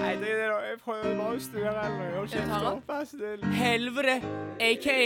Nei, 0.00 0.14
det 0.16 0.30
er 0.32 0.52
Jeg 0.70 0.78
prøver 0.84 1.16
bare 1.18 1.36
å 1.36 1.40
styre 1.44 1.72
eller 1.84 2.12
gjøre 2.14 2.28
kjeft. 2.34 2.66
Opp, 2.70 2.90
ass. 2.96 3.10
Det- 3.20 3.52
Helvete, 3.60 4.16
aka 4.60 4.98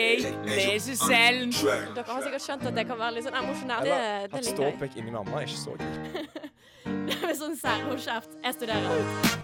lesesalen. 0.49 1.53
Dere 1.95 2.05
har 2.09 2.23
sikkert 2.23 2.47
skjønt 2.47 2.67
at 2.71 2.75
det 2.79 2.87
kan 2.87 2.99
være 2.99 3.15
litt 3.19 3.25
sånn 3.29 3.39
emosjonelt. 3.43 3.85
Det, 3.85 3.93
Eller 3.93 4.29
det 4.29 4.39
at 4.39 4.53
ståpikk 4.53 4.97
inni 5.03 5.11
mamma 5.11 5.41
er 5.43 5.49
ikke 5.49 5.63
så 5.65 5.77
kult. 5.79 6.51
Med 7.25 7.37
sånn 7.41 7.57
særhåndskjeft. 7.59 8.39
Jeg 8.45 8.55
studerer. 8.55 9.44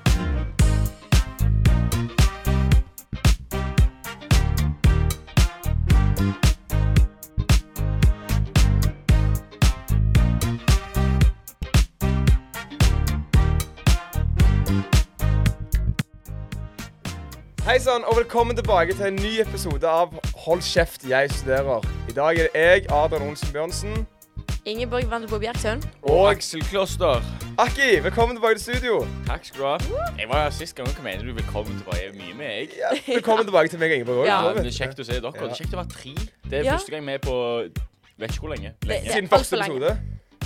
Hei 17.71 17.79
sann, 17.79 18.03
og 18.05 18.17
velkommen 18.17 18.57
tilbake 18.57 18.95
til 18.99 19.05
en 19.07 19.15
ny 19.15 19.37
episode 19.41 19.87
av 19.87 20.15
Hold 20.43 20.63
kjeft, 20.67 21.05
jeg 21.09 21.31
studerer. 21.31 21.85
I 22.11 22.15
dag 22.17 22.39
er 22.39 22.49
det 22.51 22.63
jeg, 22.63 22.87
Adrian 22.91 23.29
Olsen 23.29 23.53
Bjørnsen, 23.55 24.07
Ingeborg 24.67 25.07
Vandelbo 25.11 25.39
Bjerksund. 25.39 25.83
og 26.03 26.31
Aksel 26.33 26.65
Kloster. 26.67 27.23
Akki. 27.59 28.03
Velkommen 28.03 28.35
tilbake 28.37 28.59
til 28.59 28.75
studio. 28.75 29.07
Takk 29.27 29.47
skal 29.47 29.61
du 29.61 29.67
ha. 29.67 29.77
Jeg 30.19 30.29
var 30.29 30.43
her 30.43 30.51
sist 30.51 30.75
gang. 30.77 30.89
Hva 30.89 31.03
mener 31.05 31.23
du? 31.23 31.33
Velkommen 31.33 31.79
tilbake. 31.79 32.11
Mye 32.19 32.35
med 32.35 32.47
jeg. 32.47 32.69
Ja, 32.83 33.15
velkommen 33.15 33.47
tilbake 33.47 33.69
til 33.69 33.79
meg 33.79 33.91
og 33.95 33.97
Ingeborg. 34.01 34.27
Ja, 34.27 34.43
Ja, 34.49 34.55
det 34.59 34.67
er 34.67 34.77
kjekt 34.85 34.99
å 35.01 35.07
se 35.07 35.21
dere. 35.21 35.33
Det 35.33 35.51
er 35.51 35.55
kjekt 35.63 35.75
å 35.75 35.81
være 35.85 35.93
tre. 35.95 36.15
Det 36.51 36.59
er 36.59 36.65
Ja. 36.65 36.73
første 36.77 36.91
gang 36.91 37.07
vi 37.07 37.13
er 37.13 37.19
på 37.19 37.37
vet 38.19 38.31
ikke 38.31 38.41
hvor 38.41 38.55
lenge. 38.57 38.75
Lenge. 38.83 39.13
Siden 39.13 39.29
første 39.29 39.57
episode. 39.57 39.99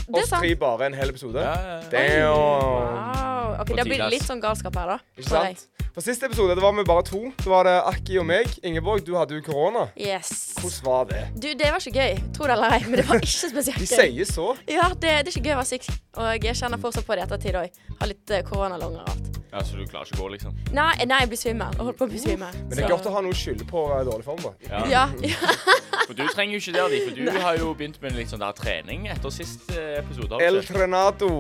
Er 0.09 0.21
Oss 0.21 0.29
tre 0.29 0.55
bare 0.55 0.87
en 0.87 0.95
hel 0.95 1.09
episode. 1.09 1.41
Ja, 1.41 1.55
ja, 1.57 1.81
ja. 1.81 1.89
Damn. 1.91 2.29
Wow. 2.37 3.34
Ok, 3.61 3.75
Det 3.77 3.85
blir 3.87 4.05
litt 4.11 4.25
sånn 4.27 4.43
galskap 4.43 4.77
her, 4.81 4.95
da. 4.97 4.99
Ikke 5.19 5.31
sant? 5.31 5.69
På 5.95 6.03
siste 6.03 6.27
episode 6.27 6.57
det 6.59 6.63
var 6.65 6.73
vi 6.75 6.83
bare 6.89 7.05
to. 7.07 7.21
Så 7.39 7.51
var 7.53 7.69
det 7.69 7.75
Akki 7.87 8.17
og 8.19 8.27
meg. 8.27 8.51
Ingeborg, 8.67 9.05
du 9.07 9.13
hadde 9.15 9.37
jo 9.37 9.45
korona. 9.47 9.85
Yes. 9.95 10.33
Hvordan 10.59 10.83
var 10.89 11.05
det? 11.13 11.23
Du, 11.39 11.47
det 11.55 11.71
var 11.71 11.79
ikke 11.79 12.03
gøy, 12.03 12.19
tro 12.35 12.49
det 12.51 12.57
eller 12.57 12.75
ei, 12.75 12.81
men 12.89 12.99
det 12.99 13.07
var 13.07 13.23
ikke 13.23 13.51
spesielt 13.53 13.79
De 13.79 13.87
gøy. 13.87 13.95
sier 14.03 14.27
så. 14.33 14.49
Ja, 14.67 14.89
det, 14.91 15.13
det 15.23 15.31
er 15.31 15.33
ikke 15.37 15.45
gøy 15.47 15.55
å 15.55 15.61
være 15.63 15.71
syk, 15.71 15.87
og 16.19 16.49
jeg 16.49 16.59
kjenner 16.59 16.83
fortsatt 16.83 17.07
på 17.07 17.15
det 17.15 17.23
i 17.23 17.27
ettertid 17.29 17.61
òg. 17.63 17.81
Har 18.01 18.11
litt 18.11 18.35
uh, 18.35 18.43
koronalunger 18.51 19.07
og 19.07 19.15
alt. 19.15 19.44
Ja, 19.55 19.63
så 19.65 19.77
du 19.79 19.85
klarer 19.87 20.09
ikke 20.09 20.17
å 20.19 20.25
gå, 20.25 20.29
liksom? 20.33 20.55
Nei, 20.75 21.05
nei, 21.07 21.21
jeg 21.23 21.31
blir 21.31 21.39
svimmel. 21.39 21.77
Jeg 21.77 21.79
holder 21.79 21.99
på 22.01 22.07
å 22.09 22.11
bli. 22.11 22.23
Men 22.35 22.73
det 22.73 22.83
er 22.83 22.91
godt 22.91 23.07
å 23.07 23.13
ha 23.15 23.21
noe 23.23 23.31
å 23.31 23.39
skylde 23.39 23.67
på 23.69 23.85
uh, 23.87 24.01
dårlig 24.03 24.27
form, 24.27 24.41
da. 24.43 24.51
Ja. 24.67 24.81
Ja. 24.91 25.05
For 26.09 26.19
du 26.19 26.25
trenger 26.35 26.57
jo 26.57 26.61
ikke 26.61 26.75
det, 26.75 26.83
Adi, 26.83 26.99
for 27.07 27.15
du 27.17 27.39
har 27.41 27.61
jo 27.61 27.69
begynt 27.79 28.03
med 28.03 28.17
litt 28.19 28.29
sånn 28.29 28.43
der 28.43 28.53
trening 28.59 29.07
etter 29.09 29.33
sist 29.33 29.71
eh, 29.73 29.95
episode. 30.03 30.37
El? 30.43 30.59
Trenato. 30.67 31.31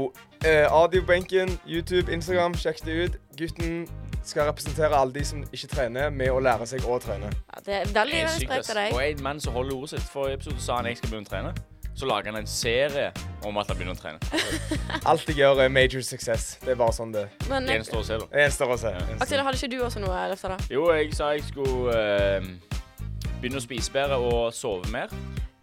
Eh, 0.40 0.64
Audiobenken, 0.72 1.58
YouTube, 1.68 2.06
Instagram. 2.14 2.54
Sjekk 2.56 2.80
det 2.86 2.96
ut. 2.96 3.18
Gutten 3.36 3.84
skal 4.24 4.48
representere 4.48 4.96
alle 4.96 5.12
de 5.18 5.26
som 5.26 5.44
ikke 5.50 5.68
trener, 5.74 6.08
med 6.14 6.32
å 6.32 6.40
lære 6.40 6.70
seg 6.70 6.86
å 6.88 6.96
trene. 7.02 7.28
ja 7.28 7.60
det 7.66 7.76
er 7.82 7.92
veldig 7.92 8.24
sprekt 8.38 8.72
av 8.72 8.80
deg. 8.80 8.96
Og 8.96 9.04
en 9.04 9.22
mann 9.26 9.42
som 9.42 9.58
holder 9.58 9.76
ordet 9.76 9.98
sitt. 9.98 10.08
Forrige 10.14 10.40
episode 10.40 10.64
sa 10.64 10.80
han 10.80 10.88
jeg 10.88 11.02
skal 11.02 11.12
begynne 11.12 11.28
å 11.28 11.34
trene. 11.34 11.54
Så 11.94 12.06
lager 12.06 12.32
han 12.32 12.40
en 12.40 12.46
serie 12.46 13.12
om 13.46 13.58
at 13.60 13.68
han 13.70 13.78
begynner 13.78 13.94
å 13.94 14.00
trene. 14.00 14.18
Alt 15.10 15.28
jeg 15.30 15.38
gjør, 15.38 15.62
er 15.62 15.70
major 15.70 16.02
success. 16.02 16.56
Det 16.64 16.74
er 16.74 16.80
bare 16.80 16.94
sånn 16.96 17.14
det 17.14 17.28
Men 17.46 17.68
Det 17.68 17.76
eh, 17.76 17.78
gjenstår 17.78 18.00
å 18.00 18.06
se, 18.08 18.18
da. 18.18 18.26
det 18.32 18.42
eneste 18.48 18.66
å 18.66 18.78
se. 18.80 18.92
Ja. 18.96 19.04
Aksel, 19.22 19.44
hadde 19.46 19.60
ikke 19.60 19.70
du 19.76 19.84
også 19.86 20.02
noe 20.02 20.24
løfter, 20.32 20.56
da? 20.56 20.74
Jo, 20.74 20.88
jeg 20.96 21.14
sa 21.14 21.30
jeg 21.36 21.46
skulle 21.46 21.94
uh, 21.94 22.50
begynne 23.38 23.62
å 23.62 23.64
spise 23.64 23.94
bedre 23.94 24.18
og 24.18 24.48
sove 24.56 24.90
mer. 24.90 25.12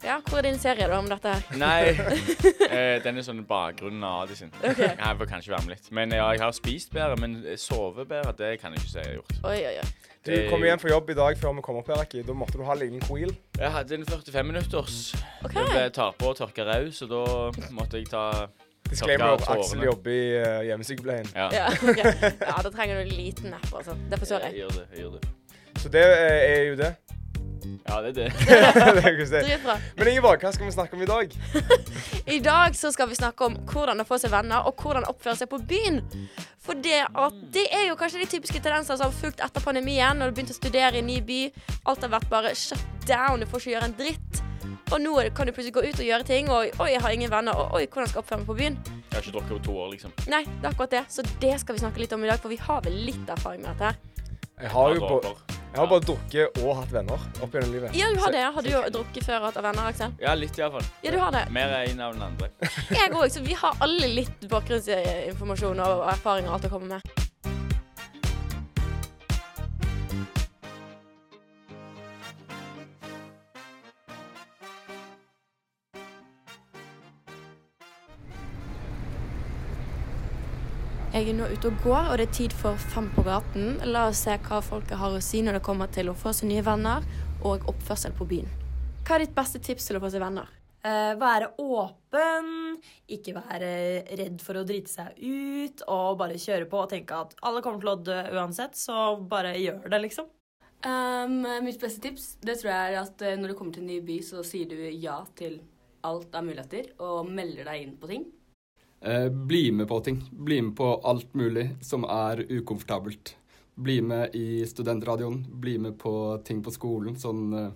Ja, 0.02 0.16
hvor 0.26 0.40
er 0.40 0.48
din 0.48 0.58
serie 0.58 0.88
da 0.90 0.98
om 0.98 1.10
dette 1.12 1.36
her? 1.36 1.44
Nei, 1.62 1.92
eh, 2.72 2.96
den 3.04 3.20
er 3.20 3.28
sånn 3.28 3.44
bakgrunnen 3.46 4.02
av 4.08 4.24
Adi 4.24 4.40
sin. 4.40 4.56
Jeg 4.64 4.96
får 4.96 5.30
kanskje 5.30 5.54
være 5.54 5.68
med 5.68 5.76
litt. 5.76 5.92
Men 5.94 6.16
ja, 6.16 6.32
jeg 6.34 6.42
har 6.42 6.56
spist 6.58 6.96
bedre, 6.96 7.20
men 7.22 7.38
sove 7.60 8.08
bedre, 8.08 8.34
det 8.40 8.56
kan 8.64 8.74
jeg 8.74 8.82
ikke 8.82 8.94
si 8.96 8.98
jeg 9.04 9.12
har 9.12 9.20
gjort. 9.20 9.38
Oi, 9.52 9.60
oi, 9.68 9.76
oi. 9.84 10.11
Du 10.26 10.50
kom 10.52 10.62
igjen 10.62 10.78
fra 10.78 10.90
jobb 10.92 11.08
i 11.10 11.14
dag 11.18 11.38
før 11.42 11.56
vi 11.58 11.62
kom 11.66 11.78
opp 11.80 11.88
her, 11.90 12.02
Akki. 12.04 12.22
Da 12.26 12.34
måtte 12.38 12.60
du 12.60 12.62
ha 12.68 12.76
en 12.76 12.80
liten 12.84 13.02
queel. 13.08 13.32
Jeg 13.58 13.72
hadde 13.74 13.96
en 13.98 14.04
45 14.06 14.44
minutters. 14.46 14.98
Okay. 15.42 15.58
Jeg 15.58 15.72
ble 15.72 15.86
tar 15.96 16.12
på 16.20 16.30
og 16.30 16.36
tørka 16.38 16.66
raus, 16.68 17.00
og 17.02 17.10
da 17.10 17.22
måtte 17.74 17.98
jeg 17.98 18.12
ta 18.12 18.26
Disclaimer. 18.92 19.34
at. 19.40 19.48
Aksel 19.56 19.82
jobber 19.88 20.14
i 20.14 20.22
uh, 20.38 20.60
hjemmesykepleien. 20.68 21.32
Ja, 21.34 21.48
Ja, 21.56 21.66
okay. 21.74 22.14
ja, 22.38 22.54
da 22.62 22.70
trenger 22.70 23.00
du 23.00 23.08
en 23.08 23.16
liten 23.18 23.50
napp, 23.56 23.66
altså. 23.74 23.98
Det 24.12 24.20
forstår 24.22 24.46
jeg 24.46 24.54
jeg. 24.54 24.62
gjør 24.62 24.78
det. 24.78 24.86
jeg 24.92 25.06
gjør 25.06 25.18
det. 25.18 25.32
Så 25.82 25.90
det 25.90 26.06
eh, 26.06 26.38
er 26.52 26.64
jo 26.70 26.76
det. 26.84 26.92
Ja, 27.88 28.00
det 28.02 28.12
er 28.12 28.18
det. 28.18 28.28
det 28.48 29.06
er. 29.06 29.46
Dritbra. 29.46 29.78
Men 29.98 30.12
Ingeborg, 30.12 30.44
hva 30.44 30.52
skal 30.56 30.68
vi 30.68 30.74
snakke 30.76 30.98
om 30.98 31.04
i 31.06 31.10
dag? 31.10 31.36
I 32.38 32.40
dag 32.44 32.78
så 32.78 32.92
skal 32.94 33.10
vi 33.12 33.18
snakke 33.20 33.48
om 33.48 33.58
hvordan 33.72 34.04
å 34.04 34.08
få 34.08 34.20
seg 34.22 34.34
venner, 34.34 34.68
og 34.68 34.82
hvordan 34.82 35.08
oppføre 35.10 35.38
seg 35.42 35.52
på 35.52 35.62
byen. 35.70 36.02
For 36.62 36.78
det, 36.78 37.02
at 37.10 37.42
det 37.54 37.66
er 37.74 37.88
jo 37.90 37.98
kanskje 38.00 38.22
de 38.22 38.30
typiske 38.36 38.62
tendenser 38.62 39.00
som 39.00 39.10
har 39.10 39.18
fulgt 39.18 39.42
etter 39.44 39.64
pandemien, 39.66 40.18
når 40.18 40.30
du 40.30 40.40
begynte 40.40 40.56
å 40.56 40.60
studere 40.60 40.98
i 40.98 41.02
en 41.02 41.10
ny 41.10 41.20
by. 41.26 41.42
Alt 41.90 42.06
har 42.06 42.14
vært 42.14 42.30
bare 42.32 42.56
shut 42.58 42.82
down, 43.10 43.42
du 43.42 43.50
får 43.50 43.64
ikke 43.64 43.76
gjøre 43.76 43.92
en 43.92 44.00
dritt. 44.00 44.44
Og 44.92 45.00
nå 45.02 45.16
kan 45.36 45.48
du 45.48 45.54
plutselig 45.56 45.74
gå 45.74 45.86
ut 45.88 46.00
og 46.04 46.06
gjøre 46.06 46.28
ting, 46.28 46.50
og 46.52 46.82
oi, 46.84 46.90
jeg 46.92 47.02
har 47.02 47.16
ingen 47.16 47.32
venner, 47.32 47.56
og 47.58 47.78
oi, 47.80 47.86
hvordan 47.88 48.12
skal 48.12 48.20
jeg 48.20 48.26
oppføre 48.26 48.42
meg 48.42 48.50
på 48.52 48.58
byen? 48.60 48.80
Jeg 48.86 49.16
har 49.16 49.24
ikke 49.24 49.36
drukket 49.38 49.56
på 49.56 49.64
to 49.66 49.76
år, 49.80 49.92
liksom. 49.96 50.16
Nei, 50.32 50.44
det 50.48 50.66
er 50.68 50.72
akkurat 50.74 50.96
det. 50.98 51.04
Så 51.12 51.26
det 51.44 51.58
skal 51.64 51.78
vi 51.78 51.84
snakke 51.84 52.04
litt 52.04 52.16
om 52.16 52.24
i 52.26 52.32
dag, 52.32 52.42
for 52.44 52.52
vi 52.52 52.60
har 52.62 52.84
vel 52.86 52.98
litt 53.10 53.32
erfaring 53.32 53.64
med 53.64 53.72
dette 53.74 53.92
her. 53.92 54.11
Jeg 54.62 54.70
har 54.70 54.94
jo 54.94 55.08
på, 55.08 55.36
jeg 55.72 55.80
har 55.80 55.88
bare 55.88 56.04
drukket 56.04 56.58
og 56.62 56.74
hatt 56.82 56.92
venner 56.92 57.22
opp 57.42 57.54
gjennom 57.56 57.72
livet. 57.72 57.96
Ja, 57.96 58.10
du 58.12 58.20
har 58.20 58.34
det. 58.36 58.44
Har 58.58 58.66
du 58.66 58.70
jo 58.70 58.82
drukket 58.92 59.24
før 59.24 59.40
og 59.40 59.48
hatt 59.48 59.60
venner, 59.64 59.88
Aksel? 59.88 60.14
Ja, 60.20 60.36
litt 60.36 60.60
iallfall. 60.60 60.86
Ja, 61.02 61.14
du 61.16 61.18
har 61.22 61.32
det. 61.32 61.46
Mer 61.56 61.74
en 61.80 62.04
av 62.04 62.14
den 62.18 62.26
andre. 62.28 62.52
Jeg 63.00 63.16
òg, 63.16 63.26
så 63.32 63.42
vi 63.46 63.56
har 63.58 63.80
alle 63.88 64.12
litt 64.20 64.48
bakgrunnsinformasjon 64.52 65.82
og 65.88 66.06
erfaringer 66.12 66.52
og 66.52 66.60
alt 66.60 66.68
å 66.68 66.74
komme 66.76 66.98
med. 66.98 67.21
Jeg 81.22 81.36
er 81.36 81.36
nå 81.38 81.46
ute 81.54 81.70
og 81.70 81.84
går, 81.84 82.08
og 82.10 82.16
det 82.18 82.24
er 82.26 82.32
tid 82.34 82.54
for 82.58 82.80
Fem 82.90 83.06
på 83.14 83.22
gaten. 83.22 83.76
La 83.86 84.08
oss 84.10 84.24
se 84.26 84.34
hva 84.42 84.58
folket 84.66 84.98
har 84.98 85.14
å 85.14 85.20
si 85.22 85.44
når 85.46 85.60
det 85.60 85.68
kommer 85.68 85.92
til 85.94 86.08
å 86.10 86.16
få 86.18 86.32
seg 86.34 86.50
nye 86.50 86.64
venner 86.66 87.06
og 87.46 87.68
oppførsel 87.70 88.16
på 88.18 88.26
byen. 88.32 88.48
Hva 89.06 89.20
er 89.20 89.28
ditt 89.28 89.36
beste 89.36 89.62
tips 89.62 89.86
til 89.86 90.00
å 90.00 90.02
få 90.02 90.10
seg 90.10 90.24
venner? 90.24 90.50
Eh, 90.82 91.12
være 91.22 91.52
åpen, 91.62 92.50
ikke 93.06 93.36
være 93.38 93.70
redd 94.18 94.42
for 94.42 94.64
å 94.64 94.66
drite 94.66 94.90
seg 94.90 95.22
ut, 95.22 95.86
og 95.94 96.18
bare 96.24 96.42
kjøre 96.42 96.66
på 96.74 96.82
og 96.88 96.90
tenke 96.96 97.22
at 97.28 97.38
alle 97.46 97.62
kommer 97.62 97.86
til 97.86 97.94
å 97.94 97.98
dø 98.02 98.18
uansett, 98.40 98.82
så 98.82 99.14
bare 99.22 99.54
gjør 99.62 99.92
det, 99.94 100.02
liksom. 100.08 100.34
Um, 100.82 101.46
mitt 101.62 101.78
beste 101.78 102.02
tips 102.02 102.32
det 102.42 102.58
tror 102.58 102.74
jeg 102.74 102.96
er 102.96 103.02
at 103.04 103.22
eh, 103.22 103.38
når 103.38 103.54
du 103.54 103.60
kommer 103.62 103.78
til 103.78 103.86
en 103.86 103.94
ny 103.94 104.02
by, 104.10 104.18
så 104.26 104.42
sier 104.42 104.74
du 104.74 104.80
ja 104.90 105.22
til 105.38 105.62
alt 106.02 106.34
av 106.34 106.50
muligheter, 106.50 106.96
og 106.98 107.30
melder 107.30 107.70
deg 107.70 107.86
inn 107.86 107.98
på 108.02 108.10
ting. 108.10 108.32
Eh, 109.02 109.30
bli 109.30 109.72
med 109.72 109.88
på 109.88 110.00
ting. 110.00 110.24
Bli 110.32 110.62
med 110.62 110.76
på 110.78 111.02
alt 111.04 111.34
mulig 111.34 111.70
som 111.82 112.04
er 112.04 112.46
ukomfortabelt. 112.50 113.36
Bli 113.76 114.02
med 114.02 114.36
i 114.36 114.66
studentradioen. 114.66 115.46
Bli 115.50 115.78
med 115.78 115.98
på 116.00 116.42
ting 116.46 116.62
på 116.64 116.72
skolen, 116.72 117.18
sånn 117.18 117.54
eh, 117.58 117.72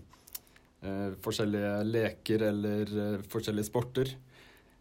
eh, 0.86 1.16
forskjellige 1.26 1.74
leker 1.90 2.46
eller 2.52 2.96
eh, 3.06 3.26
forskjellige 3.32 3.70
sporter. 3.72 4.14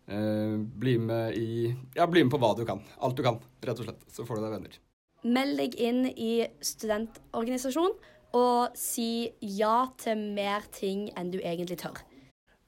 Eh, 0.07 0.57
bli 0.61 0.99
med 0.99 1.39
i 1.41 1.75
Ja, 1.97 2.07
bli 2.07 2.25
med 2.25 2.35
på 2.35 2.43
hva 2.43 2.53
du 2.59 2.67
kan. 2.69 2.85
Alt 3.01 3.17
du 3.17 3.25
kan, 3.25 3.41
rett 3.65 3.81
og 3.81 3.89
slett. 3.89 4.05
Så 4.13 4.29
får 4.29 4.37
du 4.37 4.45
deg 4.45 4.57
venner. 4.59 4.81
Meld 5.25 5.57
deg 5.57 5.79
inn 5.81 6.05
i 6.13 6.35
studentorganisasjon 6.61 7.97
og 8.37 8.75
si 8.77 9.31
ja 9.41 9.87
til 9.97 10.21
mer 10.37 10.67
ting 10.75 11.09
enn 11.17 11.33
du 11.33 11.39
egentlig 11.41 11.81
tør. 11.81 12.05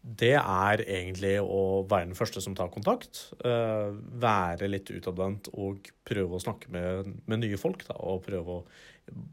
Det 0.07 0.37
er 0.39 0.81
egentlig 0.87 1.33
å 1.43 1.83
være 1.91 2.07
den 2.13 2.15
første 2.19 2.39
som 2.45 2.55
tar 2.55 2.69
kontakt. 2.71 3.33
eh, 3.43 3.91
være 4.23 4.69
litt 4.71 4.91
utadvendt 4.95 5.49
og 5.53 5.89
prøve 6.07 6.37
å 6.37 6.43
snakke 6.43 6.71
med, 6.71 7.09
med 7.27 7.43
nye 7.43 7.59
folk. 7.59 7.83
Da, 7.89 7.97
og 7.99 8.23
prøve 8.23 8.61
å 8.61 8.65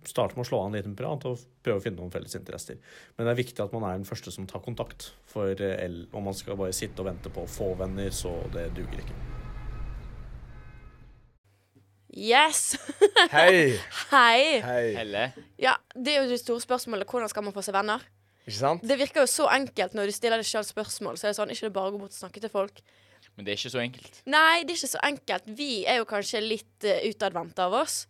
starte 0.06 0.34
med 0.34 0.46
å 0.46 0.50
slå 0.50 0.64
av 0.64 0.72
en 0.72 0.78
liten 0.80 0.96
prat 0.98 1.28
og 1.30 1.44
prøve 1.62 1.78
å 1.78 1.84
finne 1.84 2.02
noen 2.02 2.12
felles 2.14 2.34
interesser. 2.40 2.80
Men 3.16 3.28
det 3.28 3.36
er 3.36 3.42
viktig 3.44 3.62
at 3.62 3.76
man 3.76 3.86
er 3.86 4.00
den 4.00 4.10
første 4.10 4.34
som 4.34 4.48
tar 4.50 4.64
kontakt. 4.66 5.12
For 5.30 5.54
eh, 5.62 5.86
om 6.12 6.26
man 6.26 6.34
skal 6.34 6.58
bare 6.58 6.74
sitte 6.74 7.06
og 7.06 7.12
vente 7.12 7.30
på 7.30 7.46
å 7.46 7.54
få 7.60 7.76
venner, 7.78 8.10
så 8.10 8.34
det 8.56 8.72
duger 8.74 9.06
ikke. 9.06 9.20
Yes! 12.14 12.76
Hei! 13.34 13.78
Hei! 14.10 14.60
Hei. 14.62 14.84
Helle. 14.98 15.30
Ja, 15.62 15.78
Det 15.94 16.14
er 16.18 16.24
jo 16.24 16.34
det 16.34 16.42
store 16.42 16.62
spørsmålet. 16.62 17.10
Hvordan 17.10 17.30
skal 17.30 17.46
man 17.46 17.54
få 17.54 17.62
seg 17.66 17.78
venner? 17.78 18.02
Ikke 18.44 18.60
sant? 18.60 18.84
Det 18.84 18.98
virker 19.00 19.24
jo 19.24 19.30
så 19.32 19.48
enkelt 19.56 19.96
når 19.96 20.10
du 20.12 20.16
stiller 20.16 20.42
deg 20.42 20.48
sjøl 20.50 20.66
spørsmål. 20.68 21.20
Så 21.20 21.28
er 21.28 21.34
det 21.34 21.40
sånn, 21.40 21.54
ikke 21.54 21.70
det 21.70 21.76
bare 21.76 21.92
å 21.92 21.96
gå 21.96 22.02
bort 22.04 22.16
og 22.16 22.20
snakke 22.20 22.44
til 22.44 22.52
folk. 22.52 22.82
Men 23.38 23.46
det 23.46 23.54
er 23.54 23.62
ikke 23.62 23.72
så 23.74 23.82
enkelt. 23.84 24.18
Nei, 24.30 24.64
det 24.64 24.74
er 24.74 24.80
ikke 24.82 24.92
så 24.94 25.04
enkelt. 25.08 25.48
Vi 25.60 25.70
er 25.90 26.02
jo 26.02 26.10
kanskje 26.10 26.42
litt 26.44 26.88
uh, 26.90 27.00
utadvendte 27.08 27.64
av 27.66 27.78
oss. 27.80 28.04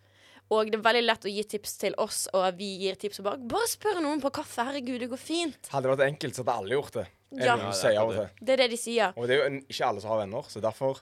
Og 0.51 0.69
det 0.69 0.77
er 0.77 0.83
veldig 0.85 1.03
lett 1.05 1.25
å 1.25 1.31
gi 1.31 1.43
tips 1.53 1.77
til 1.81 1.95
oss, 2.01 2.25
og 2.35 2.43
vi 2.59 2.73
gir 2.81 2.97
tips 2.99 3.21
og 3.21 3.29
bare 3.29 3.45
Bare 3.53 3.69
spør 3.71 4.01
noen 4.03 4.21
på 4.21 4.33
kaffe. 4.35 4.65
Herregud, 4.67 4.99
det 5.01 5.09
går 5.13 5.21
fint. 5.21 5.69
Hadde 5.71 5.87
det 5.87 5.93
vært 5.95 6.09
enkelt, 6.09 6.35
så 6.35 6.43
hadde 6.43 6.57
alle 6.61 6.77
gjort 6.77 6.97
det. 6.99 7.05
Er 7.33 7.45
Ja. 7.47 7.55
det 7.57 7.95
noe 7.95 8.13
det. 8.13 8.27
Det 8.41 8.53
er 8.53 8.61
det 8.65 8.69
de 8.73 8.77
sier. 8.77 9.13
Og 9.17 9.27
det 9.27 9.37
er 9.37 9.49
jo 9.49 9.61
ikke 9.63 9.87
alle 9.87 10.01
som 10.01 10.11
har 10.13 10.25
venner, 10.25 10.49
så 10.49 10.61
derfor 10.61 10.99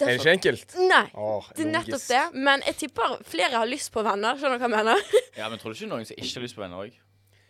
Er 0.00 0.06
det 0.06 0.20
ikke 0.20 0.34
enkelt? 0.34 0.74
Nei. 0.90 1.06
Åh, 1.14 1.48
Det 1.54 1.64
er 1.64 1.70
nettopp 1.70 2.06
det. 2.08 2.22
Men 2.34 2.62
jeg 2.66 2.76
tipper 2.76 3.16
flere 3.24 3.54
har 3.54 3.66
lyst 3.66 3.92
på 3.92 4.02
venner. 4.02 4.36
Skjønner 4.38 4.58
du 4.58 4.64
hva 4.64 4.68
jeg 4.68 4.76
mener? 4.76 5.02
Ja, 5.38 5.48
men 5.48 5.58
tror 5.58 5.72
du 5.72 5.78
ikke 5.78 5.90
noen 5.90 6.06
som 6.06 6.16
ikke 6.18 6.34
har 6.34 6.42
lyst 6.46 6.56
på 6.56 6.62
venner 6.64 6.82
òg? 6.84 6.92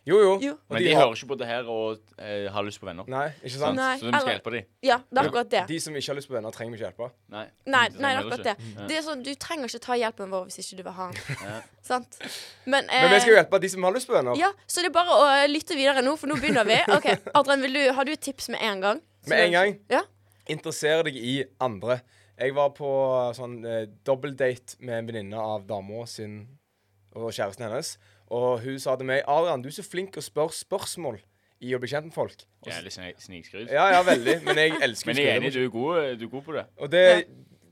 Jo, 0.05 0.19
jo. 0.21 0.33
Jo. 0.45 0.53
Men 0.69 0.83
de, 0.85 0.91
har- 0.93 1.01
hører 1.07 1.15
ikke 1.17 1.29
på 1.31 1.37
det 1.41 1.47
her 1.49 1.69
og 1.73 2.01
eh, 2.21 2.49
har 2.53 2.65
lyst 2.67 2.81
på 2.83 2.85
venner. 2.85 3.07
Nei, 3.09 3.31
ikke 3.41 3.55
Sant? 3.55 3.63
sant? 3.63 3.79
Nei. 3.79 3.93
Så 4.01 4.05
vi 4.05 4.11
skal 4.13 4.29
hjelpe 4.35 4.53
dem. 4.53 4.67
Ja, 4.85 4.99
det 5.09 5.21
er 5.23 5.29
akkurat 5.31 5.51
det. 5.55 5.63
De 5.71 5.79
som 5.81 5.97
ikke 5.97 6.11
har 6.13 6.19
lyst 6.19 6.29
på 6.29 6.35
venner, 6.37 6.53
trenger 6.53 6.75
vi 6.75 6.79
ikke 6.81 6.91
hjelpe. 6.91 7.09
Nei. 7.33 7.45
Nei, 7.65 7.85
nei, 7.89 7.89
det 7.97 8.11
er 8.11 8.21
akkurat 8.21 8.45
det. 8.51 8.55
Det 8.91 8.99
er 8.99 9.07
sånn, 9.07 9.23
Du 9.25 9.31
trenger 9.41 9.71
ikke 9.73 9.81
ta 9.87 9.97
hjelpen 9.97 10.35
vår 10.35 10.45
hvis 10.51 10.59
ikke 10.61 10.77
du 10.77 10.83
vil 10.91 10.97
ha 10.99 11.07
den. 11.09 11.39
Ja. 11.41 11.55
Sant? 11.91 12.19
Men, 12.69 12.85
Men 12.93 13.11
vi 13.15 13.21
skal 13.25 13.33
jo 13.33 13.37
eh, 13.39 13.41
hjelpe 13.41 13.61
de 13.65 13.71
som 13.73 13.87
har 13.89 13.97
lyst 13.97 14.09
på 14.11 14.17
venner. 14.19 14.37
ja, 14.41 14.51
så 14.67 14.85
det 14.85 14.91
er 14.93 14.97
bare 14.99 15.17
å 15.17 15.25
eh, 15.39 15.47
lytte 15.49 15.79
videre 15.79 16.05
nå, 16.05 16.17
for 16.21 16.29
nå 16.29 16.37
begynner 16.43 16.69
vi. 16.69 16.77
Ok, 16.99 17.09
Adrian, 17.41 17.65
vil 17.65 17.73
du, 17.81 17.83
Har 17.97 18.05
du 18.05 18.13
et 18.13 18.21
tips 18.29 18.51
med 18.53 18.61
en 18.61 18.85
gang? 18.85 19.01
Med 19.33 19.47
en 19.47 19.57
gang. 19.57 19.79
Ja. 19.93 20.03
Interesser 20.53 21.01
deg 21.09 21.17
i 21.17 21.39
andre. 21.65 22.03
Jeg 22.37 22.53
var 22.57 22.73
på 22.77 22.89
sånn 23.39 23.61
eh, 23.65 23.87
dobbeltdate 24.05 24.77
med 24.85 24.99
en 25.01 25.09
venninne 25.09 25.41
av 25.41 25.65
dama 25.69 26.05
sin 26.11 26.43
og 27.15 27.31
kjæresten 27.33 27.65
hennes. 27.69 27.95
Og 28.35 28.61
hun 28.65 28.79
sa 28.83 28.97
til 28.99 29.07
meg 29.07 29.23
Adrian, 29.31 29.63
du 29.63 29.69
er 29.71 29.77
så 29.77 29.85
flink 29.87 30.17
å 30.19 30.25
spørre 30.25 30.55
spørsmål 30.57 31.21
i 31.65 31.73
å 31.77 31.79
bli 31.81 31.89
kjent 31.93 32.09
med 32.11 32.15
folk. 32.17 32.35
Og 32.65 32.69
Ja, 32.73 32.79
s- 32.81 32.85
litt 32.85 32.93
sni- 32.97 33.17
snikskryt. 33.23 33.71
ja, 33.71 33.85
ja, 33.95 34.03
veldig. 34.03 34.43
Men 34.45 34.57
jeg 34.59 34.73
elsker 34.83 35.07
Men 35.13 35.17
jeg 35.17 35.27
er 35.31 35.41
enig, 35.41 35.53
du 35.55 35.65
er 35.65 35.71
god, 35.71 36.19
du 36.19 36.25
er 36.27 36.31
god 36.33 36.43
på 36.49 36.53
det. 36.57 36.65
Og 36.79 36.91
det 36.91 37.27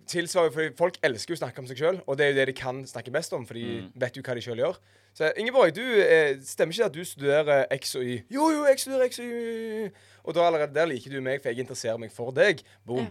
tilsvarer 0.06 0.52
fordi 0.52 0.76
folk 0.76 0.96
elsker 1.02 1.34
å 1.34 1.38
snakke 1.40 1.58
om 1.62 1.66
seg 1.70 1.78
sjøl, 1.78 2.00
og 2.06 2.16
det 2.18 2.24
er 2.26 2.30
jo 2.32 2.36
det 2.40 2.46
de 2.46 2.52
kan 2.60 2.82
snakke 2.84 3.12
best 3.14 3.32
om, 3.32 3.44
for 3.46 3.54
de 3.54 3.64
Mm. 3.82 3.92
vet 3.96 4.14
jo 4.16 4.22
hva 4.22 4.34
de 4.34 4.40
sjøl 4.44 4.58
gjør. 4.62 4.76
Så 5.14 5.32
Ingeborg, 5.36 5.74
du 5.74 5.82
eh, 5.82 6.36
stemmer 6.40 6.72
ikke 6.74 6.84
at 6.86 6.92
du 6.92 7.04
studerer 7.04 7.66
X 7.70 7.94
og 7.96 8.02
Y? 8.04 8.22
Jo, 8.30 8.48
jo, 8.50 8.64
jeg 8.64 8.78
studerer 8.78 9.04
X 9.10 9.18
og 9.18 9.26
Y. 9.26 9.90
Og 10.24 10.34
da 10.34 10.40
allerede 10.46 10.72
der 10.74 10.86
liker 10.86 11.10
du 11.10 11.20
meg, 11.20 11.42
for 11.42 11.50
jeg 11.50 11.58
interesserer 11.66 11.98
meg 11.98 12.12
for 12.12 12.30
deg. 12.32 12.62
Boom. 12.86 12.98
Ja. 13.04 13.10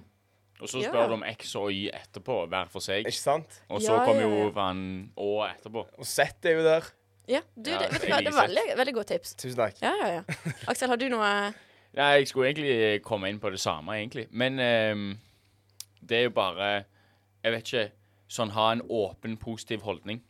Og 0.62 0.69
så 0.69 0.81
Ja. 0.81 0.89
spør 0.92 1.07
du 1.07 1.13
om 1.13 1.24
X 1.24 1.56
og 1.56 1.71
Y 1.71 1.89
etterpå, 1.94 2.48
hver 2.50 2.69
for 2.69 2.80
seg. 2.80 3.06
Ikke 3.06 3.13
sant? 3.19 3.62
Og 3.69 3.81
så 3.81 3.92
Ja, 3.98 4.06
kommer 4.06 4.21
ja, 4.21 4.27
jo 4.30 4.44
ja. 4.45 4.50
van 4.51 5.12
Å 5.18 5.56
etterpå. 5.56 5.86
Og 5.98 6.06
Z 6.06 6.19
er 6.45 6.53
jo 6.57 6.63
der. 6.63 6.81
Ja, 7.29 7.41
du, 7.56 7.69
Ja, 7.71 7.79
det, 7.79 7.91
vet 7.94 8.01
du 8.01 8.07
hva, 8.09 8.19
det 8.21 8.31
er 8.31 8.38
veldig, 8.38 8.63
veldig 8.77 8.94
godt 8.97 9.12
tips. 9.13 9.35
Tusen 9.39 9.59
takk. 9.59 9.81
Ja, 9.83 9.91
ja, 10.00 10.07
ja. 10.19 10.23
Aksel, 10.71 10.89
har 10.89 10.97
du 10.97 11.07
noe 11.12 11.27
Ja, 11.94 12.07
jeg 12.15 12.27
skulle 12.31 12.50
egentlig 12.51 13.01
komme 13.06 13.29
inn 13.29 13.39
på 13.39 13.51
det 13.53 13.59
samme, 13.62 14.00
egentlig. 14.00 14.27
Men 14.31 14.59
ehm, 14.59 15.07
det 16.01 16.18
er 16.18 16.27
jo 16.29 16.35
bare 16.35 16.71
Jeg 17.44 17.56
vet 17.56 17.71
ikke. 17.71 17.88
Sånn 18.31 18.53
ha 18.56 18.69
en 18.71 18.81
åpen, 18.88 19.35
positiv 19.38 19.81
holdning. 19.83 20.21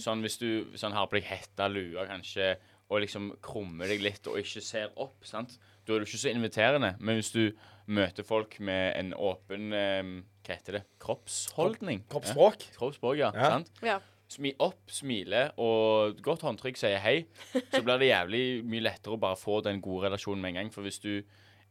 Sånn 0.00 0.20
hvis 0.24 0.36
du 0.40 0.76
sånn 0.76 0.92
har 0.96 1.08
på 1.08 1.16
deg 1.16 1.24
hette, 1.28 1.66
lue 1.72 2.04
kanskje, 2.08 2.54
og 2.90 3.00
liksom 3.04 3.30
krummer 3.44 3.88
deg 3.88 4.02
litt 4.04 4.26
og 4.28 4.36
ikke 4.40 4.60
ser 4.64 4.90
opp, 5.00 5.24
sant. 5.24 5.54
Da 5.86 5.94
er 5.94 6.02
du 6.02 6.08
ikke 6.08 6.20
så 6.20 6.32
inviterende. 6.32 6.94
Men 7.00 7.20
hvis 7.20 7.30
du 7.32 7.42
møter 7.90 8.26
folk 8.26 8.58
med 8.60 8.94
en 8.98 9.12
åpen 9.16 9.72
ehm, 9.74 10.14
Hva 10.46 10.56
heter 10.56 10.78
det? 10.78 10.82
Kroppsholdning? 11.02 12.04
Kroppsspråk. 12.10 12.66
Ja. 12.68 12.76
Kroppsspråk, 12.78 13.16
ja. 13.20 13.30
Ja. 13.36 13.52
Sant? 13.54 13.72
Ja. 13.84 13.98
Smi 14.30 14.52
opp, 14.62 14.84
smile 14.94 15.48
og 15.58 16.20
godt 16.22 16.44
håndtrykk 16.46 16.76
sier 16.78 17.00
hei, 17.02 17.24
så 17.72 17.80
blir 17.82 17.98
det 17.98 18.12
jævlig 18.12 18.42
mye 18.62 18.84
lettere 18.84 19.16
å 19.16 19.20
bare 19.20 19.38
få 19.38 19.56
den 19.66 19.80
gode 19.82 20.06
relasjonen 20.06 20.42
med 20.44 20.52
en 20.52 20.58
gang. 20.60 20.70
For 20.74 20.86
hvis 20.86 21.00
du 21.02 21.16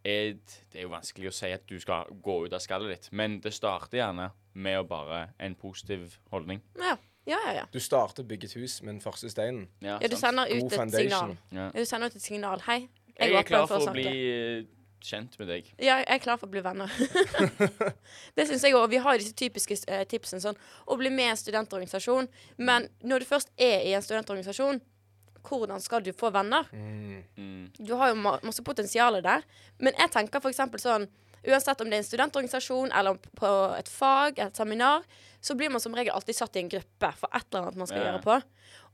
er 0.04 0.34
Det 0.72 0.80
er 0.80 0.86
jo 0.86 0.92
vanskelig 0.94 1.28
å 1.28 1.36
si 1.36 1.50
at 1.52 1.66
du 1.68 1.80
skal 1.80 2.08
gå 2.24 2.36
ut 2.46 2.54
av 2.56 2.62
skallet 2.64 2.92
ditt, 2.94 3.08
men 3.12 3.40
det 3.44 3.52
starter 3.56 4.00
gjerne 4.00 4.30
med 4.56 4.80
å 4.80 4.86
bare 4.88 5.30
en 5.40 5.56
positiv 5.60 6.18
holdning. 6.32 6.62
Ja, 6.80 6.98
ja, 7.28 7.40
ja. 7.46 7.54
ja. 7.60 7.66
Du 7.72 7.80
starter 7.84 8.24
å 8.24 8.28
bygge 8.28 8.48
et 8.48 8.56
hus 8.60 8.82
med 8.82 8.94
den 8.96 9.02
første 9.04 9.30
steinen. 9.32 9.68
Ja, 9.84 9.98
ja 10.02 10.08
du 10.12 10.16
sender 10.20 10.48
ut 10.48 10.62
God 10.62 10.72
et 10.72 10.80
foundation. 10.80 11.10
signal. 11.10 11.38
Ja. 11.52 11.66
Ja, 11.74 11.80
Du 11.80 11.86
sender 11.86 12.08
ut 12.12 12.16
et 12.16 12.22
signal. 12.28 12.64
Hei, 12.68 12.80
Jeg 13.20 13.34
er 13.34 13.40
er 13.40 13.44
klar 13.44 13.68
for 13.68 13.80
for 13.80 13.88
å 13.88 13.92
å 13.92 13.96
bli 13.96 14.68
kjent 15.02 15.38
med 15.40 15.48
deg. 15.52 15.68
Ja, 15.78 16.00
jeg 16.02 16.08
er 16.16 16.22
klar 16.24 16.38
for 16.42 16.50
å 16.50 16.54
bli 16.54 16.62
venner. 16.66 16.92
det 18.36 18.48
syns 18.50 18.64
jeg 18.66 18.76
òg. 18.78 18.90
Vi 18.92 19.02
har 19.04 19.20
disse 19.20 19.36
typiske 19.38 19.78
eh, 19.88 20.06
tipsene 20.10 20.44
sånn 20.44 20.60
å 20.88 20.98
bli 21.00 21.12
med 21.14 21.30
i 21.30 21.34
en 21.34 21.40
studentorganisasjon. 21.40 22.30
Men 22.58 22.90
når 23.02 23.24
du 23.24 23.30
først 23.30 23.54
er 23.58 23.86
i 23.88 23.96
en 23.98 24.06
studentorganisasjon, 24.06 24.82
hvordan 25.50 25.82
skal 25.82 26.04
du 26.04 26.12
få 26.14 26.32
venner? 26.36 26.68
Mm. 26.74 27.72
Du 27.80 27.94
har 27.96 28.12
jo 28.12 28.20
ma 28.20 28.36
masse 28.44 28.64
potensial 28.66 29.22
der. 29.24 29.46
Men 29.80 29.96
jeg 29.98 30.12
tenker 30.16 30.50
eksempel 30.52 30.82
sånn 30.84 31.08
Uansett 31.48 31.80
om 31.80 31.88
det 31.88 31.96
er 31.96 32.02
en 32.02 32.04
studentorganisasjon 32.04 32.92
eller 33.00 33.16
på 33.40 33.50
et 33.78 33.88
fag, 33.88 34.42
et 34.44 34.58
seminar, 34.60 35.06
så 35.40 35.56
blir 35.56 35.72
man 35.72 35.80
som 35.80 35.94
regel 35.96 36.12
alltid 36.12 36.36
satt 36.36 36.58
i 36.60 36.64
en 36.66 36.72
gruppe 36.74 37.12
for 37.16 37.32
et 37.32 37.46
eller 37.48 37.70
annet 37.70 37.78
man 37.80 37.88
skal 37.88 38.02
Ja. 38.02 38.10
gjøre 38.10 38.24
på. 38.26 38.36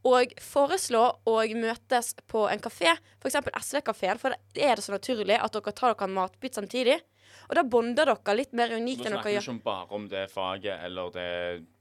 Og 0.06 0.36
foreslå 0.42 1.04
å 1.26 1.36
møtes 1.58 2.14
på 2.30 2.46
en 2.52 2.62
kafé, 2.62 2.94
f.eks. 3.24 3.40
SV-kafeen, 3.58 4.22
for 4.22 4.36
det 4.54 4.66
er 4.68 4.78
det 4.78 4.86
så 4.86 4.94
naturlig 4.94 5.40
at 5.40 5.56
dere 5.56 5.74
tar 5.74 5.96
dere 5.96 6.10
en 6.10 6.18
matbit 6.20 6.60
samtidig. 6.60 7.00
Og 7.50 7.58
da 7.58 7.64
bonder 7.66 8.12
dere 8.12 8.36
litt 8.38 8.54
mer 8.58 8.74
unikt 8.74 9.06
enn 9.06 9.18
dere 9.18 9.34
gjør. 9.34 9.48
snakker 9.48 9.50
dere 9.50 9.56
vi 9.56 9.58
ikke 9.58 9.66
bare 9.66 9.98
om 9.98 10.06
det 10.12 10.26
faget 10.34 10.86
eller 10.86 11.16
det 11.16 11.30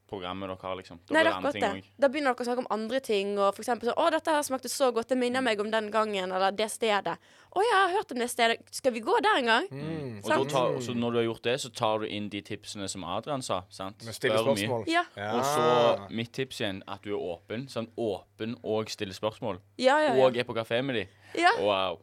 programmet 0.08 0.48
dere 0.48 0.58
har, 0.60 0.76
liksom. 0.76 0.98
Da 1.08 1.14
Nei, 1.14 1.22
det 1.24 1.30
er 1.30 1.36
akkurat 1.38 1.60
det. 1.60 1.84
Da 1.98 2.08
begynner 2.08 2.34
dere 2.34 2.44
å 2.44 2.48
snakke 2.48 2.64
om 2.64 2.70
andre 2.70 3.00
ting. 3.00 3.38
Og 3.38 3.58
eksempel 3.58 3.90
sånn 3.90 3.98
'Å, 3.98 4.10
dette 4.10 4.30
her 4.30 4.42
smakte 4.42 4.68
så 4.68 4.92
godt. 4.92 5.08
Det 5.08 5.18
minner 5.18 5.40
meg 5.40 5.60
om 5.60 5.70
den 5.70 5.90
gangen.' 5.90 6.32
Eller 6.32 6.52
'det 6.52 6.68
stedet'. 6.70 7.16
'Å 7.54 7.62
ja, 7.62 7.70
jeg 7.70 7.88
har 7.88 7.96
hørt 7.96 8.12
om 8.12 8.18
det 8.18 8.30
stedet. 8.30 8.58
Skal 8.70 8.92
vi 8.92 9.00
gå 9.00 9.20
der 9.22 9.36
en 9.38 9.46
gang?' 9.46 9.68
Mm. 9.70 10.20
Og 10.24 10.48
tar, 10.48 10.80
så 10.80 10.94
når 10.94 11.10
du 11.12 11.16
har 11.18 11.24
gjort 11.24 11.42
det, 11.42 11.60
så 11.60 11.72
tar 11.72 11.98
du 11.98 12.06
inn 12.06 12.28
de 12.28 12.40
tipsene 12.42 12.88
som 12.88 13.04
Adrian 13.04 13.42
sa. 13.42 13.62
sant? 13.70 14.04
Med 14.04 14.14
stille 14.14 14.38
spørsmål. 14.38 14.84
Ja. 14.86 15.04
Ja. 15.16 15.36
Og 15.36 15.44
så 15.44 16.10
mitt 16.10 16.32
tips 16.32 16.60
igjen, 16.60 16.82
at 16.88 17.02
du 17.02 17.14
er 17.14 17.20
åpen. 17.20 17.68
Sånn 17.68 17.88
åpen 17.96 18.56
og 18.62 18.88
stille 18.90 19.12
spørsmål. 19.12 19.58
Ja, 19.78 19.98
ja, 19.98 20.14
ja. 20.14 20.24
Og 20.24 20.36
er 20.36 20.44
på 20.44 20.54
kafé 20.54 20.82
med 20.82 20.94
de. 20.94 21.08
ja. 21.34 21.50
Wow. 21.60 21.98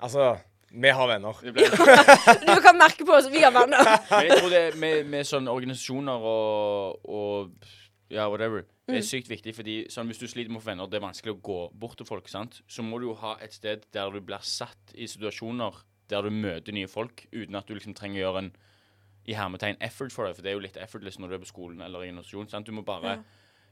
Altså, 0.00 0.38
vi 0.82 0.90
har 0.98 1.08
venner. 1.08 1.40
Det 1.44 1.54
Du 2.48 2.60
kan 2.64 2.78
merke 2.78 3.06
på 3.06 3.16
oss, 3.16 3.30
vi 3.32 3.42
har 3.44 3.54
venner. 3.54 3.88
jeg 4.26 4.40
tror 4.40 4.50
det 4.52 4.64
med, 4.80 5.06
med 5.10 5.28
sånne 5.28 5.54
organisasjoner 5.54 6.28
og, 6.34 7.08
og 7.08 7.72
ja, 8.12 8.26
whatever, 8.28 8.66
det 8.88 8.98
er 9.00 9.06
sykt 9.06 9.30
viktig, 9.30 9.54
fordi 9.56 9.78
sånn, 9.92 10.10
hvis 10.10 10.20
du 10.20 10.26
sliter 10.28 10.52
med 10.52 10.60
å 10.60 10.64
få 10.64 10.72
venner, 10.74 10.90
det 10.90 10.98
er 10.98 11.06
vanskelig 11.06 11.34
å 11.34 11.40
gå 11.40 11.60
bort 11.80 11.96
til 11.98 12.08
folk, 12.08 12.28
sant? 12.28 12.60
så 12.68 12.84
må 12.84 13.00
du 13.00 13.08
jo 13.08 13.16
ha 13.22 13.38
et 13.42 13.56
sted 13.56 13.86
der 13.96 14.12
du 14.12 14.20
blir 14.20 14.44
satt 14.44 14.92
i 14.92 15.08
situasjoner 15.08 15.80
der 16.12 16.26
du 16.26 16.34
møter 16.34 16.76
nye 16.76 16.90
folk, 16.90 17.24
uten 17.32 17.56
at 17.56 17.66
du 17.66 17.72
liksom 17.78 17.96
trenger 17.96 18.20
å 18.20 18.24
gjøre 18.26 18.44
en 18.44 18.52
i 19.24 19.36
hermetegn 19.36 19.80
effort 19.80 20.12
for 20.12 20.28
det, 20.28 20.36
for 20.36 20.44
det 20.44 20.52
er 20.52 20.58
jo 20.58 20.64
litt 20.66 20.76
effortless 20.80 21.16
når 21.20 21.32
du 21.32 21.36
er 21.38 21.42
på 21.44 21.48
skolen 21.48 21.80
eller 21.84 22.04
i 22.04 22.10
en 22.10 22.18
organisasjon. 22.18 22.50
sant? 22.52 22.68
Du 22.68 22.76
må 22.76 22.84
bare 22.86 23.16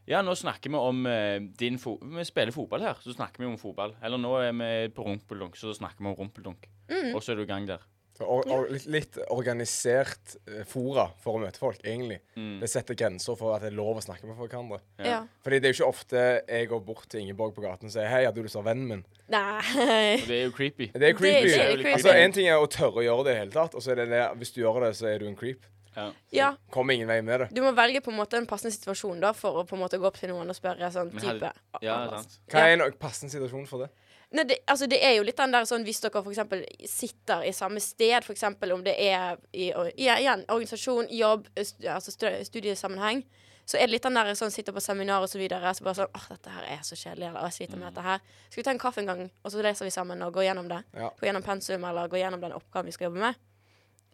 ja. 0.08 0.22
nå 0.25 0.34
snakker 0.38 0.72
vi 0.72 0.81
om 0.81 1.04
uh, 1.06 1.38
din 1.60 1.78
fo 1.81 1.99
Vi 2.00 2.25
spiller 2.25 2.54
fotball 2.54 2.87
her, 2.87 3.00
så 3.04 3.14
snakker 3.14 3.43
vi 3.43 3.50
om 3.50 3.58
fotball. 3.60 3.94
Eller 4.02 4.20
nå 4.20 4.32
er 4.40 4.54
vi 4.56 4.70
på 4.96 5.04
rumpeldunk, 5.06 5.58
så 5.60 5.75
snakker 5.76 6.00
vi 6.00 6.08
om 6.10 6.16
rumpeldunk. 6.19 6.69
Og 7.15 7.23
så 7.23 7.33
er 7.33 7.41
du 7.41 7.43
i 7.43 7.50
gang 7.50 7.67
der. 7.69 7.83
Or, 8.23 8.44
or, 8.55 8.69
litt, 8.71 8.85
litt 8.93 9.17
organisert 9.35 10.37
eh, 10.47 10.61
fora 10.69 11.09
for 11.25 11.39
å 11.39 11.41
møte 11.43 11.59
folk, 11.59 11.81
egentlig. 11.83 12.21
Mm. 12.37 12.61
Det 12.61 12.69
setter 12.71 12.94
grenser 12.99 13.35
for 13.41 13.56
at 13.56 13.65
det 13.65 13.73
er 13.73 13.77
lov 13.77 13.99
å 13.99 14.05
snakke 14.05 14.29
med 14.29 14.37
folk 14.39 14.53
hverandre. 14.53 14.79
Ja. 15.03 15.23
Fordi 15.43 15.59
det 15.59 15.69
er 15.71 15.73
jo 15.75 15.78
ikke 15.81 15.88
ofte 15.88 16.23
jeg 16.47 16.69
går 16.71 16.85
bort 16.87 17.09
til 17.11 17.25
Ingeborg 17.25 17.57
på 17.57 17.64
gaten 17.64 17.88
og 17.90 17.95
sier 17.95 18.07
'Hei, 18.07 18.23
har 18.28 18.33
du 18.37 18.43
lyst 18.45 18.55
til 18.55 18.62
å 18.62 18.64
være 18.64 18.75
vennen 18.76 18.88
min?' 18.88 19.05
Nei. 19.33 20.21
Og 20.23 20.28
det 20.28 20.38
er 20.38 20.45
jo 20.45 20.52
creepy. 20.55 20.90
Det 20.93 21.09
er 21.09 21.19
creepy. 21.19 21.49
det 21.50 21.61
er 21.61 21.75
creepy. 21.76 21.93
Altså, 21.97 22.14
En 22.14 22.33
ting 22.33 22.47
er 22.47 22.61
å 22.62 22.69
tørre 22.71 23.02
å 23.02 23.07
gjøre 23.09 23.25
det 23.25 23.35
i 23.35 23.38
hele 23.43 23.50
tatt, 23.57 23.75
og 23.75 23.83
så 23.83 23.90
er 23.90 24.02
det 24.05 24.09
det 24.12 24.23
hvis 24.38 24.52
du 24.55 24.61
gjør 24.62 24.81
det, 24.87 24.93
så 25.00 25.07
er 25.09 25.19
du 25.19 25.26
en 25.26 25.37
creep. 25.37 25.66
Ja. 25.97 26.07
Ja. 26.33 26.57
Kommer 26.73 26.95
ingen 26.95 27.09
vei 27.09 27.21
med 27.23 27.40
det. 27.40 27.49
Du 27.52 27.61
må 27.64 27.73
velge 27.76 28.00
på 28.00 28.12
en 28.12 28.16
måte 28.16 28.38
en 28.38 28.47
passende 28.47 28.73
situasjon 28.73 29.21
da 29.21 29.33
for 29.37 29.61
å 29.61 29.66
på 29.69 29.76
en 29.76 29.83
måte 29.83 29.99
gå 30.00 30.07
opp 30.09 30.16
til 30.21 30.31
noen 30.33 30.49
og 30.49 30.57
spørre 30.57 30.88
sånn 30.93 31.11
type 31.12 31.26
hadde- 31.26 31.52
Ja, 31.83 31.99
sant. 32.23 32.38
Hva 32.49 32.64
er 32.69 32.76
en 32.78 32.93
passende 32.93 33.33
situasjon 33.33 33.66
for 33.69 33.85
det? 33.85 33.90
Nei, 34.33 34.47
det, 34.49 34.57
altså 34.71 34.89
det 34.89 34.99
er 35.05 35.19
jo 35.19 35.25
litt 35.27 35.37
den 35.37 35.53
der 35.53 35.67
sånn 35.69 35.85
hvis 35.85 36.01
dere 36.01 36.23
eksempel 36.25 36.62
sitter 36.89 37.45
i 37.45 37.53
samme 37.53 37.83
sted, 37.85 38.25
eksempel 38.33 38.73
om 38.73 38.85
det 38.85 38.95
er 38.97 39.37
i, 39.53 39.69
i 39.69 40.07
igjen, 40.09 40.47
organisasjon, 40.49 41.11
jobb, 41.12 41.51
altså 41.59 42.15
studiesammenheng, 42.49 43.21
så 43.69 43.77
er 43.79 43.87
det 43.87 43.95
litt 43.95 44.07
den 44.07 44.17
der 44.17 44.33
sånn 44.39 44.51
sitter 44.53 44.75
på 44.75 44.83
seminar 44.83 45.23
og 45.23 45.31
så 45.31 45.39
videre, 45.39 45.71
så 45.77 45.85
bare 45.85 46.01
sånn 46.01 46.17
åh, 46.17 46.25
dette 46.33 46.55
her 46.55 46.65
er 46.75 46.81
så 46.87 46.97
kjedelig, 46.99 47.29
eller 47.29 47.47
jeg 47.47 47.57
sliter 47.59 47.79
med 47.79 47.93
dette 47.93 48.07
her. 48.07 48.25
Skal 48.49 48.61
vi 48.61 48.65
ta 48.67 48.75
en 48.75 48.83
kaffe 48.83 49.03
en 49.05 49.12
gang, 49.12 49.23
og 49.29 49.55
så 49.55 49.62
leser 49.65 49.87
vi 49.87 49.93
sammen 49.95 50.25
og 50.27 50.35
går 50.35 50.49
gjennom 50.49 50.73
det? 50.73 50.81
Ja. 50.97 51.12
Gå 51.21 51.29
gjennom 51.29 51.47
pensum, 51.47 51.87
eller 51.89 52.11
gå 52.11 52.19
gjennom 52.19 52.43
den 52.43 52.57
oppgaven 52.57 52.91
vi 52.91 52.97
skal 52.97 53.11
jobbe 53.11 53.23
med? 53.23 53.39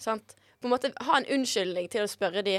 Sant? 0.03 0.37
På 0.59 0.69
en 0.69 0.75
måte 0.75 0.93
ha 1.07 1.17
en 1.17 1.31
unnskyldning 1.39 1.89
til 1.91 2.05
å 2.05 2.11
spørre 2.11 2.45
de, 2.45 2.59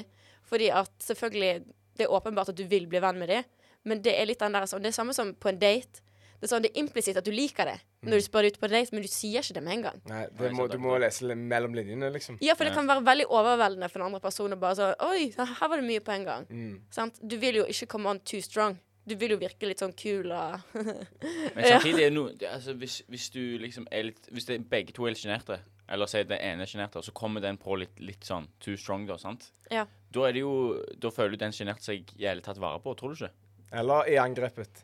fordi 0.50 0.72
at 0.74 0.92
selvfølgelig, 1.06 1.54
det 2.00 2.08
er 2.08 2.16
åpenbart 2.16 2.52
at 2.56 2.58
du 2.58 2.66
vil 2.72 2.88
bli 2.90 3.04
venn 3.04 3.20
med 3.22 3.30
de, 3.36 3.44
men 3.88 4.02
det 4.04 4.16
er 4.16 4.28
litt 4.28 4.42
den 4.42 4.56
der 4.56 4.66
sånn, 4.70 4.82
det 4.84 4.92
er 4.92 4.98
samme 4.98 5.16
som 5.16 5.36
på 5.36 5.52
en 5.52 5.62
date. 5.62 6.02
Det 6.40 6.48
er 6.48 6.52
sånn, 6.54 6.64
det 6.64 6.72
er 6.72 6.80
implisitt 6.80 7.18
at 7.20 7.26
du 7.28 7.34
liker 7.36 7.68
det 7.68 7.78
når 8.08 8.22
du 8.22 8.24
spør 8.24 8.48
ut 8.48 8.60
på 8.62 8.68
date, 8.72 8.96
men 8.96 9.04
du 9.04 9.10
sier 9.12 9.44
ikke 9.44 9.58
det 9.58 9.64
med 9.66 9.74
en 9.74 9.82
gang. 9.90 10.04
Nei, 10.08 10.22
må, 10.56 10.68
Du 10.72 10.78
må 10.80 10.96
lese 11.04 11.36
mellom 11.36 11.74
linjene, 11.76 12.12
liksom. 12.16 12.38
Ja, 12.44 12.56
for 12.56 12.68
det 12.68 12.76
kan 12.78 12.88
være 12.88 13.04
veldig 13.04 13.26
overveldende 13.28 13.90
for 13.92 14.00
den 14.00 14.08
andre 14.08 14.22
personen 14.24 14.56
å 14.56 14.62
bare 14.62 14.78
sånn 14.80 14.94
Oi, 15.10 15.26
her 15.36 15.72
var 15.74 15.82
det 15.82 15.88
mye 15.90 16.04
på 16.06 16.14
en 16.16 16.28
gang. 16.30 16.48
Mm. 16.48 16.78
Sant? 16.96 17.20
Du 17.20 17.36
vil 17.42 17.60
jo 17.60 17.66
ikke 17.68 17.90
komme 17.92 18.14
on 18.14 18.22
too 18.24 18.40
strong. 18.46 18.80
Du 19.10 19.16
vil 19.20 19.34
jo 19.34 19.40
virke 19.42 19.68
litt 19.68 19.82
sånn 19.82 19.96
kul 19.98 20.30
og 20.36 20.76
Men 21.56 21.64
samtidig 21.66 22.04
er 22.04 22.12
det 22.12 22.16
noe 22.16 22.34
altså, 22.50 22.76
hvis, 22.78 23.00
hvis 23.10 23.30
du 23.34 23.42
liksom 23.62 23.88
er 23.96 24.10
litt 24.12 24.28
Hvis 24.30 24.46
det, 24.50 24.60
begge 24.70 24.94
to 24.94 25.08
er 25.08 25.16
litt 25.16 25.22
sjenerte, 25.24 25.58
eller 25.90 26.10
sier 26.12 26.28
det 26.30 26.38
ene 26.46 26.66
er 26.66 26.70
sjenert, 26.70 26.98
så 27.02 27.14
kommer 27.16 27.42
den 27.42 27.58
på 27.62 27.80
litt, 27.82 27.96
litt 28.04 28.28
sånn 28.28 28.48
too 28.62 28.78
strong, 28.78 29.08
da, 29.10 29.18
sant? 29.22 29.50
Ja. 29.74 29.88
Da 30.14 30.28
er 30.28 30.38
det 30.38 30.44
jo 30.44 30.54
Da 31.02 31.12
føler 31.16 31.34
du 31.34 31.42
den 31.42 31.56
sjenerte 31.56 31.88
seg 31.90 32.14
jævlig 32.20 32.46
tatt 32.46 32.62
vare 32.62 32.82
på, 32.84 32.94
tror 33.00 33.16
du 33.16 33.24
ikke? 33.24 33.34
Eller 33.80 34.10
er 34.10 34.24
angrepet. 34.24 34.84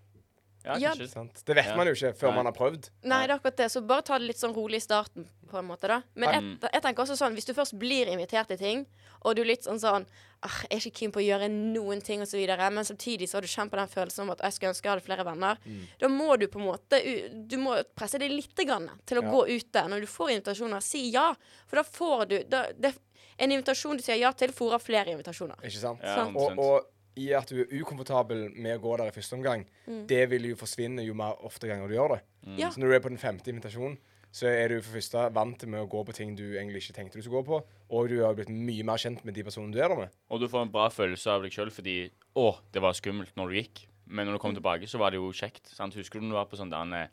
Ja, 0.66 0.78
Ja. 0.78 0.94
Sant? 1.08 1.44
Det 1.46 1.56
vet 1.56 1.66
Ja. 1.66 1.76
man 1.78 1.88
jo 1.88 1.94
ikke 1.94 2.14
før 2.18 2.28
Nei. 2.30 2.36
man 2.36 2.46
har 2.46 2.54
prøvd. 2.54 2.90
Nei, 3.04 3.28
det 3.28 3.32
er 3.34 3.40
akkurat 3.40 3.56
det. 3.58 3.72
Så 3.72 3.82
bare 3.86 4.02
ta 4.02 4.18
det 4.18 4.28
litt 4.28 4.38
sånn 4.42 4.54
rolig 4.56 4.76
i 4.78 4.86
starten, 4.86 5.28
på 5.48 5.60
en 5.60 5.66
måte, 5.68 5.88
da. 5.88 6.02
Men 6.16 6.30
Mm. 6.30 6.60
jeg, 6.62 6.72
jeg 6.74 6.82
tenker 6.82 7.04
også 7.06 7.16
sånn, 7.18 7.34
hvis 7.36 7.46
du 7.46 7.54
først 7.54 7.78
blir 7.80 8.08
invitert 8.08 8.48
til 8.48 8.58
ting, 8.58 8.86
og 9.24 9.36
du 9.36 9.42
er 9.44 9.46
litt 9.46 9.64
sånn 9.64 9.80
sånn 9.80 10.06
ah, 10.44 10.62
Jeg 10.70 10.72
er 10.72 10.90
ikke 10.90 10.98
keen 11.00 11.12
på 11.12 11.20
å 11.22 11.26
gjøre 11.26 11.50
noen 11.50 12.02
ting, 12.04 12.22
og 12.22 12.28
så 12.28 12.38
videre, 12.38 12.70
men 12.72 12.84
samtidig 12.84 13.28
så 13.30 13.36
har 13.38 13.42
du 13.42 13.48
kjent 13.48 13.72
på 13.72 13.78
den 13.78 13.88
følelsen 13.88 14.20
om 14.24 14.30
at 14.32 14.40
jeg 14.40 14.52
skulle 14.54 14.70
ønske 14.74 14.84
jeg 14.84 14.92
hadde 14.92 15.06
flere 15.06 15.26
venner, 15.26 15.58
da 16.00 16.08
må 16.08 16.38
du 16.38 16.48
på 16.48 16.60
en 16.60 16.66
måte 16.68 17.48
Du 17.48 17.58
må 17.58 17.82
presse 17.96 18.20
deg 18.20 18.30
litt 18.32 18.56
grann 18.56 18.90
til 19.06 19.18
å 19.20 19.24
Ja. 19.24 19.32
gå 19.32 19.48
ute. 19.48 19.88
Når 19.90 20.00
du 20.02 20.06
får 20.08 20.30
invitasjoner, 20.42 20.82
si 20.84 21.10
ja. 21.12 21.34
For 21.68 21.78
da 21.78 21.84
får 21.84 22.28
du 22.28 22.44
da, 22.44 22.72
det, 22.74 22.96
En 23.38 23.50
invitasjon 23.52 23.98
du 23.98 24.02
sier 24.04 24.18
ja 24.18 24.32
til, 24.32 24.48
fòrer 24.50 24.80
flere 24.80 25.08
invitasjoner. 25.08 25.56
Ikke 25.62 25.78
sant? 25.80 26.00
Ja, 26.02 26.16
Sant. 26.16 26.38
Og, 26.38 26.58
og 26.58 26.86
i 27.16 27.32
at 27.34 27.48
du 27.48 27.62
er 27.64 27.72
ukomfortabel 27.82 28.50
med 28.56 28.76
å 28.78 28.82
gå 28.84 28.98
der 28.98 29.08
i 29.08 29.12
første 29.16 29.36
omgang, 29.38 29.64
det 30.08 30.26
vil 30.30 30.46
jo 30.52 30.56
forsvinne 30.60 31.04
jo 31.06 31.14
mer 31.16 31.34
ofte 31.48 31.68
ganger 31.70 31.88
du 31.88 31.94
gjør 31.96 32.10
det. 32.18 32.22
Mm. 32.46 32.58
Ja. 32.60 32.70
Så 32.72 32.80
når 32.82 32.88
du 32.92 32.96
er 32.96 33.00
på 33.06 33.10
den 33.14 33.18
femte 33.22 33.50
invitasjonen, 33.54 33.98
så 34.36 34.48
er 34.52 34.68
du 34.68 34.82
for 34.84 34.92
første 34.98 35.30
vant 35.32 35.56
til 35.62 35.70
med 35.72 35.80
å 35.80 35.88
gå 35.88 36.02
på 36.04 36.12
ting 36.14 36.34
du 36.36 36.44
egentlig 36.58 36.82
ikke 36.84 36.94
tenkte 36.98 37.16
du 37.18 37.22
skulle 37.24 37.40
gå 37.40 37.48
på, 37.54 37.58
og 37.96 38.10
du 38.12 38.18
har 38.26 38.36
blitt 38.36 38.50
mye 38.52 38.84
mer 38.84 38.98
kjent 39.00 39.24
med 39.24 39.34
de 39.38 39.44
personene 39.48 39.72
du 39.72 39.80
er 39.80 39.88
der 39.88 39.96
med. 39.96 40.10
Og 40.30 40.40
du 40.44 40.48
får 40.52 40.62
en 40.68 40.72
bra 40.74 40.90
følelse 40.92 41.32
av 41.32 41.42
deg 41.46 41.52
sjøl 41.56 41.72
fordi 41.72 42.10
Å, 42.36 42.50
det 42.76 42.82
var 42.84 42.92
skummelt 43.00 43.32
når 43.40 43.48
du 43.48 43.56
gikk. 43.62 43.86
Men 44.12 44.28
når 44.28 44.34
du 44.36 44.40
kom 44.44 44.52
Mm. 44.52 44.60
tilbake, 44.60 44.88
så 44.92 44.98
var 45.00 45.10
det 45.12 45.18
jo 45.18 45.32
kjekt. 45.32 45.72
Sant? 45.74 45.96
Husker 45.96 46.20
du 46.20 46.26
når 46.28 46.32
du 46.36 46.38
var 46.38 46.46
på 46.52 46.58
sånn 46.60 46.70
der 46.70 46.84
eh, 47.00 47.08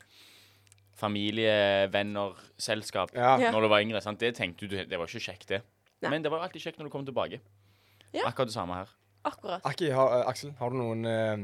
familievenner-selskap 0.99 3.15
Ja. 3.15 3.37
Ja. 3.39 3.51
når 3.51 3.61
du 3.61 3.67
var 3.69 3.79
yngre? 3.81 4.01
Sant? 4.01 4.19
Det 4.19 4.35
tenkte 4.35 4.67
du 4.67 4.75
Det 4.85 4.97
var 4.99 5.07
ikke 5.07 5.19
kjekt, 5.31 5.47
det. 5.47 5.61
Nei. 6.01 6.09
Men 6.11 6.21
det 6.23 6.29
var 6.31 6.39
alltid 6.43 6.61
kjekt 6.61 6.77
når 6.79 6.85
du 6.85 6.89
kom 6.91 7.05
tilbake. 7.05 7.39
Ja. 8.13 8.27
Akkurat 8.27 8.47
det 8.47 8.53
samme 8.53 8.73
her. 8.75 8.87
Akkurat. 9.23 9.63
Aki, 9.65 9.89
har, 9.95 10.19
eh, 10.19 10.27
Aksel, 10.29 10.53
har 10.59 10.69
du 10.73 10.77
noen 10.79 11.05
eh, 11.07 11.43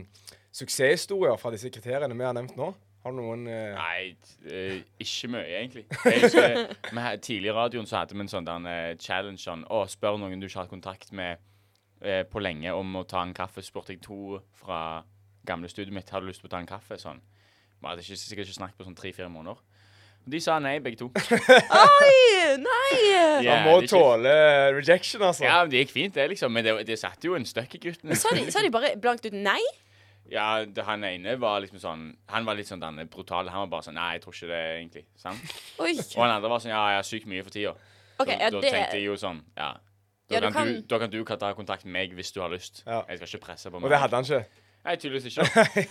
suksesshistorier 0.51 1.38
fra 1.39 1.51
disse 1.53 1.71
kriteriene 1.71 2.17
vi 2.17 2.25
har 2.27 2.36
nevnt 2.36 2.57
nå? 2.59 2.74
Har 3.03 3.13
du 3.15 3.21
noen 3.21 3.45
eh, 3.48 3.75
Nei, 3.77 4.17
eh, 4.51 4.81
ikke 5.00 5.29
mye, 5.31 5.45
egentlig. 5.62 5.86
Jeg 6.03 6.24
husker, 6.25 6.74
vi 6.91 7.05
Tidlig 7.24 7.51
i 7.53 7.55
radioen 7.55 7.88
så 7.88 8.01
hadde 8.01 8.17
vi 8.17 8.25
en 8.25 8.31
sånn 8.31 8.48
der, 8.50 8.67
eh, 8.67 8.95
challenge 9.00 9.39
sånn 9.45 9.63
Å, 9.71 9.86
spør 9.88 10.19
noen 10.19 10.41
du 10.41 10.50
ikke 10.50 10.59
har 10.59 10.67
hatt 10.67 10.74
kontakt 10.74 11.13
med 11.15 11.39
eh, 12.01 12.25
på 12.27 12.43
lenge 12.43 12.74
om 12.75 13.00
å 13.00 13.05
ta 13.07 13.24
en 13.24 13.33
kaffe. 13.38 13.63
Spurte 13.63 13.95
jeg 13.95 14.03
to 14.03 14.41
fra 14.59 15.01
gamle 15.48 15.71
studiet 15.71 15.95
mitt 15.95 16.12
har 16.12 16.21
du 16.21 16.27
lyst 16.27 16.43
til 16.43 16.50
å 16.51 16.53
ta 16.57 16.59
en 16.59 16.67
kaffe. 16.67 17.00
Sånn. 17.00 17.24
Vi 17.79 17.88
hadde 17.88 18.03
ikke, 18.03 18.19
sikkert 18.19 18.50
ikke 18.50 18.59
snakket 18.59 18.81
på 18.81 18.89
sånn 18.89 19.00
tre-fire 19.00 19.31
måneder. 19.31 19.63
De 20.29 20.39
sa 20.43 20.59
nei, 20.62 20.75
begge 20.83 21.00
to. 21.00 21.07
Oi! 21.83 22.15
Nei! 22.62 22.95
Man 23.45 23.63
må 23.65 23.75
Jævlig 23.75 23.88
kjipt. 23.88 23.93
tåle 23.93 24.33
rejection, 24.77 25.21
altså. 25.25 25.45
Ja, 25.48 25.59
men 25.63 25.71
det 25.74 25.83
gikk 25.86 25.93
fint, 25.95 26.13
det, 26.17 26.27
liksom. 26.33 26.53
Men 26.53 26.65
det, 26.67 26.74
det 26.89 26.98
satte 27.01 27.29
jo 27.29 27.38
en 27.38 27.48
støkk 27.50 27.77
i 27.79 27.81
gutten. 27.88 28.13
Sa 28.19 28.33
de, 28.38 28.45
sa 28.53 28.62
de 28.65 28.71
bare 28.74 28.91
blankt 29.01 29.25
ut 29.29 29.36
nei? 29.36 29.62
Ja, 30.29 30.63
det, 30.65 30.83
han 30.86 31.01
ene 31.07 31.33
var 31.41 31.57
liksom 31.63 31.79
sånn 31.81 32.01
Han 32.29 32.45
var 32.45 32.53
litt 32.59 32.67
sånn 32.69 32.81
denne 32.83 33.07
brutale. 33.09 33.50
Han 33.50 33.63
var 33.65 33.71
bare 33.71 33.88
sånn 33.88 33.95
Nei, 33.98 34.12
jeg 34.19 34.21
tror 34.27 34.36
ikke 34.38 34.50
det, 34.51 34.59
egentlig. 34.77 35.05
Sant? 35.17 35.55
Oi. 35.81 35.95
Og 35.98 36.19
han 36.21 36.36
andre 36.36 36.51
var 36.51 36.62
sånn 36.62 36.69
Ja, 36.75 36.83
jeg 36.93 37.00
har 37.01 37.07
sykt 37.07 37.25
mye 37.31 37.45
for 37.48 37.55
tida. 37.55 37.71
OK, 38.19 38.29
ja, 38.36 38.50
da 38.53 38.59
det 38.62 38.69
tenkte 38.75 39.00
jeg 39.00 39.07
jo 39.07 39.15
sånn 39.17 39.39
Ja. 39.57 39.71
Da, 40.29 40.36
Ja, 40.36 40.41
du 40.43 40.51
kan 40.51 40.53
kan- 40.53 40.74
Du, 40.75 40.81
da 40.91 41.00
kan 41.01 41.09
du 41.09 41.24
ta 41.25 41.50
kontakt 41.57 41.86
med 41.88 41.95
meg 41.98 42.13
hvis 42.13 42.29
du 42.36 42.41
har 42.43 42.51
lyst. 42.53 42.83
Ja. 42.86 43.01
Jeg 43.09 43.17
skal 43.24 43.31
ikke 43.39 43.45
presse 43.48 43.71
på 43.74 43.79
meg. 43.79 43.88
Og 43.88 43.89
det 43.95 44.01
hadde 44.03 44.19
han 44.19 44.27
ikke. 44.29 44.45
Nei, 44.86 44.95
tydeligvis 44.95 45.25
ikke. 45.29 45.43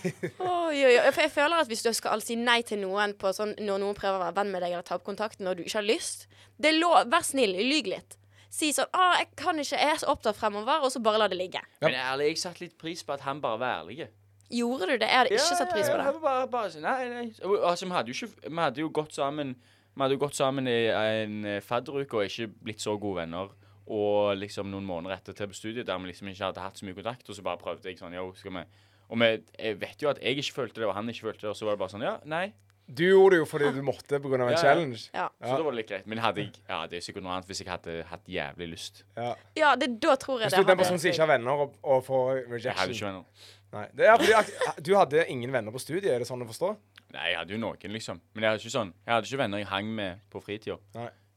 Oi, 0.41 0.79
oi, 0.85 0.95
oi. 0.97 1.11
For 1.13 1.21
jeg 1.21 1.31
føler 1.31 1.61
at 1.61 1.69
hvis 1.69 1.83
du 1.85 1.91
skal 1.93 2.23
si 2.25 2.35
nei 2.39 2.59
til 2.65 2.81
noen 2.81 3.13
på 3.21 3.31
sånn, 3.35 3.53
når 3.61 3.81
noen 3.83 3.97
prøver 3.97 4.17
å 4.17 4.23
være 4.23 4.35
venn 4.39 4.49
med 4.53 4.63
deg 4.65 4.73
eller 4.73 4.85
ta 4.87 4.97
opp 4.97 5.05
kontakten 5.05 5.45
når 5.45 5.59
du 5.59 5.61
ikke 5.65 5.77
har 5.79 5.85
lyst 5.85 6.25
Det 6.57 6.71
er 6.71 6.79
lov. 6.79 7.03
Vær 7.11 7.25
snill, 7.25 7.53
lyg 7.53 7.87
litt. 7.93 8.17
Si 8.49 8.71
sånn 8.73 8.89
'Å, 8.89 9.03
jeg 9.21 9.27
kan 9.37 9.59
ikke, 9.61 9.77
jeg 9.77 9.93
er 9.93 9.99
så 10.01 10.07
opptatt 10.09 10.35
fremover', 10.35 10.81
og 10.81 10.89
så 10.91 10.99
bare 11.05 11.19
la 11.21 11.27
det 11.29 11.37
ligge. 11.37 11.61
Men 11.85 11.93
ærlig, 11.93 12.31
jeg 12.33 12.37
satte 12.41 12.63
litt 12.65 12.77
pris 12.81 13.03
på 13.05 13.13
at 13.13 13.21
han 13.21 13.41
bare 13.41 13.59
var 13.61 13.83
ærlig. 13.83 14.07
Gjorde 14.49 14.87
du 14.89 14.95
det? 14.97 15.05
Jeg 15.05 15.17
hadde 15.19 15.35
ikke 15.37 15.57
satt 15.59 15.69
pris 15.69 15.89
på 15.89 15.97
det. 15.99 16.05
ja, 16.09 16.13
bare, 16.23 16.47
bare, 16.49 16.71
sånn, 16.73 16.81
nei, 16.81 17.09
nei. 17.13 17.25
Altså, 17.61 17.85
vi 17.85 17.91
hadde 17.93 18.09
jo 18.09 18.17
ikke 18.25 18.49
Vi 18.49 18.57
hadde 18.57 18.81
jo 18.81 18.89
gått 18.89 19.13
sammen 19.13 19.53
Vi 19.93 20.01
hadde 20.01 20.15
jo 20.17 20.21
gått 20.25 20.35
sammen 20.35 20.67
i 20.67 20.77
en 20.89 21.45
eh, 21.45 21.61
fadderuke 21.61 22.17
og 22.17 22.25
ikke 22.25 22.47
blitt 22.63 22.81
så 22.81 22.97
gode 22.97 23.21
venner. 23.21 23.53
Og 23.89 24.37
liksom 24.37 24.69
noen 24.69 24.85
måneder 24.85 25.15
etter 25.17 25.33
til 25.33 25.49
på 25.49 25.57
studiet 25.57 25.87
der 25.89 25.97
vi 25.97 26.11
liksom 26.11 26.29
ikke 26.29 26.45
hadde 26.51 26.61
hatt 26.61 26.77
så 26.77 26.85
mye 26.85 26.93
kontakt, 26.97 27.29
og 27.29 27.35
så 27.35 27.41
bare 27.45 27.57
prøvde 27.61 27.89
jeg 27.89 27.97
sånn 27.97 28.13
Yo, 28.13 28.27
skal 28.37 28.53
vi 28.53 28.65
Og 29.09 29.17
vi, 29.17 29.29
jeg 29.57 29.79
vet 29.81 30.03
jo 30.03 30.09
at 30.11 30.19
jeg 30.21 30.37
ikke 30.37 30.53
følte 30.61 30.81
det, 30.83 30.87
og 30.89 30.93
han 30.93 31.09
ikke 31.09 31.25
følte 31.31 31.47
det, 31.47 31.49
og 31.49 31.57
så 31.57 31.65
var 31.65 31.73
det 31.77 31.81
bare 31.81 31.93
sånn 31.95 32.05
Ja, 32.05 32.17
nei. 32.29 32.51
Du 32.89 33.03
gjorde 33.05 33.35
det 33.35 33.39
jo 33.43 33.45
fordi 33.45 33.67
du 33.75 33.83
måtte 33.85 34.17
pga. 34.17 34.33
en 34.33 34.41
Ja, 34.41 34.49
ja. 34.49 34.57
challenge. 34.57 35.09
Ja, 35.13 35.27
Så 35.41 35.57
da 35.57 35.63
var 35.63 35.71
det 35.73 35.77
litt 35.77 35.89
greit. 35.89 36.07
Men 36.09 36.17
hadde 36.17 36.41
jeg 36.41 36.51
Ja, 36.67 36.87
det 36.87 36.97
er 36.97 37.01
sikkert 37.05 37.23
noe 37.25 37.33
annet 37.35 37.45
hvis 37.49 37.59
jeg 37.61 37.69
hadde 37.69 38.03
hatt 38.09 38.25
jævlig 38.29 38.67
lyst. 38.71 39.03
Ja. 39.17 39.35
ja 39.55 39.75
det, 39.75 39.89
da 40.01 40.15
tror 40.15 40.39
jeg 40.39 40.49
Hvis 40.49 40.53
det 40.57 40.63
du 40.63 40.65
er 40.65 40.71
den 40.73 40.77
personen 40.81 40.99
som 40.99 41.09
ikke 41.11 41.21
har 41.25 41.31
venner 41.37 41.51
og, 41.65 41.75
og 41.83 42.03
får 42.05 42.29
Jeg 42.35 42.45
hadde 42.45 42.53
rejection 42.57 42.93
ikke 42.93 43.05
venner. 43.05 43.25
Nei. 43.73 43.85
Det 43.93 44.05
er 44.09 44.17
fordi 44.17 44.83
Du 44.89 44.95
hadde 44.97 45.25
ingen 45.29 45.51
venner 45.53 45.71
på 45.71 45.79
studiet, 45.81 46.09
er 46.13 46.19
det 46.19 46.27
sånn 46.29 46.41
å 46.41 46.47
forstå? 46.49 46.71
Nei, 47.13 47.27
jeg 47.29 47.37
hadde 47.37 47.53
jo 47.53 47.59
noen, 47.61 47.93
liksom. 47.93 48.21
Men 48.33 48.43
jeg 48.43 48.49
hadde 48.53 48.61
ikke 48.65 48.73
sånn 48.77 48.93
Jeg 49.05 49.13
hadde 49.13 49.29
ikke 49.29 49.41
venner 49.43 49.61
jeg 49.61 49.67
hang 49.69 49.91
med 50.01 50.19
på 50.29 50.41
fritida. 50.41 50.77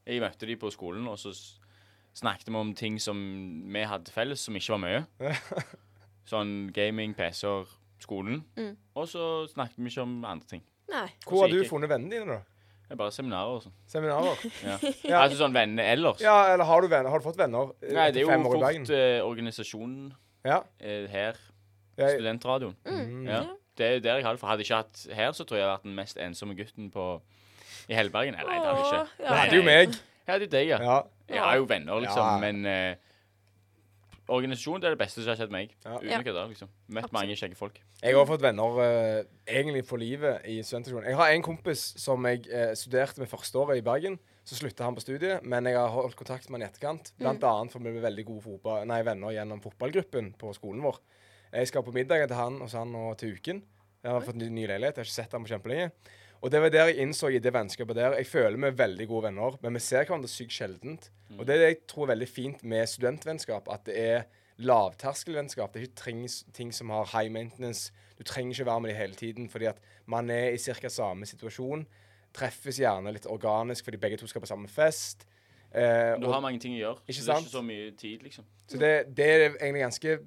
Jeg 0.05 0.21
møtte 0.21 0.45
de 0.49 0.55
på 0.57 0.69
skolen, 0.73 1.05
og 1.07 1.17
så 1.21 1.33
snakket 2.13 2.49
vi 2.51 2.55
om 2.59 2.73
ting 2.77 2.99
som 3.01 3.17
vi 3.73 3.83
hadde 3.89 4.11
felles, 4.13 4.39
som 4.45 4.55
ikke 4.55 4.75
var 4.75 4.81
mye. 4.83 5.03
sånn 6.31 6.53
gaming, 6.75 7.13
PC-er, 7.17 7.67
skolen. 8.03 8.43
Mm. 8.59 8.73
Og 8.99 9.07
så 9.11 9.27
snakket 9.51 9.79
vi 9.81 9.91
ikke 9.91 10.05
om 10.05 10.17
andre 10.27 10.47
ting. 10.55 10.63
Nei. 10.91 11.07
Hvor 11.25 11.45
har 11.45 11.53
du 11.53 11.63
funnet 11.67 11.89
vennene 11.91 12.11
dine, 12.13 12.27
da? 12.37 12.41
Det 12.83 12.97
er 12.97 12.99
bare 12.99 13.13
seminarer 13.15 13.57
og 13.57 13.63
sånn. 13.63 13.73
Seminarer? 13.89 14.41
Ja. 14.67 14.75
Ja. 15.07 15.21
Altså 15.23 15.39
sånn 15.39 15.55
venner 15.55 15.87
ellers. 15.95 16.21
Ja, 16.21 16.35
eller 16.53 16.67
har 16.69 16.83
du 16.83 16.89
venner? 16.91 17.09
Har 17.09 17.23
du 17.23 17.25
fått 17.25 17.39
venner 17.39 17.71
eh, 17.81 17.93
Nei, 17.95 18.09
det 18.13 18.21
er 18.21 18.27
jo 18.27 18.29
år 18.35 18.57
i 18.59 18.61
Bergen? 18.61 18.85
fort 18.85 18.97
eh, 18.99 19.19
organisasjonen 19.25 20.11
Ja. 20.45 20.59
eh, 20.83 21.07
her. 21.09 21.39
Jeg, 21.97 22.17
Studentradioen. 22.19 22.75
mm. 22.85 23.23
Ja. 23.29 23.43
Det 23.73 23.85
er 23.87 23.93
jo 23.95 24.01
der 24.05 24.19
jeg 24.19 24.25
har 24.27 24.35
det. 24.35 24.39
For 24.43 24.51
hadde 24.51 24.61
jeg 24.61 24.69
ikke 24.69 24.81
hatt 24.83 25.15
her, 25.17 25.31
så 25.33 25.45
tror 25.49 25.57
jeg 25.57 25.63
jeg 25.63 25.69
hadde 25.71 25.77
vært 25.79 25.87
den 25.87 25.95
mest 25.97 26.19
ensomme 26.21 26.53
gutten 26.59 26.91
på 26.93 27.05
i 27.89 27.95
hele 27.97 28.13
Bergen. 28.13 28.35
Nei, 28.37 28.43
det 28.45 28.67
hadde 28.67 28.83
jeg 28.83 28.85
ikke. 28.85 28.99
ja. 29.23 29.29
Det 29.31 29.39
hadde 29.39 29.57
jo 29.57 29.63
meg. 29.65 29.95
Ja, 30.27 30.35
det 30.37 30.45
er 30.45 30.51
deg, 30.53 30.67
ja. 30.75 30.99
Ja. 31.29 31.35
Jeg 31.35 31.43
har 31.43 31.55
jo 31.61 31.65
venner, 31.69 31.99
liksom, 32.03 32.25
Ja. 32.25 32.37
men 32.39 32.65
eh, 32.65 32.95
organisasjon 34.33 34.79
det 34.81 34.87
er 34.87 34.95
det 34.95 35.01
beste 35.01 35.21
som 35.21 35.31
har 35.33 35.39
skjedd 35.39 35.51
meg. 35.51 35.73
Ja. 35.83 35.97
Uten 35.99 36.09
Ja. 36.09 36.19
å 36.43 36.47
liksom. 36.49 36.69
Møtt 36.89 37.11
mange 37.11 37.35
kjekke 37.35 37.55
folk. 37.57 37.79
Jeg 38.01 38.15
har 38.15 38.25
fått 38.25 38.41
venner 38.41 38.79
eh, 38.83 39.23
egentlig 39.47 39.85
for 39.85 39.97
livet 39.97 40.45
i 40.45 40.61
studentstasjonen. 40.63 41.07
Jeg 41.09 41.15
har 41.15 41.31
en 41.31 41.41
kompis 41.43 41.93
som 41.99 42.23
jeg 42.25 42.47
eh, 42.49 42.73
studerte 42.75 43.19
med 43.19 43.29
førsteåret 43.29 43.77
i 43.77 43.81
Bergen. 43.81 44.19
Så 44.45 44.55
slutta 44.59 44.83
han 44.83 44.95
på 44.95 44.99
studiet, 45.01 45.43
men 45.43 45.63
jeg 45.63 45.75
har 45.77 45.87
holdt 45.87 46.17
kontakt 46.19 46.49
med 46.49 46.59
han 46.59 46.67
i 46.67 46.71
etterkant. 46.71 47.13
Blant 47.17 47.43
annet 47.47 47.71
for 47.71 47.79
vi 47.79 47.91
ble 47.93 48.01
veldig 48.03 48.25
gode 48.27 48.43
fotball, 48.43 48.85
nei, 48.85 49.01
venner 49.01 49.31
gjennom 49.31 49.61
fotballgruppen 49.63 50.33
på 50.37 50.51
skolen 50.53 50.83
vår. 50.83 50.97
Jeg 51.53 51.67
skal 51.69 51.83
på 51.83 51.93
middag 51.95 52.27
til 52.27 52.35
han 52.35 52.59
hos 52.59 52.73
han 52.75 52.91
nå 52.91 53.15
til 53.15 53.37
uken. 53.37 53.61
Jeg 54.03 54.11
har 54.11 54.19
fått 54.25 54.35
ny, 54.35 54.49
ny 54.49 54.65
leilighet. 54.67 54.97
Jeg 54.97 55.05
har 55.05 55.07
ikke 55.07 55.15
sett 55.21 55.31
han 55.31 55.45
på 55.45 55.53
kjempelenge. 55.53 55.91
Og 56.43 56.51
det 56.51 56.59
var 56.59 56.69
der 56.73 56.89
jeg 56.91 56.97
innså 57.05 57.29
i 57.31 57.39
det 57.39 57.53
vennskapet 57.55 57.95
der 57.95 58.17
Jeg 58.19 58.27
føler 58.27 58.57
vi 58.59 58.67
er 58.67 58.75
veldig 58.75 59.05
gode 59.07 59.23
venner, 59.29 59.55
men 59.63 59.73
vi 59.77 59.79
ser 59.79 60.03
hverandre 60.03 60.27
sykt 60.27 60.51
sjeldent. 60.51 61.09
Og 61.37 61.45
det 61.47 61.55
er 61.55 61.59
det 61.61 61.69
jeg 61.69 61.77
tror 61.87 62.03
er 62.03 62.11
veldig 62.15 62.27
fint 62.27 62.63
med 62.67 62.85
studentvennskap, 62.91 63.69
at 63.71 63.85
det 63.87 63.95
er 63.97 64.25
lavterskelvennskap. 64.59 65.71
Det 65.73 65.79
er 65.81 65.87
ikke 65.87 66.03
ting, 66.03 66.23
ting 66.53 66.73
som 66.75 66.91
har 66.93 67.07
high 67.13 67.31
maintenance. 67.31 67.93
Du 68.19 68.23
trenger 68.27 68.53
ikke 68.53 68.65
være 68.67 68.81
med 68.81 68.89
dem 68.91 68.97
hele 68.97 69.15
tiden, 69.15 69.49
fordi 69.49 69.65
at 69.71 69.79
man 70.05 70.29
er 70.29 70.51
i 70.53 70.57
ca. 70.57 70.89
samme 70.89 71.25
situasjon. 71.25 71.87
Treffes 72.33 72.79
gjerne 72.81 73.13
litt 73.13 73.25
organisk 73.29 73.85
fordi 73.85 73.97
begge 74.01 74.17
to 74.17 74.27
skal 74.27 74.41
på 74.43 74.49
samme 74.49 74.67
fest. 74.67 75.25
Eh, 75.73 76.19
Du 76.19 76.27
og- 76.27 76.33
har 76.33 76.41
mange 76.41 76.59
ting 76.59 76.75
å 76.75 76.79
gjøre. 76.79 76.99
Ikke 77.07 77.21
så 77.21 77.25
det 77.25 77.35
er 77.35 77.41
ikke 77.41 77.57
så 77.57 77.61
mye 77.65 77.91
tid, 77.97 78.19
liksom. 78.23 78.45
så 78.67 78.77
det, 78.77 79.15
det 79.15 79.25
er 79.25 79.49
egentlig 79.49 79.81
ganske 79.81 80.19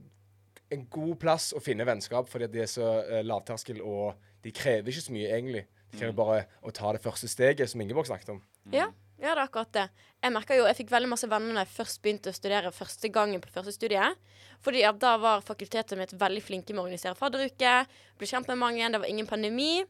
en 0.73 0.87
god 0.91 1.17
plass 1.21 1.53
å 1.53 1.61
finne 1.63 1.85
vennskap, 1.87 2.29
fordi 2.29 2.45
at 2.45 2.53
de 2.53 2.61
er 2.61 2.67
så 2.67 2.89
eh, 3.09 3.23
lavterskel, 3.23 3.81
og 3.83 4.15
de 4.43 4.51
krever 4.51 4.89
ikke 4.91 5.05
så 5.07 5.13
mye, 5.13 5.29
egentlig. 5.31 5.67
De 5.97 6.03
krever 6.03 6.13
bare 6.13 6.41
å 6.61 6.73
ta 6.77 6.91
det 6.93 7.01
første 7.01 7.29
steget, 7.33 7.71
som 7.73 7.81
Ingeborg 7.81 8.05
snakket 8.05 8.35
om. 8.35 8.43
Ja, 8.69 8.91
ja, 9.17 9.31
det 9.33 9.41
er 9.41 9.47
akkurat 9.47 9.73
det. 9.73 9.87
Jeg 10.21 10.33
merka 10.35 10.57
jo, 10.59 10.67
jeg 10.69 10.77
fikk 10.77 10.91
veldig 10.93 11.09
masse 11.09 11.29
venner 11.31 11.57
da 11.57 11.63
jeg 11.65 11.73
først 11.73 12.03
begynte 12.05 12.29
å 12.29 12.37
studere 12.37 12.73
første 12.75 13.09
gangen 13.15 13.41
på 13.41 13.49
første 13.55 13.73
studiet. 13.73 14.19
Fordi 14.61 14.83
ja, 14.83 14.91
da 14.93 15.15
var 15.23 15.45
fakultetet 15.47 15.97
mitt 15.97 16.13
veldig 16.21 16.43
flinke 16.45 16.75
med 16.75 16.83
å 16.83 16.85
organisere 16.85 17.17
fadderuke. 17.17 17.77
Ble 18.21 18.29
kjent 18.29 18.51
med 18.53 18.61
mange, 18.61 18.91
det 18.93 19.01
var 19.01 19.09
ingen 19.09 19.29
pandemi. 19.31 19.87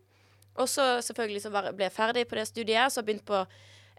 Og 0.54 0.70
så 0.70 1.00
selvfølgelig 1.08 1.42
så 1.42 1.50
ble 1.50 1.88
jeg 1.88 1.96
ferdig 1.96 2.24
på 2.30 2.38
det 2.38 2.46
studiet, 2.52 2.92
så 2.92 3.00
har 3.00 3.02
jeg 3.02 3.08
begynt 3.10 3.26
på 3.26 3.42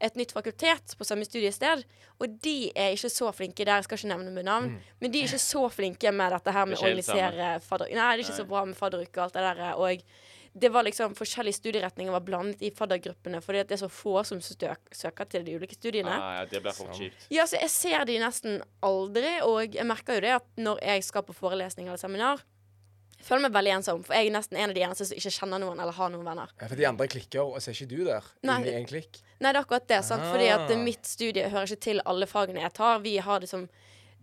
et 0.07 0.15
nytt 0.15 0.31
fakultet 0.31 0.95
på 0.95 1.05
samme 1.09 1.27
studiested. 1.27 1.83
Og 2.23 2.39
de 2.47 2.71
er 2.71 2.95
ikke 2.95 3.11
så 3.11 3.33
flinke 3.35 3.65
der, 3.65 3.81
jeg 3.81 3.89
skal 3.89 3.99
ikke 3.99 4.13
nevne 4.13 4.31
med 4.33 4.47
navn, 4.47 4.71
men 5.01 5.11
de 5.11 5.19
er 5.19 5.27
ikke 5.27 5.43
så 5.43 5.67
flinke 5.73 6.15
med 6.15 6.33
dette 6.37 6.55
her 6.55 6.69
med 6.69 6.79
å 6.79 6.85
er 6.85 6.87
organisere 6.87 7.51
fadderuke. 7.67 7.99
Nei, 7.99 8.09
det 8.15 8.23
er 8.23 8.25
ikke 8.29 8.39
så 8.39 8.47
bra 8.47 8.63
med 8.69 8.79
fadderuke 8.79 9.19
og 9.19 9.27
alt 9.27 9.37
det 9.37 9.45
der. 9.45 9.63
Og 9.75 10.07
det 10.59 10.69
var 10.73 10.83
liksom 10.87 11.13
forskjellige 11.17 11.57
studieretninger 11.59 12.11
var 12.15 12.23
blandet 12.25 12.61
i 12.65 12.71
faddergruppene 12.73 13.41
fordi 13.45 13.59
at 13.61 13.69
det 13.69 13.75
er 13.77 13.83
så 13.83 13.89
få 13.93 14.23
som 14.25 14.39
støk, 14.41 14.89
søker 14.95 15.29
til 15.29 15.43
de 15.45 15.55
ulike 15.59 15.75
studiene. 15.77 16.09
Ah, 16.11 16.39
ja, 16.39 16.45
det 16.49 16.61
blir 16.65 16.73
for 16.77 16.89
kjipt. 16.97 17.27
Ja, 17.33 17.45
så 17.49 17.59
jeg 17.61 17.69
ser 17.73 18.05
de 18.09 18.17
nesten 18.23 18.61
aldri, 18.85 19.35
og 19.45 19.75
jeg 19.77 19.85
merker 19.87 20.17
jo 20.17 20.23
det 20.25 20.35
at 20.39 20.47
når 20.57 20.81
jeg 20.81 21.03
skal 21.07 21.25
på 21.27 21.35
forelesning 21.37 21.87
eller 21.91 22.01
seminar, 22.01 22.41
jeg 23.17 23.25
føler 23.25 23.47
meg 23.47 23.53
veldig 23.55 23.71
ensom, 23.79 24.01
for 24.05 24.13
jeg 24.13 24.27
er 24.29 24.33
nesten 24.35 24.57
en 24.61 24.69
av 24.69 24.75
de 24.77 24.83
eneste 24.85 25.05
som 25.09 25.17
ikke 25.17 25.31
kjenner 25.39 25.61
noen 25.63 25.79
eller 25.81 25.95
har 25.97 26.11
noen 26.13 26.25
venner. 26.27 26.51
Ja, 26.61 26.67
for 26.69 26.77
de 26.77 26.85
andre 26.85 27.07
klikker, 27.09 27.41
og 27.49 27.57
så 27.61 27.71
er 27.71 27.77
ikke 27.79 27.89
du 27.95 28.03
der. 28.05 28.27
Nei. 28.45 28.57
Inni 28.61 28.75
en 28.77 28.85
klikk. 28.89 29.17
Nei, 29.41 29.49
det 29.51 29.57
er 29.57 29.63
akkurat 29.65 29.87
det, 29.89 30.01
sant? 30.05 30.25
fordi 30.29 30.49
at 30.53 30.69
Ah. 30.69 30.77
mitt 30.77 31.05
studie 31.09 31.49
hører 31.49 31.65
ikke 31.65 31.81
til 31.87 32.01
alle 32.05 32.25
fagene 32.29 32.61
jeg 32.61 32.73
tar. 32.77 32.99
Vi 33.01 33.17
har 33.17 33.41
liksom 33.41 33.67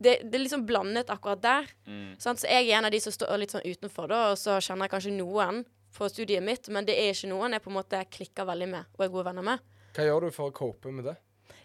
det, 0.01 0.21
det 0.31 0.35
er 0.35 0.43
liksom 0.45 0.65
blandet 0.67 1.11
akkurat 1.11 1.41
der. 1.43 1.67
Mm. 1.87 2.15
Sant? 2.19 2.41
Så 2.43 2.49
jeg 2.51 2.67
er 2.71 2.79
en 2.79 2.85
av 2.87 2.91
de 2.95 2.99
som 3.01 3.13
står 3.15 3.39
litt 3.39 3.51
sånn 3.55 3.63
utenfor, 3.67 4.09
da, 4.11 4.31
og 4.33 4.39
så 4.39 4.57
kjenner 4.63 4.87
jeg 4.89 4.95
kanskje 4.95 5.13
noen 5.19 5.65
på 5.95 6.09
studiet 6.11 6.43
mitt, 6.43 6.69
men 6.69 6.85
det 6.89 6.97
er 6.99 7.13
ikke 7.15 7.31
noen 7.31 7.53
jeg 7.57 7.63
på 7.65 7.71
en 7.71 7.77
måte 7.79 8.01
klikker 8.11 8.47
veldig 8.49 8.69
med 8.69 8.85
og 8.99 9.05
er 9.07 9.13
gode 9.15 9.25
venner 9.31 9.47
med. 9.47 9.59
Hva 9.95 10.05
gjør 10.09 10.27
du 10.27 10.31
for 10.35 10.51
å 10.51 10.55
cope 10.55 10.91
med 10.93 11.05
det? 11.07 11.17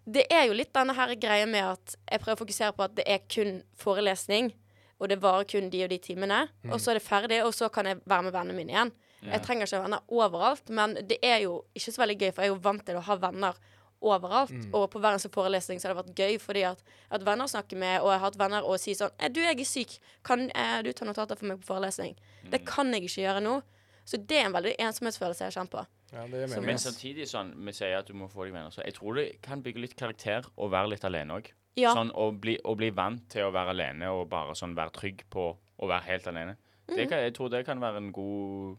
Det 0.10 0.24
er 0.32 0.46
jo 0.48 0.54
litt 0.58 0.74
denne 0.74 0.94
her 0.98 1.14
greia 1.22 1.46
med 1.50 1.66
at 1.66 1.96
jeg 2.10 2.22
prøver 2.22 2.38
å 2.38 2.44
fokusere 2.46 2.76
på 2.78 2.84
at 2.86 2.96
det 2.98 3.06
er 3.10 3.26
kun 3.30 3.60
forelesning, 3.78 4.52
og 5.00 5.10
det 5.10 5.20
varer 5.22 5.48
kun 5.50 5.70
de 5.70 5.84
og 5.86 5.90
de 5.90 5.98
timene, 5.98 6.50
Mm. 6.64 6.74
og 6.74 6.80
så 6.80 6.92
er 6.92 7.00
det 7.00 7.04
ferdig, 7.08 7.44
og 7.46 7.54
så 7.54 7.70
kan 7.72 7.86
jeg 7.86 8.02
være 8.06 8.24
med 8.24 8.34
vennene 8.34 8.56
mine 8.56 8.74
igjen. 8.74 8.92
Jeg 9.22 9.42
trenger 9.44 9.66
ikke 9.68 9.82
venner 9.84 10.00
overalt, 10.08 10.70
men 10.70 10.94
det 10.96 11.18
er 11.22 11.42
jo 11.44 11.66
ikke 11.76 11.92
så 11.92 12.02
veldig 12.02 12.18
gøy, 12.20 12.32
for 12.34 12.42
jeg 12.42 12.50
er 12.50 12.54
jo 12.56 12.62
vant 12.64 12.86
til 12.86 12.96
å 12.96 13.02
ha 13.04 13.16
venner 13.16 13.56
overalt. 14.02 14.52
Mm. 14.52 14.70
Og 14.74 14.86
på 14.92 15.00
hver 15.00 15.12
eneste 15.16 15.32
forelesning 15.34 15.80
så 15.80 15.90
har 15.90 15.96
det 15.96 16.04
vært 16.06 16.16
gøy, 16.16 16.38
fordi 16.40 16.64
at 16.70 16.80
jeg 16.80 17.10
har 17.10 17.18
hatt 17.18 17.26
venner 17.28 17.46
å 17.46 17.52
snakke 17.52 17.76
med, 17.76 18.02
og 18.02 18.12
jeg 18.14 18.20
har 18.20 18.26
hatt 18.30 18.40
venner 18.40 18.64
å 18.64 18.78
si 18.80 18.94
sånn 18.96 19.12
«Eh, 19.20 19.28
'Du, 19.30 19.42
jeg 19.42 19.60
er 19.60 19.66
syk. 19.66 20.00
Kan 20.24 20.50
eh, 20.56 20.82
du 20.82 20.94
ta 20.94 21.06
notater 21.06 21.36
for 21.36 21.46
meg 21.46 21.60
på 21.60 21.74
forelesning?' 21.74 22.16
Det 22.50 22.66
kan 22.66 22.94
jeg 22.94 23.04
ikke 23.04 23.24
gjøre 23.28 23.44
nå. 23.44 23.62
Så 24.10 24.18
det 24.18 24.40
er 24.40 24.48
en 24.48 24.56
veldig 24.56 24.74
ensomhetsfølelse 24.82 25.46
jeg 25.46 25.54
kjenner 25.54 25.74
på. 25.76 25.86
Ja, 26.10 26.24
det 26.24 26.32
Så 26.32 26.56
meningen. 26.56 26.66
Men 26.66 26.82
samtidig 26.82 27.28
sånn, 27.30 27.52
vi 27.68 27.74
sier 27.78 28.00
at 28.00 28.10
du 28.10 28.16
må 28.18 28.30
få 28.32 28.48
deg 28.48 28.56
venner, 28.56 28.74
så 28.74 28.82
jeg 28.82 28.96
tror 28.98 29.20
det 29.20 29.26
kan 29.46 29.62
bygge 29.66 29.84
litt 29.84 29.96
karakter 30.00 30.50
å 30.58 30.70
være 30.74 30.96
litt 30.96 31.06
alene 31.06 31.38
òg. 31.38 31.52
Ja. 31.78 31.94
Sånn 31.96 32.10
å 32.18 32.32
bli, 32.34 32.58
å 32.66 32.74
bli 32.76 32.90
vant 32.96 33.28
til 33.30 33.46
å 33.46 33.54
være 33.54 33.76
alene 33.76 34.10
og 34.12 34.26
bare 34.32 34.56
sånn 34.58 34.74
være 34.78 34.96
trygg 34.98 35.28
på 35.32 35.52
å 35.54 35.90
være 35.90 36.08
helt 36.10 36.30
alene. 36.32 36.58
Mm. 36.90 36.96
Det 36.96 37.06
kan, 37.12 37.22
jeg 37.28 37.36
tror 37.38 37.52
det 37.54 37.66
kan 37.68 37.84
være 37.84 38.02
en 38.02 38.10
god 38.16 38.78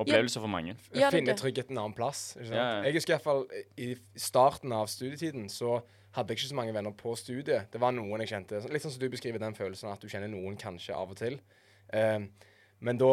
opplevelse 0.00 0.40
for 0.40 0.48
mange. 0.48 0.72
Ja, 0.96 1.10
Finne 1.12 1.34
tryggheten 1.36 1.42
trygghet 1.42 1.74
en 1.74 1.82
annen 1.82 1.96
plass. 1.96 2.22
Ikke 2.38 2.48
sant? 2.48 2.56
Ja, 2.56 2.68
ja. 2.78 2.80
Jeg 2.86 2.96
husker 2.96 3.12
i 3.12 3.16
hvert 3.18 3.26
fall 3.26 3.44
i 3.76 3.90
starten 4.16 4.72
av 4.72 4.88
studietiden 4.88 5.52
så 5.52 5.82
hadde 6.16 6.32
jeg 6.32 6.40
ikke 6.40 6.52
så 6.54 6.56
mange 6.56 6.74
venner 6.76 6.96
på 6.96 7.12
studiet. 7.20 7.68
Det 7.72 7.80
var 7.80 7.92
noen 7.96 8.24
jeg 8.24 8.32
kjente. 8.32 8.64
Litt 8.72 8.84
sånn 8.84 8.96
som 8.96 9.04
du 9.04 9.12
beskriver 9.12 9.40
den 9.40 9.56
følelsen 9.56 9.92
at 9.92 10.00
du 10.00 10.08
kjenner 10.08 10.32
noen 10.32 10.56
kanskje 10.60 10.96
av 10.96 11.12
og 11.12 11.20
til. 11.20 11.38
Eh, 11.92 12.24
men 12.82 13.00
da 13.00 13.12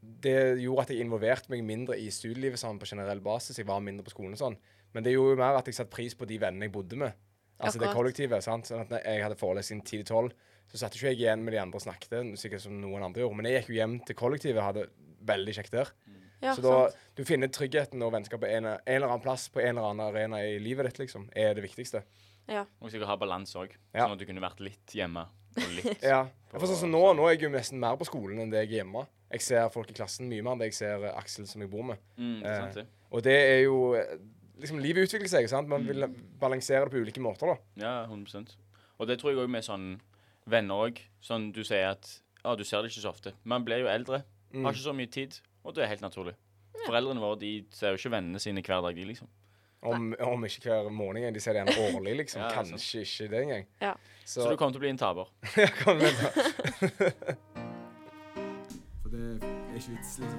Det 0.00 0.58
gjorde 0.62 0.82
at 0.86 0.90
jeg 0.94 1.02
involverte 1.04 1.50
meg 1.50 1.64
mindre 1.66 1.96
i 1.98 2.08
studielivet 2.14 2.60
sånn 2.60 2.78
på 2.78 2.86
generell 2.86 3.20
basis. 3.24 3.58
Jeg 3.58 3.66
var 3.66 3.80
mindre 3.84 4.04
på 4.06 4.12
skolen 4.14 4.36
og 4.36 4.40
sånn. 4.42 4.56
Men 4.94 5.04
det 5.04 5.12
gjorde 5.14 5.34
jo 5.36 5.40
mer 5.40 5.58
at 5.58 5.66
jeg 5.66 5.74
satte 5.74 5.90
pris 5.94 6.14
på 6.14 6.26
de 6.30 6.38
vennene 6.40 6.68
jeg 6.68 6.72
bodde 6.72 6.96
med. 6.96 7.12
Altså 7.58 7.80
det 7.82 7.90
kollektivet. 7.92 8.44
sant? 8.46 8.68
Sånn 8.70 8.84
at 8.84 8.92
når 8.94 9.02
jeg 9.04 9.24
hadde 9.24 9.38
forelesning 9.40 9.82
10-12, 9.82 10.30
så 10.70 10.78
satt 10.78 10.94
ikke 10.94 11.10
jeg 11.10 11.18
igjen 11.22 11.42
med 11.42 11.52
de 11.56 11.58
andre 11.62 11.80
og 11.80 11.82
snakket, 11.82 12.14
sikkert 12.38 12.62
som 12.62 12.76
noen 12.80 13.02
andre 13.02 13.24
gjorde. 13.24 13.36
Men 13.40 13.48
jeg 13.50 13.62
gikk 13.62 13.72
jo 13.72 13.78
hjem 13.80 13.98
til 14.06 14.18
kollektivet 14.20 14.60
og 14.62 14.68
hadde 14.68 14.86
veldig 15.28 15.54
kjekt 15.58 15.74
der. 15.74 15.90
Ja, 16.38 16.52
så 16.54 16.62
da, 16.62 16.72
sant. 16.86 17.06
du 17.18 17.24
finner 17.26 17.50
tryggheten 17.50 18.02
og 18.06 18.12
vennskap 18.14 18.38
på 18.44 18.46
en, 18.46 18.68
en 18.70 18.78
eller 18.86 19.08
annen 19.10 19.24
plass 19.24 19.48
på 19.50 19.58
en 19.58 19.72
eller 19.74 19.88
annen 19.90 20.04
arena 20.06 20.38
i 20.46 20.60
livet 20.62 20.86
ditt, 20.86 21.00
liksom, 21.02 21.26
er 21.34 21.56
det 21.58 21.64
viktigste. 21.66 22.04
Ja. 22.48 22.62
Og 22.78 22.92
sikkert 22.92 23.10
ha 23.10 23.16
balanse 23.18 23.58
òg, 23.58 23.74
Ja. 23.92 24.04
sånn 24.06 24.14
at 24.14 24.22
du 24.22 24.26
kunne 24.28 24.44
vært 24.44 24.60
litt 24.62 24.94
hjemme 24.94 25.26
og 25.58 25.72
litt 25.74 26.04
Ja. 26.12 26.22
For 26.54 26.68
sånn 26.70 26.78
som 26.84 26.92
nå, 26.94 27.00
nå 27.18 27.26
er 27.26 27.34
jeg 27.34 27.48
jo 27.48 27.50
nesten 27.56 27.80
mer 27.82 27.98
på 27.98 28.06
skolen 28.06 28.38
enn 28.44 28.52
det 28.54 28.62
jeg 28.62 28.70
er 28.70 28.84
hjemme. 28.84 29.02
Jeg 29.30 29.42
ser 29.44 29.68
folk 29.74 29.90
i 29.90 29.94
klassen 29.98 30.28
mye 30.30 30.42
mer 30.42 30.54
enn 30.56 30.62
det 30.62 30.70
jeg 30.70 30.78
ser 30.78 31.04
eh, 31.04 31.16
Aksel 31.18 31.46
som 31.46 31.60
jeg 31.64 31.70
bor 31.70 31.82
med. 31.84 31.98
mm, 32.16 32.38
Eh, 32.44 32.56
sant 32.62 32.74
det. 32.80 32.86
Og 33.12 33.22
det 33.22 33.34
er 33.36 33.60
jo 33.66 33.94
eh, 33.94 34.14
liksom 34.60 34.78
Livet 34.80 35.04
utvikler 35.08 35.28
seg, 35.28 35.48
sant. 35.52 35.68
Man 35.68 35.84
vil 35.86 36.06
balansere 36.40 36.84
det 36.88 36.92
på 36.94 37.02
ulike 37.04 37.20
måter, 37.20 37.46
da. 37.52 37.56
Ja, 37.84 38.06
100% 38.08 38.56
Og 38.98 39.06
det 39.06 39.18
tror 39.20 39.30
jeg 39.34 39.38
òg 39.44 39.50
med 39.52 39.62
sånn 39.66 40.00
venner 40.48 40.74
òg. 40.88 40.98
Sånn 41.20 41.52
du 41.52 41.60
sier 41.62 41.90
at 41.92 42.08
ja, 42.44 42.54
du 42.56 42.64
ser 42.64 42.82
det 42.82 42.90
ikke 42.92 43.04
så 43.04 43.10
ofte. 43.12 43.32
Man 43.44 43.64
blir 43.64 43.84
jo 43.84 43.86
eldre, 43.92 44.24
Mm. 44.48 44.64
har 44.64 44.72
ikke 44.72 44.80
så 44.88 44.94
mye 44.96 45.10
tid, 45.12 45.34
og 45.62 45.74
det 45.74 45.82
er 45.84 45.88
helt 45.92 46.00
naturlig. 46.00 46.32
Foreldrene 46.86 47.20
våre 47.20 47.36
de 47.38 47.66
ser 47.70 47.90
jo 47.92 47.98
ikke 48.00 48.10
vennene 48.14 48.40
sine 48.40 48.62
hver 48.64 48.80
dag, 48.80 48.94
de, 48.96 49.04
liksom. 49.04 49.28
Om, 49.82 50.14
om 50.24 50.44
ikke 50.48 50.62
hver 50.64 50.88
morgen 50.90 51.18
engang. 51.20 51.34
De 51.36 51.40
ser 51.40 51.52
det 51.52 51.66
gjerne 51.66 51.92
årlig, 51.94 52.14
liksom. 52.16 52.40
Ja, 52.42 52.48
sant. 52.48 52.70
Kanskje 52.72 53.02
ikke 53.04 53.28
det 53.30 53.42
engang. 53.42 53.66
Ja. 53.84 53.92
Så, 54.24 54.40
Så, 54.42 54.48
du 54.50 54.56
kommer 54.56 54.72
til 54.72 54.80
å 54.80 54.84
bli 54.86 54.88
en 54.94 54.98
taper. 54.98 55.28
jeg 55.54 55.74
kom 55.82 56.00
igjen, 56.00 56.16
da. 56.16 56.30
bli 56.32 56.88
en 56.88 57.12
er 57.28 57.36
ikke 59.78 59.90
vits, 59.90 60.18
liksom. 60.18 60.38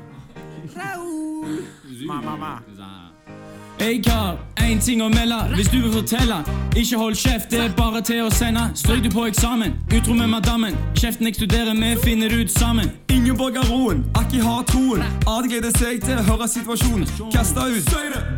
Jeg 3.79 4.01
har 4.07 4.37
én 4.59 4.79
ting 4.83 5.01
å 5.01 5.07
melde 5.09 5.37
hvis 5.55 5.69
du 5.71 5.77
vil 5.79 5.93
fortelle. 5.93 6.39
Ikke 6.75 6.99
hold 6.99 7.15
kjeft, 7.15 7.47
det 7.51 7.61
er 7.63 7.75
bare 7.77 8.01
til 8.05 8.25
å 8.25 8.29
sende. 8.33 8.65
Strøk 8.75 9.05
du 9.05 9.09
på 9.13 9.25
eksamen, 9.29 9.77
utro 9.95 10.13
med 10.17 10.29
madammen. 10.33 10.75
Kjeften 10.99 11.29
jeg 11.29 11.39
studerer 11.39 11.73
med, 11.77 12.01
finner 12.03 12.35
ut 12.35 12.51
sammen. 12.51 12.91
Ingeborg 13.09 13.57
har 13.61 13.71
roen, 13.71 14.03
Akki 14.19 14.43
har 14.43 14.67
troen. 14.67 15.03
Gleder 15.49 15.71
seg 15.79 16.03
til 16.03 16.19
å 16.19 16.25
høre 16.27 16.47
situasjonen. 16.51 17.07
Kasta 17.33 17.69
ut, 17.71 17.87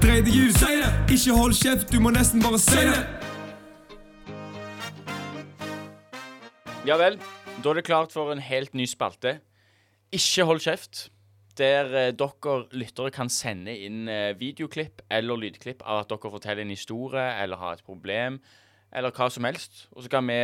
drei 0.04 0.22
deg 0.22 0.38
ut. 0.38 0.64
Ikke 1.12 1.36
hold 1.36 1.58
kjeft, 1.58 1.90
du 1.92 2.00
må 2.00 2.14
nesten 2.14 2.44
bare 2.44 2.62
si 2.62 2.86
det. 2.88 3.02
Ja 6.86 6.96
vel, 6.98 7.18
da 7.62 7.70
er 7.70 7.82
det 7.82 7.86
klart 7.86 8.14
for 8.14 8.32
en 8.34 8.42
helt 8.42 8.74
ny 8.78 8.88
spalte. 8.90 9.40
Ikke 10.12 10.44
hold 10.48 10.60
kjeft. 10.64 11.10
Der 11.60 11.86
eh, 11.96 12.12
dere 12.16 12.66
lyttere 12.76 13.12
kan 13.16 13.30
sende 13.32 13.74
inn 13.76 14.08
eh, 14.12 14.34
videoklipp 14.40 15.02
eller 15.12 15.36
lydklipp 15.40 15.82
av 15.84 15.98
at 16.04 16.10
dere 16.12 16.32
forteller 16.34 16.64
en 16.66 16.74
historie 16.74 17.24
eller 17.44 17.58
har 17.60 17.74
et 17.78 17.86
problem, 17.86 18.40
eller 18.92 19.12
hva 19.16 19.30
som 19.32 19.44
helst. 19.48 19.86
Og 19.96 20.04
så 20.04 20.10
kan 20.12 20.28
vi 20.28 20.36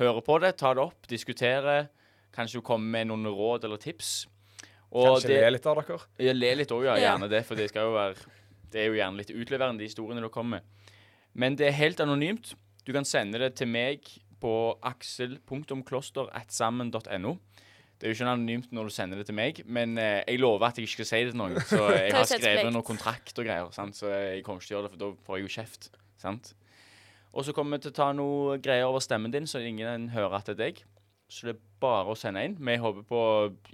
høre 0.00 0.22
på 0.26 0.38
det, 0.42 0.56
ta 0.58 0.74
det 0.74 0.82
opp, 0.82 1.06
diskutere. 1.10 1.84
Kanskje 2.34 2.62
komme 2.66 2.90
med 2.94 3.06
noen 3.10 3.26
råd 3.26 3.64
eller 3.66 3.78
tips. 3.82 4.26
Og 4.90 5.06
Kanskje 5.06 5.36
le 5.36 5.50
litt 5.54 5.66
av 5.70 5.76
dere. 5.78 5.98
Ja, 6.22 6.32
le 6.34 6.50
litt 6.62 6.72
òg, 6.74 6.82
ja. 6.88 6.94
Gjerne 6.98 7.28
det. 7.30 7.42
For 7.46 7.54
det 7.58 7.66
skal 7.70 7.82
jo 7.86 7.92
være 7.94 8.14
Det 8.70 8.78
er 8.82 8.86
jo 8.86 8.98
gjerne 8.98 9.18
litt 9.18 9.32
utleverende, 9.34 9.80
de 9.82 9.88
historiene 9.90 10.20
dere 10.22 10.34
kommer 10.34 10.52
med. 10.58 10.64
Men 11.34 11.56
det 11.58 11.66
er 11.68 11.74
helt 11.78 12.00
anonymt. 12.02 12.46
Du 12.86 12.92
kan 12.94 13.04
sende 13.06 13.38
det 13.42 13.52
til 13.58 13.68
meg 13.70 13.98
på 14.40 14.52
aksel.kloster.sammen.no. 14.86 17.32
Det 18.00 18.08
er 18.08 18.14
jo 18.14 18.16
ikke 18.16 18.30
anonymt 18.32 18.70
når 18.72 18.88
du 18.88 18.92
sender 18.94 19.18
det 19.20 19.26
til 19.28 19.36
meg, 19.36 19.58
men 19.68 19.98
eh, 20.00 20.22
jeg 20.24 20.40
lover 20.40 20.70
at 20.70 20.78
jeg 20.80 20.86
ikke 20.88 21.02
skal 21.02 21.08
si 21.10 21.18
det 21.26 21.34
til 21.34 21.40
noen. 21.42 21.58
Så 21.68 21.80
jeg 21.98 22.14
har 22.16 22.24
skrevet 22.30 22.72
noe 22.72 22.86
kontrakt 22.86 23.36
og 23.36 23.44
greier, 23.44 23.68
sant? 23.76 23.98
så 23.98 24.08
jeg 24.08 24.44
kommer 24.46 24.62
ikke 24.62 24.70
til 24.70 24.76
å 24.76 24.78
gjøre 24.78 24.88
det, 24.88 24.94
for 24.94 25.02
da 25.02 25.10
får 25.26 25.36
jeg 25.36 25.44
jo 25.44 25.52
kjeft. 25.58 25.90
sant? 26.22 26.54
Og 27.36 27.44
så 27.46 27.52
kommer 27.54 27.76
vi 27.76 27.84
til 27.84 27.92
å 27.92 27.98
ta 28.00 28.08
noe 28.16 28.56
greier 28.58 28.88
over 28.88 29.04
stemmen 29.04 29.30
din, 29.30 29.44
så 29.46 29.60
ingen 29.62 30.08
hører 30.14 30.38
at 30.40 30.48
det 30.48 30.56
er 30.56 30.62
deg. 30.64 30.80
Så 31.30 31.46
det 31.46 31.52
er 31.54 31.60
bare 31.84 32.10
å 32.10 32.16
sende 32.18 32.42
inn. 32.42 32.56
Vi 32.58 32.74
håper 32.82 33.04
på 33.06 33.20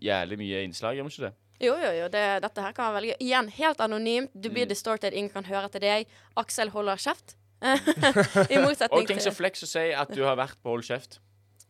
jævlig 0.04 0.36
mye 0.42 0.64
innslag, 0.66 0.98
gjør 0.98 1.06
vi 1.08 1.14
ikke 1.14 1.28
det? 1.30 1.34
Jo, 1.64 1.72
jo, 1.80 1.92
jo. 2.02 2.08
Det, 2.12 2.24
dette 2.44 2.60
her 2.66 2.74
kan 2.76 2.98
gøy. 3.00 3.14
Igjen, 3.16 3.46
helt 3.56 3.80
anonymt. 3.80 4.34
Du 4.34 4.50
Mm. 4.50 4.54
blir 4.58 4.66
distorted, 4.68 5.14
ingen 5.16 5.30
kan 5.32 5.46
høre 5.48 5.70
til 5.72 5.80
deg. 5.80 6.10
Aksel 6.36 6.68
holder 6.74 7.00
kjeft. 7.00 7.36
I 7.64 8.58
motsetning 8.66 9.00
Og 9.00 9.06
ting 9.08 9.22
som 9.24 9.32
Flex 9.32 9.62
å 9.64 9.68
si 9.70 9.86
at 9.96 10.12
du 10.12 10.20
har 10.26 10.36
vært 10.36 10.58
på 10.60 10.74
Hold 10.74 10.84
kjeft. 10.84 11.16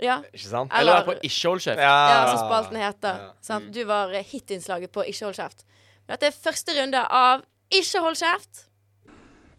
Ja. 0.03 0.19
Ikke 0.33 0.49
sant? 0.49 0.73
Eller 0.77 0.93
Eller- 1.01 1.05
på 1.07 1.15
Ikke 1.25 1.49
hold 1.49 1.61
kjeft. 1.65 1.81
Ja, 1.81 2.27
som 2.29 2.43
spalten 2.47 2.77
heter. 2.77 3.21
Ja. 3.23 3.31
Sant? 3.41 3.73
Du 3.73 3.85
var 3.89 4.13
hitinnslaget 4.13 4.93
på 4.93 5.05
Ikke 5.09 5.25
hold 5.25 5.35
kjeft. 5.39 5.65
Dette 6.09 6.27
er 6.29 6.31
første 6.37 6.73
runde 6.81 7.01
av 7.11 7.43
Ikke 7.73 8.01
hold 8.05 8.17
kjeft. 8.21 8.67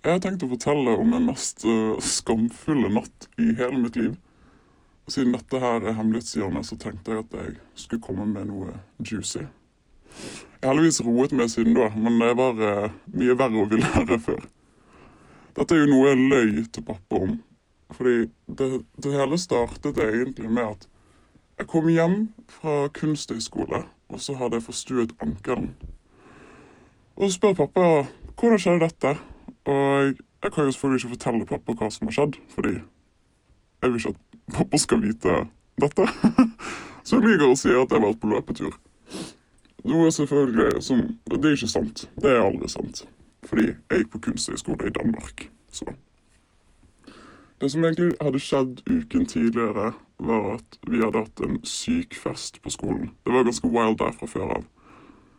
Jeg 0.03 0.13
har 0.13 0.19
tenkt 0.23 0.43
å 0.45 0.49
fortelle 0.53 0.93
om 1.01 1.09
den 1.11 1.25
mest 1.27 1.65
uh, 1.65 1.97
skamfulle 1.99 2.87
natt 2.93 3.25
i 3.41 3.49
hele 3.57 3.79
mitt 3.81 3.95
liv. 3.99 4.13
Og 5.07 5.11
siden 5.11 5.33
dette 5.33 5.59
her 5.59 5.81
er 5.87 5.95
hemmelighetshjørnet, 5.97 6.65
så 6.67 6.77
tenkte 6.79 7.11
jeg 7.11 7.25
at 7.25 7.33
jeg 7.41 7.55
skulle 7.75 8.01
komme 8.05 8.25
med 8.29 8.47
noe 8.47 8.75
juicy. 9.03 9.41
Jeg 9.41 10.63
har 10.63 10.71
heldigvis 10.73 11.01
roet 11.03 11.33
meg 11.35 11.49
siden 11.51 11.75
da, 11.75 11.89
men 11.95 12.19
det 12.21 12.31
var 12.39 12.61
uh, 12.61 12.95
mye 13.17 13.35
verre 13.39 13.63
og 13.65 13.73
villere 13.73 14.19
før. 14.27 14.45
Dette 15.57 15.75
er 15.75 15.83
jo 15.83 15.91
noe 15.91 16.07
jeg 16.13 16.29
løy 16.29 16.63
til 16.71 16.85
pappa 16.87 17.19
om. 17.25 17.35
Fordi 17.91 18.27
det, 18.57 18.85
det 19.03 19.13
hele 19.13 19.37
startet 19.37 19.97
egentlig 20.03 20.49
med 20.51 20.63
at 20.63 20.87
jeg 21.57 21.67
kom 21.67 21.87
hjem 21.89 22.17
fra 22.49 22.87
kunsthøgskole, 22.93 23.83
og 24.09 24.21
så 24.21 24.35
hadde 24.37 24.59
jeg 24.59 24.63
forstuet 24.63 25.15
ankelen. 25.21 25.71
Og 27.15 27.29
så 27.29 27.35
spør 27.35 27.53
pappa 27.53 27.85
hvordan 28.37 28.59
skjedde 28.61 28.85
dette? 28.85 29.15
Og 29.65 30.13
jeg 30.43 30.51
kan 30.53 30.63
jo 30.63 30.71
selvfølgelig 30.71 31.03
ikke 31.03 31.15
fortelle 31.15 31.45
pappa 31.49 31.73
hva 31.73 31.89
som 31.89 32.07
har 32.07 32.17
skjedd, 32.17 32.37
fordi 32.53 32.73
jeg 33.81 33.89
vil 33.89 33.99
ikke 33.99 34.13
at 34.13 34.19
pappa 34.53 34.77
skal 34.77 35.01
vite 35.01 35.37
dette. 35.81 36.07
Så 37.07 37.15
jeg 37.15 37.23
lyver 37.23 37.49
og 37.49 37.57
sier 37.57 37.79
at 37.79 37.91
jeg 37.91 38.01
har 38.01 38.07
vært 38.07 38.19
på 38.21 38.29
løpetur. 38.31 38.73
Noe 39.87 40.11
selvfølgelig 40.11 40.81
som 40.83 41.03
Det 41.31 41.45
er 41.45 41.55
ikke 41.55 41.69
sant. 41.71 42.09
Det 42.21 42.31
er 42.31 42.41
aldri 42.43 42.69
sant. 42.69 43.05
Fordi 43.47 43.69
jeg 43.69 44.01
gikk 44.01 44.09
på 44.11 44.19
kunsthøgskole 44.27 44.89
i 44.89 44.93
Danmark. 44.93 45.47
Så. 45.71 45.85
Det 47.61 47.71
som 47.71 47.83
egentlig 47.83 48.13
hadde 48.21 48.39
skjedd 48.39 48.81
uken 48.85 49.25
tidligere, 49.25 49.91
var 50.19 50.43
at 50.55 50.79
vi 50.89 51.01
hadde 51.01 51.23
hatt 51.23 51.41
en 51.45 51.57
syk 51.65 52.13
fest 52.17 52.61
på 52.61 52.69
skolen. 52.69 53.11
Det 53.25 53.33
var 53.33 53.47
ganske 53.47 53.69
wild 53.73 53.97
der 53.97 54.13
fra 54.17 54.29
før 54.29 54.51
av. 54.59 54.65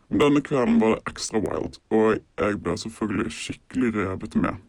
Denne 0.09 0.41
kvelden 0.41 0.81
var 0.81 0.95
det 0.95 1.11
ekstra 1.11 1.39
wild, 1.43 1.77
og 1.93 2.17
jeg 2.17 2.59
ble 2.63 2.75
selvfølgelig 2.81 3.31
skikkelig 3.31 3.93
revet 3.95 4.35
med. 4.35 4.59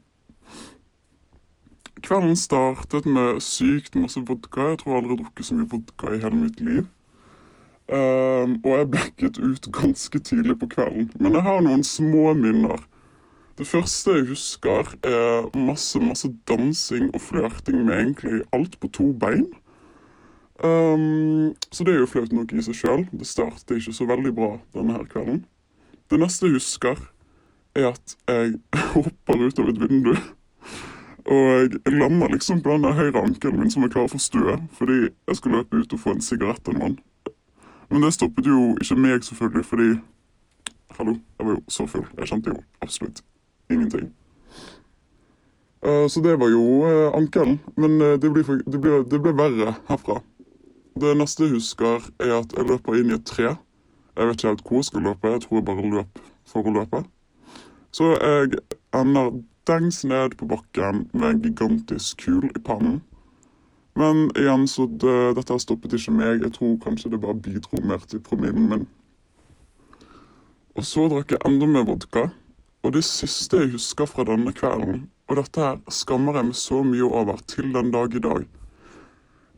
Kvelden 2.00 2.36
startet 2.36 3.06
med 3.06 3.40
sykt 3.44 3.96
masse 3.96 4.20
vodka. 4.28 4.70
Jeg 4.70 4.78
tror 4.78 4.92
jeg 4.92 5.02
aldri 5.02 5.14
har 5.16 5.22
drukket 5.24 5.46
så 5.46 5.56
mye 5.56 5.70
vodka 5.72 6.14
i 6.14 6.20
hele 6.22 6.36
mitt 6.36 6.60
liv. 6.60 6.86
Um, 7.90 8.54
og 8.62 8.70
jeg 8.76 8.90
blekket 8.94 9.40
ut 9.42 9.68
ganske 9.80 10.18
tidlig 10.18 10.58
på 10.60 10.70
kvelden. 10.76 11.10
Men 11.20 11.34
jeg 11.34 11.42
har 11.48 11.60
noen 11.66 11.84
små 11.84 12.32
minner. 12.38 12.86
Det 13.60 13.66
første 13.68 14.14
jeg 14.16 14.24
husker, 14.30 14.88
er 15.04 15.58
masse, 15.58 16.00
masse 16.00 16.28
dansing 16.48 17.10
og 17.14 17.20
flørting 17.20 17.82
med 17.84 17.98
egentlig 17.98 18.38
alt 18.56 18.78
på 18.80 18.88
to 18.88 19.10
bein. 19.12 19.50
Um, 20.64 21.52
så 21.72 21.84
det 21.84 21.92
er 21.92 21.98
jo 21.98 22.06
flaut 22.08 22.32
nok 22.32 22.54
i 22.56 22.64
seg 22.64 22.78
sjøl. 22.78 23.04
Det 23.12 23.28
startet 23.28 23.74
ikke 23.76 23.92
så 23.92 24.06
veldig 24.08 24.32
bra 24.38 24.48
denne 24.72 24.96
her 24.96 25.04
kvelden. 25.12 25.42
Det 26.08 26.22
neste 26.22 26.48
jeg 26.48 26.56
husker, 26.56 27.04
er 27.76 27.90
at 27.92 28.16
jeg 28.32 28.56
hopper 28.94 29.44
ut 29.44 29.60
av 29.60 29.68
et 29.68 29.84
vindu. 29.84 30.14
Og 31.28 31.52
jeg 31.60 31.96
lander 32.00 32.32
liksom 32.32 32.64
på 32.64 32.72
den 32.72 32.96
høyre 32.96 33.26
ankelen 33.26 33.60
min 33.60 33.76
som 33.76 33.84
jeg 33.84 33.92
klarer 33.92 34.08
å 34.08 34.16
forstue, 34.16 34.56
fordi 34.78 35.00
jeg 35.10 35.36
skulle 35.36 35.60
løpe 35.60 35.82
ut 35.84 35.98
og 35.98 36.00
få 36.00 36.16
en 36.16 36.24
sigarett 36.24 36.64
av 36.64 36.78
en 36.78 36.84
mann. 36.86 37.00
Men 37.92 38.08
det 38.08 38.16
stoppet 38.16 38.48
jo 38.48 38.70
ikke 38.80 38.96
meg, 38.96 39.20
selvfølgelig, 39.28 39.68
fordi 39.68 39.90
Hallo, 40.96 41.12
jeg 41.38 41.46
var 41.46 41.52
jo 41.54 41.60
så 41.68 41.84
full. 41.88 42.08
Jeg 42.18 42.32
kjente 42.32 42.50
jo 42.50 42.62
absolutt 42.80 43.20
ingenting. 43.70 44.10
Eh, 45.82 46.06
så 46.08 46.20
det 46.20 46.36
var 46.36 46.48
jo 46.48 46.64
eh, 46.86 47.14
ankelen. 47.16 47.58
Men 47.76 48.00
eh, 48.00 48.18
det 48.20 48.30
ble, 48.32 48.44
det, 48.66 48.80
ble, 48.80 49.02
det 49.08 49.20
ble, 49.22 49.32
verre 49.36 49.74
herfra. 49.88 50.20
Det 51.00 51.14
neste 51.16 51.46
jeg 51.46 51.56
husker, 51.56 52.10
er 52.20 52.34
at 52.42 52.52
jeg 52.56 52.68
løper 52.68 52.98
inn 53.00 53.12
i 53.12 53.16
et 53.16 53.26
tre. 53.26 53.54
Jeg 54.16 54.28
vet 54.28 54.36
ikke 54.36 54.52
helt 54.52 54.66
hvor 54.66 54.82
jeg 54.82 54.90
skal 54.90 55.06
løpe. 55.08 55.32
Jeg 55.32 55.44
tror 55.46 55.60
jeg 55.60 55.68
bare 55.70 55.92
løp 55.94 56.24
for 56.50 56.66
å 56.66 56.74
løpe. 56.74 57.04
Så 57.96 58.12
jeg 58.16 58.60
ender 58.96 59.40
dengs 59.70 60.02
ned 60.04 60.36
på 60.38 60.48
bakken 60.50 61.06
med 61.12 61.28
en 61.30 61.42
gigantisk 61.44 62.26
kul 62.26 62.50
i 62.50 62.62
pannen. 62.64 63.00
Men 63.98 64.28
igjen, 64.38 64.68
så 64.68 64.86
det, 64.86 65.16
dette 65.38 65.58
stoppet 65.62 65.96
ikke 65.96 66.14
meg. 66.14 66.44
Jeg 66.44 66.54
tror 66.56 66.76
kanskje 66.84 67.14
det 67.14 67.22
bare 67.22 67.40
bidro 67.40 67.80
mer 67.86 68.04
til 68.08 68.22
promillen 68.24 68.68
min. 68.70 68.86
Og 70.78 70.86
så 70.86 71.08
drakk 71.10 71.34
jeg 71.34 71.42
enda 71.48 71.66
mer 71.66 71.88
vodka. 71.88 72.28
Og 72.82 72.94
det 72.96 73.02
siste 73.04 73.60
jeg 73.60 73.74
husker 73.74 74.08
fra 74.08 74.24
denne 74.24 74.52
kvelden, 74.56 75.04
og 75.28 75.36
dette 75.36 75.60
her 75.62 75.80
skammer 75.92 76.38
jeg 76.38 76.48
meg 76.48 76.58
så 76.58 76.80
mye 76.86 77.06
over 77.06 77.42
til 77.50 77.74
den 77.74 77.92
dag 77.92 78.16
i 78.16 78.22
dag, 78.24 78.46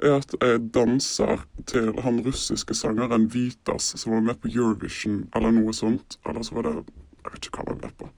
er 0.02 0.16
at 0.18 0.34
jeg 0.40 0.62
danser 0.74 1.44
til 1.70 1.92
han 2.02 2.20
russiske 2.26 2.74
sangeren 2.74 3.28
Vitas, 3.30 3.92
som 4.00 4.16
var 4.16 4.24
med 4.26 4.40
på 4.42 4.50
Eurovision, 4.50 5.28
eller 5.36 5.54
noe 5.54 5.72
sånt. 5.72 6.18
Eller 6.26 6.42
så 6.42 6.58
var 6.58 6.68
det 6.68 6.74
Jeg 7.22 7.32
vet 7.32 7.46
ikke 7.46 7.58
hva 7.60 7.64
han 7.64 7.76
var 7.76 7.86
med 7.86 7.98
på. 7.98 8.08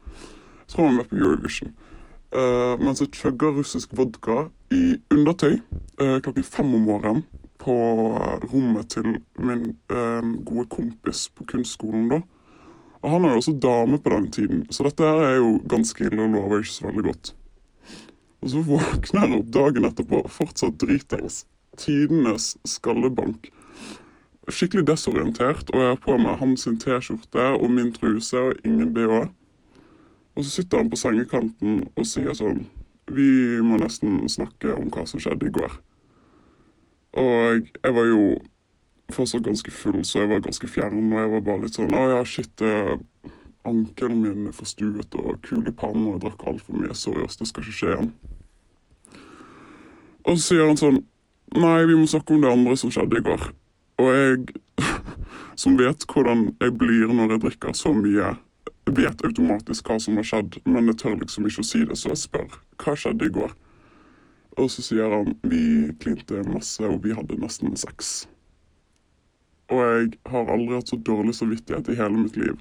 Jeg 0.65 0.69
tror 0.73 0.87
han 0.87 0.95
var 0.95 1.03
med 1.03 1.09
på 1.11 1.17
Eurovision. 1.17 1.75
Uh, 2.35 2.81
mens 2.81 3.01
jeg 3.01 3.13
chugger 3.13 3.53
russisk 3.55 3.93
vodka 3.95 4.47
i 4.73 4.97
undertøy 5.13 5.59
uh, 6.01 6.19
klokken 6.25 6.43
fem 6.45 6.73
om 6.75 6.87
morgenen 6.89 7.27
på 7.61 7.75
rommet 8.49 8.89
til 8.91 9.21
min 9.39 9.77
uh, 9.93 10.25
gode 10.45 10.65
kompis 10.73 11.29
på 11.37 11.45
kunstskolen 11.53 12.09
da. 12.11 12.23
Og 13.05 13.11
han 13.13 13.27
er 13.27 13.35
jo 13.35 13.41
også 13.43 13.53
dame 13.61 13.99
på 14.01 14.11
den 14.15 14.31
tiden, 14.33 14.61
så 14.73 14.87
dette 14.87 15.05
her 15.05 15.23
er 15.27 15.35
jo 15.37 15.59
ganske 15.69 16.07
ille 16.07 16.25
og 16.25 16.31
lover 16.33 16.63
ikke 16.63 16.73
så 16.73 16.87
veldig 16.87 17.03
godt. 17.05 17.35
Og 18.41 18.51
så 18.53 18.63
våkner 18.65 19.21
han 19.27 19.35
opp 19.37 19.51
dagen 19.53 19.89
etterpå, 19.89 20.23
fortsatt 20.33 20.79
dritings. 20.81 21.43
Tidenes 21.77 22.55
skallebank. 22.69 23.51
Skikkelig 24.49 24.87
desorientert, 24.89 25.69
og 25.73 25.81
jeg 25.81 25.91
har 25.91 26.01
på 26.01 26.17
meg 26.21 26.41
hans 26.41 26.65
T-skjorte 26.65 27.47
og 27.59 27.71
min 27.73 27.93
truse 27.93 28.41
og 28.41 28.65
ingen 28.65 28.93
bh. 28.97 29.27
Og 30.35 30.45
så 30.45 30.51
sitter 30.51 30.81
han 30.81 30.91
på 30.93 31.01
sengekanten 31.01 31.85
og 31.95 32.09
sier 32.09 32.35
sånn 32.37 32.65
Vi 33.13 33.61
må 33.61 33.77
nesten 33.81 34.23
snakke 34.33 34.73
om 34.75 34.89
hva 34.93 35.05
som 35.09 35.21
skjedde 35.21 35.51
i 35.51 35.55
går. 35.55 35.77
Og 37.21 37.69
jeg 37.69 37.97
var 37.97 38.09
jo 38.09 38.23
fortsatt 39.13 39.45
ganske 39.45 39.71
full, 39.71 40.05
så 40.05 40.23
jeg 40.23 40.31
var 40.31 40.45
ganske 40.45 40.69
fjern. 40.71 41.13
Og 41.13 41.19
jeg 41.21 41.33
var 41.35 41.49
bare 41.49 41.65
litt 41.65 41.79
sånn 41.79 41.95
Å 41.95 42.05
ja, 42.15 42.21
shit, 42.29 42.65
ankelen 43.65 44.23
min 44.23 44.49
er 44.49 44.57
forstuet 44.57 45.17
og 45.21 45.41
kul 45.45 45.65
i 45.67 45.75
pannen, 45.75 46.07
og 46.09 46.17
jeg 46.17 46.25
drakk 46.27 46.47
altfor 46.53 46.79
mye. 46.79 46.97
Sorry, 46.99 47.25
ass, 47.25 47.41
det 47.41 47.49
skal 47.51 47.65
ikke 47.65 47.79
skje 47.79 47.93
igjen. 47.95 48.15
Og 50.25 50.39
så 50.39 50.43
sier 50.49 50.69
han 50.69 50.81
sånn 50.81 51.03
Nei, 51.55 51.85
vi 51.87 51.95
må 51.95 52.07
snakke 52.11 52.35
om 52.35 52.41
det 52.43 52.51
andre 52.51 52.75
som 52.81 52.91
skjedde 52.91 53.21
i 53.21 53.23
går. 53.23 53.43
Og 54.03 54.09
jeg, 54.11 54.55
som 55.61 55.77
vet 55.79 56.07
hvordan 56.11 56.49
jeg 56.59 56.75
blir 56.81 57.13
når 57.13 57.37
jeg 57.37 57.43
drikker 57.45 57.77
så 57.79 57.93
mye, 57.95 58.33
vet 58.91 59.23
automatisk 59.29 59.87
hva 59.87 60.01
som 60.03 60.19
har 60.19 60.27
skjedd, 60.27 60.59
men 60.67 60.91
jeg 60.91 60.99
tør 61.05 61.21
liksom 61.21 61.47
ikke 61.47 61.63
å 61.63 61.69
si 61.69 61.85
det, 61.87 61.99
så 62.01 62.11
jeg 62.11 62.23
spør 62.25 62.59
hva 62.83 62.97
skjedde 62.99 63.29
i 63.29 63.35
går. 63.37 63.55
Og 64.59 64.71
så 64.71 64.83
sier 64.87 65.15
han 65.15 65.37
vi 65.47 65.93
klinte 66.03 66.43
masse, 66.49 66.83
og 66.83 67.05
vi 67.07 67.15
hadde 67.15 67.39
nesten 67.39 67.79
sex. 67.79 68.25
Og 69.75 69.81
jeg 69.83 70.11
har 70.31 70.53
aldri 70.55 70.79
hatt 70.79 70.93
så 70.93 71.01
dårlig 71.11 71.35
samvittighet 71.35 71.91
i 71.91 71.99
hele 71.99 72.21
mitt 72.21 72.37
liv. 72.39 72.61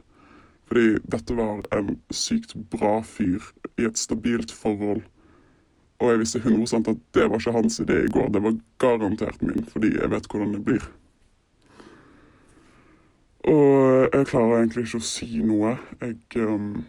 Fordi 0.69 0.97
dette 1.13 1.35
var 1.37 1.61
en 1.75 1.97
sykt 2.09 2.55
bra 2.73 2.95
fyr 3.05 3.51
i 3.77 3.85
et 3.85 3.99
stabilt 3.99 4.53
forhold. 4.55 5.03
Og 6.01 6.09
jeg 6.09 6.19
visste 6.23 6.41
100 6.41 6.79
at 6.79 7.03
det 7.13 7.29
var 7.29 7.39
ikke 7.39 7.55
hans 7.55 7.79
idé 7.83 7.99
i 8.05 8.11
går. 8.11 8.31
Det 8.33 8.43
var 8.43 8.59
garantert 8.81 9.41
min, 9.41 9.65
fordi 9.69 9.93
jeg 9.99 10.11
vet 10.11 10.27
hvordan 10.31 10.53
det 10.55 10.63
blir. 10.65 10.87
Og 13.43 14.09
jeg 14.13 14.27
klarer 14.31 14.57
egentlig 14.57 14.87
ikke 14.87 14.99
å 15.03 15.05
si 15.05 15.29
noe. 15.43 15.75
Jeg 16.01 16.47
um, 16.47 16.83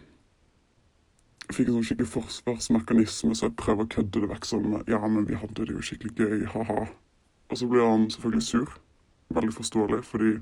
fikk 1.51 1.67
en 1.67 1.77
sånn 1.77 1.87
skikkelig 1.89 2.11
forsvarsmekanisme, 2.13 3.35
så 3.35 3.49
jeg 3.49 3.57
prøver 3.59 3.85
å 3.85 3.93
kødde 3.97 4.23
det 4.23 4.31
vekk 4.31 4.49
sånn 4.49 4.77
Ja, 4.87 5.01
men 5.03 5.27
vi 5.29 5.39
hadde 5.39 5.67
det 5.67 5.75
jo 5.75 5.83
skikkelig 5.83 6.15
gøy, 6.15 6.45
ha-ha. 6.55 6.87
Og 7.51 7.59
så 7.59 7.67
blir 7.69 7.85
han 7.85 8.07
selvfølgelig 8.11 8.47
sur. 8.47 8.71
Veldig 9.29 9.53
forståelig, 9.53 10.03
fordi 10.05 10.37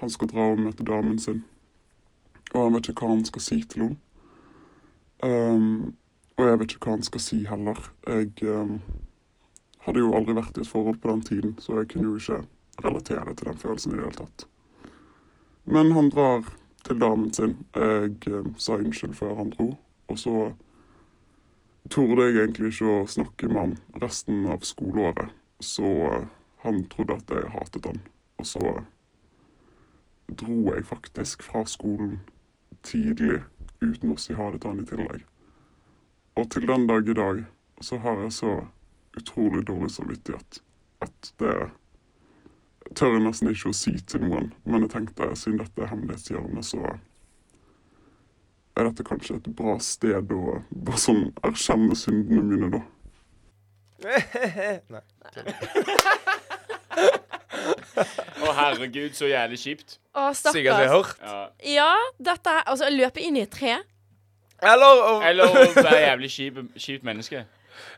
han 0.00 0.10
skal 0.10 0.28
dra 0.28 0.50
og 0.52 0.60
møte 0.60 0.84
damen 0.84 1.18
sin. 1.18 1.44
Og 2.54 2.64
han 2.64 2.74
vet 2.74 2.88
ikke 2.90 3.06
hva 3.06 3.14
han 3.14 3.26
skal 3.28 3.44
si 3.44 3.60
til 3.62 3.82
henne. 3.84 3.98
Um, 5.22 5.94
og 6.38 6.46
jeg 6.48 6.60
vet 6.60 6.72
ikke 6.74 6.88
hva 6.88 6.96
han 6.96 7.04
skal 7.04 7.20
si 7.20 7.42
heller. 7.44 7.82
Jeg 8.08 8.32
um, 8.48 8.78
hadde 9.84 10.00
jo 10.00 10.14
aldri 10.16 10.36
vært 10.38 10.56
i 10.56 10.64
et 10.64 10.70
forhold 10.70 10.98
på 11.02 11.12
den 11.12 11.22
tiden, 11.28 11.52
så 11.60 11.80
jeg 11.80 11.90
kunne 11.92 12.08
jo 12.08 12.16
ikke 12.16 12.40
relatere 12.84 13.34
til 13.34 13.50
den 13.50 13.60
følelsen 13.60 13.92
i 13.92 13.98
det 13.98 14.06
hele 14.06 14.22
tatt. 14.22 14.46
Men 15.64 15.92
han 15.92 16.08
drar 16.10 16.48
til 16.84 17.00
damen 17.00 17.32
sin. 17.36 17.56
Jeg 17.76 18.16
um, 18.32 18.54
sa 18.58 18.80
unnskyld 18.80 19.14
før 19.14 19.36
han 19.42 19.52
dro, 19.52 19.74
og 20.08 20.18
så 20.18 20.36
torde 21.90 22.26
jeg 22.26 22.40
egentlig 22.40 22.72
ikke 22.72 22.96
å 22.96 23.06
snakke 23.08 23.52
med 23.52 23.60
han 23.60 23.78
resten 24.02 24.46
av 24.48 24.64
skoleåret. 24.64 25.36
Så 25.60 25.84
uh, 25.84 26.24
han 26.62 26.84
trodde 26.92 27.16
at 27.16 27.30
jeg 27.34 27.52
hatet 27.54 27.86
han. 27.86 28.00
Og 28.40 28.46
så 28.46 28.74
dro 30.40 30.58
jeg 30.74 30.86
faktisk 30.86 31.42
fra 31.42 31.64
skolen 31.68 32.20
tidlig 32.86 33.42
uten 33.80 34.12
å 34.12 34.18
si 34.20 34.36
ha 34.36 34.50
det 34.52 34.62
til 34.62 34.72
han 34.72 34.82
i 34.84 34.88
tillegg. 34.88 35.24
Og 36.38 36.50
til 36.52 36.68
den 36.68 36.86
dag 36.88 37.08
i 37.08 37.16
dag 37.16 37.44
så 37.80 37.98
har 38.04 38.22
jeg 38.22 38.32
så 38.36 38.54
utrolig 39.16 39.66
dårlig 39.66 39.90
samvittighet 39.90 40.60
at 41.00 41.32
det 41.40 41.54
tør 42.96 43.16
jeg 43.16 43.24
nesten 43.24 43.50
ikke 43.50 43.70
å 43.72 43.76
si 43.76 43.94
til 44.06 44.24
noen. 44.26 44.52
Men 44.64 44.84
jeg 44.84 44.92
tenkte, 44.94 45.30
siden 45.38 45.60
dette 45.62 45.84
er 45.84 45.90
hemmelighetshjørnet, 45.92 46.66
så 46.66 46.80
er 48.76 48.88
dette 48.88 49.06
kanskje 49.06 49.38
et 49.40 49.50
bra 49.56 49.76
sted 49.82 50.32
å 50.34 50.60
bare 50.70 51.00
sånn 51.00 51.28
erkjenne 51.46 51.96
syndene 51.98 52.44
mine, 52.46 52.72
da. 52.76 52.82
Nei. 54.94 56.46
Å, 58.40 58.52
herregud, 58.56 59.12
så 59.18 59.28
jævlig 59.30 59.58
kjipt. 59.60 59.96
Å, 60.16 60.30
Sikkert 60.34 60.74
har 60.74 60.86
stakkars. 60.86 60.90
hørt. 60.90 61.22
Ja. 61.22 61.40
Ja, 61.74 61.94
dette 62.30 62.50
er 62.58 62.62
Altså, 62.66 62.88
å 62.88 62.94
løpe 62.94 63.22
inn 63.22 63.36
i 63.38 63.42
et 63.44 63.50
tre 63.54 63.76
Eller 64.62 64.86
å 64.86 65.12
Eller 65.26 65.46
å 65.46 65.64
være 65.76 66.00
jævlig 66.06 66.30
kjip, 66.34 66.60
kjipt 66.76 67.06
menneske. 67.06 67.44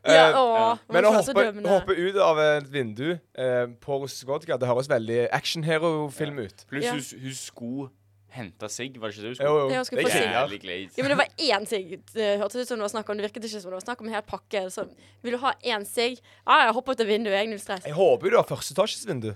Ja, 0.06 0.28
Eh, 0.28 0.36
å, 0.38 0.76
Men 0.94 1.06
å 1.08 1.12
hoppe, 1.14 1.42
hoppe 1.66 1.94
ut 1.98 2.16
av 2.22 2.38
et 2.42 2.68
vindu 2.70 3.08
eh, 3.14 3.64
på 3.82 3.96
russisk 4.02 4.26
vodka, 4.30 4.56
det 4.58 4.68
høres 4.68 4.88
veldig 4.90 5.24
actionhero-film 5.34 6.38
ut. 6.44 6.64
Pluss 6.70 6.84
Ja. 6.86 6.92
hun, 6.94 7.02
hun 7.22 7.34
skulle 7.34 7.88
hente 8.32 8.68
sigg, 8.72 8.98
var 9.00 9.10
det 9.12 9.16
ikke 9.16 9.24
det 9.24 9.32
du 9.32 9.38
skulle? 9.38 9.52
jo. 9.60 9.68
jo. 9.76 9.84
skulle 9.84 10.04
Det 10.06 10.14
er 10.16 10.34
Jævlig 10.36 10.60
glade. 10.62 10.90
Ja, 10.96 11.04
men 11.04 11.12
det 11.12 11.18
var 11.20 11.32
én 11.46 11.66
sigg. 11.68 11.94
Det 12.14 12.28
hørtes 12.40 12.62
ut 12.62 12.70
som 12.70 12.80
det 12.80 12.86
var 12.86 12.92
snakk 12.94 13.10
om 13.12 13.20
Det 13.20 13.26
virket 13.28 13.48
ikke 13.48 13.60
som 13.62 13.72
det 13.72 13.78
var 13.78 13.86
snakk 13.86 14.00
om 14.00 14.08
en 14.08 14.16
hel 14.16 14.26
pakke. 14.26 14.64
Så 14.72 14.86
vil 15.22 15.36
du 15.36 15.40
ha 15.42 15.52
én 15.74 15.84
sigg? 15.88 16.20
Ja, 16.46 16.62
jeg 16.66 16.76
hopper 16.78 16.96
ut 16.96 17.04
av 17.04 17.10
vinduet. 17.12 17.36
Jeg 17.36 17.48
er 17.48 17.52
null 17.52 17.62
stress. 17.62 17.88
Jeg 17.88 17.98
håper 17.98 18.28
jo 18.28 18.34
du 18.34 18.38
har 18.40 18.48
første 18.48 18.72
førsteetasjesvindu. 18.72 19.32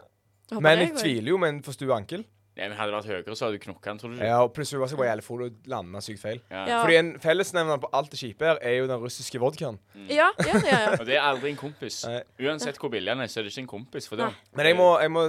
Håper 0.53 0.63
Men 0.63 0.79
jeg, 0.79 0.93
jeg 0.93 1.03
tviler 1.03 1.35
jo 1.35 1.39
med 1.43 1.55
en 1.55 1.63
forstue 1.67 1.95
ankel. 1.95 2.25
Nei, 2.57 2.71
men 2.71 2.79
Hadde 2.79 2.89
det 2.89 2.97
vært 2.97 3.09
høyere, 3.11 3.37
så 3.37 3.45
hadde 3.47 3.59
du 3.59 3.65
knokka 3.67 3.91
den, 3.91 3.99
tror 4.01 4.13
du 4.13 4.15
ikke? 4.17 4.29
Ja, 4.31 4.37
og 4.41 4.53
plutselig 4.57 4.81
var 4.81 4.89
det 4.89 4.97
bare 4.97 5.09
jævlig 5.11 5.25
full 5.27 5.43
og 5.45 5.57
landa 5.69 6.01
sykt 6.05 6.23
feil. 6.23 6.39
Ja. 6.49 6.63
Ja. 6.71 6.79
Fordi 6.81 6.97
en 6.97 7.11
fellesnevner 7.21 7.83
på 7.83 7.91
alt 7.99 8.09
det 8.15 8.21
kjipe 8.23 8.49
her 8.49 8.61
er 8.65 8.79
jo 8.79 8.87
den 8.89 9.03
russiske 9.03 9.41
vodkaen. 9.43 9.77
Ja, 10.09 10.31
ja, 10.41 10.55
ja, 10.55 10.63
ja. 10.71 10.95
Og 11.01 11.05
det 11.05 11.19
er 11.19 11.27
aldri 11.27 11.53
en 11.53 11.61
kompis. 11.61 11.99
Nei. 12.09 12.23
Uansett 12.47 12.81
hvor 12.81 12.93
billig 12.95 13.13
han 13.13 13.21
er, 13.21 13.29
så 13.29 13.43
er 13.43 13.45
det 13.45 13.53
ikke 13.53 13.67
en 13.67 13.71
kompis 13.75 14.09
for 14.09 14.23
det. 14.23 14.31
Nei. 14.31 14.49
Men 14.57 14.71
jeg 14.71 14.79
må, 14.81 14.89
jeg 15.05 15.13
må 15.13 15.27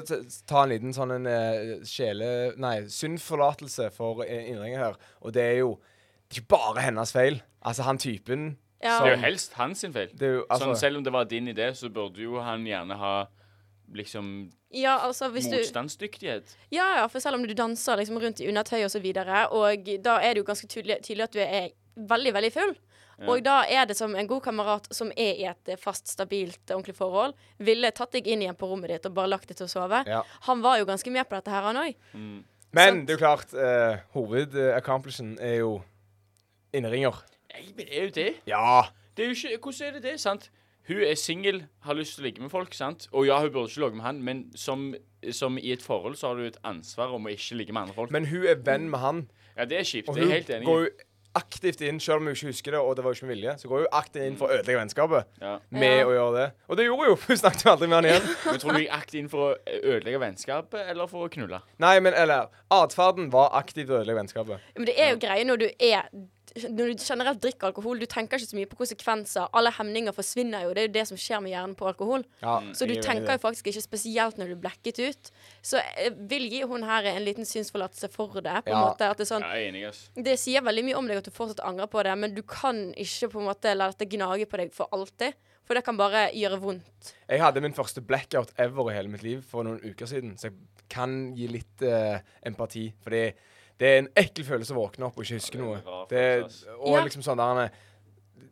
ta 0.47 0.63
en 0.63 0.71
liten 0.71 0.95
sånn 0.95 1.17
en 1.17 1.27
uh, 1.27 1.75
sjele... 1.87 2.31
Nei, 2.63 2.77
syndforlatelse 2.95 3.89
for 3.97 4.23
eh, 4.23 4.47
innringer 4.53 4.85
her. 4.85 4.99
Og 5.19 5.35
det 5.35 5.43
er 5.43 5.59
jo 5.65 5.75
det 6.27 6.35
er 6.35 6.41
ikke 6.41 6.55
bare 6.55 6.83
hennes 6.83 7.11
feil. 7.15 7.41
Altså, 7.61 7.83
han 7.87 7.99
typen 7.99 8.57
Ja. 8.83 8.99
Det 9.01 9.09
er 9.09 9.15
jo 9.15 9.21
helst 9.23 9.53
hans 9.57 9.79
sin 9.79 9.93
feil. 9.93 10.11
det 10.13 10.27
er 10.27 10.33
jo, 10.35 10.45
altså, 10.49 10.67
sånn, 10.67 10.77
selv 10.77 10.99
om 10.99 11.03
det 11.03 11.13
var 11.13 11.25
din 11.25 11.47
idé, 11.49 11.71
så 11.73 11.89
burde 11.89 12.21
jo 12.21 12.37
han 12.43 12.65
gjerne 12.67 12.93
ha 12.99 13.13
liksom 13.95 14.51
ja, 14.73 14.97
altså 14.99 15.29
hvis 15.31 15.47
du 15.47 15.55
motstandsdyktighet. 15.55 16.57
Ja, 16.71 16.87
ja, 16.99 17.05
for 17.07 17.23
selv 17.23 17.39
om 17.39 17.45
du 17.47 17.53
danser 17.55 17.99
liksom 17.99 18.19
rundt 18.19 18.41
i 18.43 18.49
undertøy 18.49 18.81
og 18.83 18.91
så 18.91 18.99
videre, 18.99 19.45
og 19.55 19.87
da 20.03 20.17
er 20.19 20.35
det 20.35 20.43
jo 20.43 20.47
ganske 20.49 20.67
tydelig, 20.67 20.99
tydelig 21.05 21.27
at 21.29 21.37
du 21.37 21.39
er 21.43 21.69
veldig, 21.95 22.33
veldig 22.35 22.51
full. 22.53 22.75
Ja. 23.17 23.29
Og 23.31 23.41
da 23.41 23.55
er 23.65 23.87
det 23.89 23.95
som 23.97 24.13
en 24.13 24.27
god 24.29 24.43
kamerat 24.45 24.89
som 24.93 25.09
er 25.17 25.39
i 25.39 25.47
et 25.49 25.71
eh, 25.71 25.79
fast, 25.81 26.05
stabilt, 26.11 26.61
ordentlig 26.69 26.93
forhold, 26.99 27.33
ville 27.57 27.89
tatt 27.95 28.13
deg 28.13 28.27
inn 28.29 28.43
igjen 28.43 28.57
på 28.59 28.69
rommet 28.69 28.91
ditt 28.93 29.07
og 29.09 29.15
bare 29.17 29.31
lagt 29.31 29.49
deg 29.49 29.57
til 29.57 29.65
å 29.65 29.71
sove. 29.71 30.03
Ja. 30.05 30.21
Han 30.45 30.61
var 30.61 30.77
jo 30.77 30.85
ganske 30.89 31.13
med 31.15 31.25
på 31.25 31.39
dette 31.39 31.53
her, 31.53 31.65
han 31.65 31.81
òg. 31.81 31.97
Mm. 32.13 32.37
Men 32.77 33.01
det 33.07 33.15
er 33.15 33.17
jo 33.17 33.23
klart, 33.23 33.55
uh, 33.57 34.03
hovedaccomplishen 34.13 35.33
er 35.41 35.61
jo 35.63 35.71
inneringer. 36.75 37.23
Nei, 37.55 37.63
men 37.79 37.89
er 37.89 38.05
jo 38.09 38.13
det. 38.19 38.29
Ja. 38.45 38.83
Det 39.17 39.25
er 39.25 39.31
jo 39.31 39.39
ikke, 39.39 39.63
hvordan 39.63 39.87
er 39.87 39.97
det 39.97 40.03
det, 40.03 40.15
sant? 40.21 40.51
Hun 40.87 41.01
er 41.03 41.15
singel, 41.19 41.63
har 41.83 41.93
lyst 41.99 42.15
til 42.15 42.23
å 42.23 42.27
ligge 42.29 42.41
med 42.45 42.51
folk, 42.53 42.73
sant? 42.77 43.07
Og 43.11 43.25
ja, 43.27 43.39
hun 43.43 43.51
burde 43.51 43.67
ikke 43.71 43.83
ligge 43.83 43.97
med 43.99 44.05
han, 44.07 44.21
men 44.23 44.45
som, 44.55 44.93
som 45.35 45.57
i 45.59 45.71
et 45.75 45.81
forhold 45.83 46.15
så 46.15 46.29
har 46.31 46.35
du 46.39 46.45
et 46.47 46.57
ansvar 46.63 47.11
om 47.17 47.25
å 47.27 47.33
ikke 47.33 47.57
ligge 47.59 47.73
med 47.75 47.81
andre 47.87 47.97
folk. 47.97 48.11
Men 48.15 48.25
hun 48.31 48.45
er 48.47 48.55
venn 48.63 48.87
med 48.93 48.99
han. 49.03 49.25
Ja, 49.57 49.65
det 49.65 49.81
er 49.81 49.83
kjipt. 49.89 50.07
Og 50.09 50.15
Det 50.15 50.23
er 50.23 50.31
jeg 50.31 50.41
helt 50.43 50.49
enig 50.61 50.65
går 50.69 50.81
i. 50.85 50.87
jo 50.87 51.03
aktivt 51.37 51.81
inn, 51.85 51.99
selv 52.01 52.17
om 52.23 52.25
hun 52.25 52.33
ikke 52.33 52.47
husker 52.49 52.71
det, 52.73 52.79
og 52.81 52.95
det 52.97 53.03
var 53.05 53.11
jo 53.13 53.17
ikke 53.19 53.27
med 53.27 53.35
vilje, 53.35 53.51
så 53.61 53.67
går 53.69 53.83
hun 53.83 53.91
aktivt 53.99 54.23
inn 54.25 54.37
for 54.39 54.47
å 54.49 54.55
ødelegge 54.55 54.79
vennskapet 54.79 55.27
Ja. 55.43 55.51
med 55.69 55.97
Ja. 55.99 56.05
å 56.07 56.13
gjøre 56.15 56.33
det. 56.37 56.45
Og 56.69 56.77
det 56.79 56.85
gjorde 56.87 57.03
hun 57.03 57.09
jo. 57.11 57.15
Hun 57.27 57.37
snakket 57.37 57.65
jo 57.67 57.71
aldri 57.75 57.87
med 57.91 57.95
han 57.99 58.07
igjen. 58.09 58.25
Men 58.47 58.59
tror 58.63 58.73
du 58.73 58.79
jeg 58.79 58.89
aktivt 58.95 59.19
inn 59.19 59.29
for 59.29 59.43
å 59.51 59.75
ødelegge 59.83 60.19
vennskapet, 60.23 60.87
eller 60.89 61.11
for 61.11 61.27
å 61.27 61.29
knulle? 61.35 61.59
Nei, 61.83 61.99
men 61.99 62.13
eller 62.17 62.47
Atferden 62.73 63.29
var 63.35 63.51
aktivt 63.59 63.91
å 63.93 63.99
ødelegge 63.99 64.17
vennskapet. 64.23 64.65
Men 64.79 64.85
det 64.89 64.95
er 64.97 65.11
jo 65.13 65.19
greie 65.27 65.45
når 65.45 65.61
du 65.61 65.67
er 65.77 66.09
Når 66.65 66.91
du 66.91 67.03
generelt 67.03 67.41
drikker 67.43 67.69
alkohol, 67.69 67.99
du 68.01 68.07
tenker 68.09 68.39
ikke 68.39 68.49
så 68.49 68.57
mye 68.57 68.69
på 68.69 68.79
konsekvenser. 68.79 69.49
Alle 69.57 69.71
hemninger 69.75 70.15
forsvinner 70.15 70.65
jo. 70.65 70.73
Det 70.75 70.83
er 70.83 70.87
jo 70.87 70.93
det 70.95 71.05
som 71.11 71.19
skjer 71.21 71.41
med 71.43 71.53
hjernen 71.53 71.75
på 71.77 71.87
alkohol. 71.89 72.25
Ja, 72.41 72.57
Så 72.73 72.87
du 72.89 72.95
er 72.95 73.03
tenker 73.05 73.37
jo 73.37 73.43
faktisk 73.43 73.69
ikke 73.71 73.83
spesielt 73.85 74.39
når 74.39 74.53
du 74.53 74.59
blekket 74.63 75.01
ut. 75.03 75.31
Så 75.61 75.81
jeg 75.81 76.15
vil 76.31 76.47
gi 76.51 76.63
hun 76.69 76.85
her 76.87 77.09
en 77.13 77.25
liten 77.25 77.47
synsforlatelse 77.47 78.09
for 78.13 78.39
det. 78.41 78.55
På 78.65 78.73
en 78.73 78.85
måte 78.87 79.09
at 79.09 79.19
det 79.19 79.27
er 79.27 79.31
sånn 79.33 79.45
Ja, 79.45 79.53
jeg 79.55 79.67
er 79.67 79.73
enig, 79.73 79.83
ass. 79.91 80.05
Det 80.15 80.37
sier 80.41 80.65
veldig 80.65 80.85
mye 80.89 81.01
om 81.01 81.11
deg 81.11 81.21
at 81.21 81.27
du 81.29 81.35
fortsatt 81.35 81.63
angrer 81.67 81.91
på 81.91 82.05
det, 82.07 82.15
men 82.17 82.33
du 82.37 82.41
kan 82.47 82.87
ikke 82.97 83.31
på 83.35 83.43
en 83.43 83.49
måte 83.51 83.75
la 83.77 83.91
dette 83.93 84.09
gnage 84.09 84.49
på 84.49 84.61
deg 84.63 84.73
for 84.75 84.89
alltid. 84.95 85.37
For 85.67 85.75
det 85.75 85.83
kan 85.83 85.97
bare 85.99 86.29
gjøre 86.31 86.61
vondt. 86.63 87.11
Jeg 87.27 87.43
hadde 87.43 87.61
min 87.63 87.75
første 87.75 87.99
blackout 87.99 88.53
ever 88.55 88.87
i 88.87 88.95
hele 88.95 89.11
mitt 89.11 89.25
liv 89.25 89.41
for 89.43 89.67
noen 89.67 89.81
uker 89.83 90.07
siden, 90.07 90.37
så 90.39 90.47
jeg 90.47 90.55
kan 90.87 91.17
gi 91.35 91.49
litt 91.51 91.83
uh, 91.83 92.15
empati. 92.47 92.85
Fordi 93.03 93.25
det 93.77 93.89
er 93.89 93.99
en 94.01 94.09
ekkel 94.17 94.45
følelse 94.47 94.73
å 94.73 94.79
våkne 94.79 95.07
opp 95.07 95.19
og 95.19 95.25
ikke 95.25 95.37
huske 95.37 95.61
noe. 95.61 95.77
Det, 96.09 96.23
og 96.79 96.97
liksom 97.05 97.25
sånn 97.25 97.41
der 97.41 97.69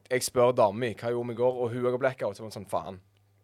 Jeg 0.06 0.22
spør 0.22 0.54
dama 0.54 0.78
mi 0.84 0.92
hva 0.94 1.10
jeg 1.10 1.18
gjorde 1.18 1.34
i 1.34 1.40
går, 1.40 1.62
og 1.64 1.72
hun 1.74 1.86
har 1.88 1.98
blackout. 1.98 2.38
Så 2.38 2.44
var 2.44 2.52
hun 2.52 2.58
sånn 2.60 2.70
faen. 2.70 3.00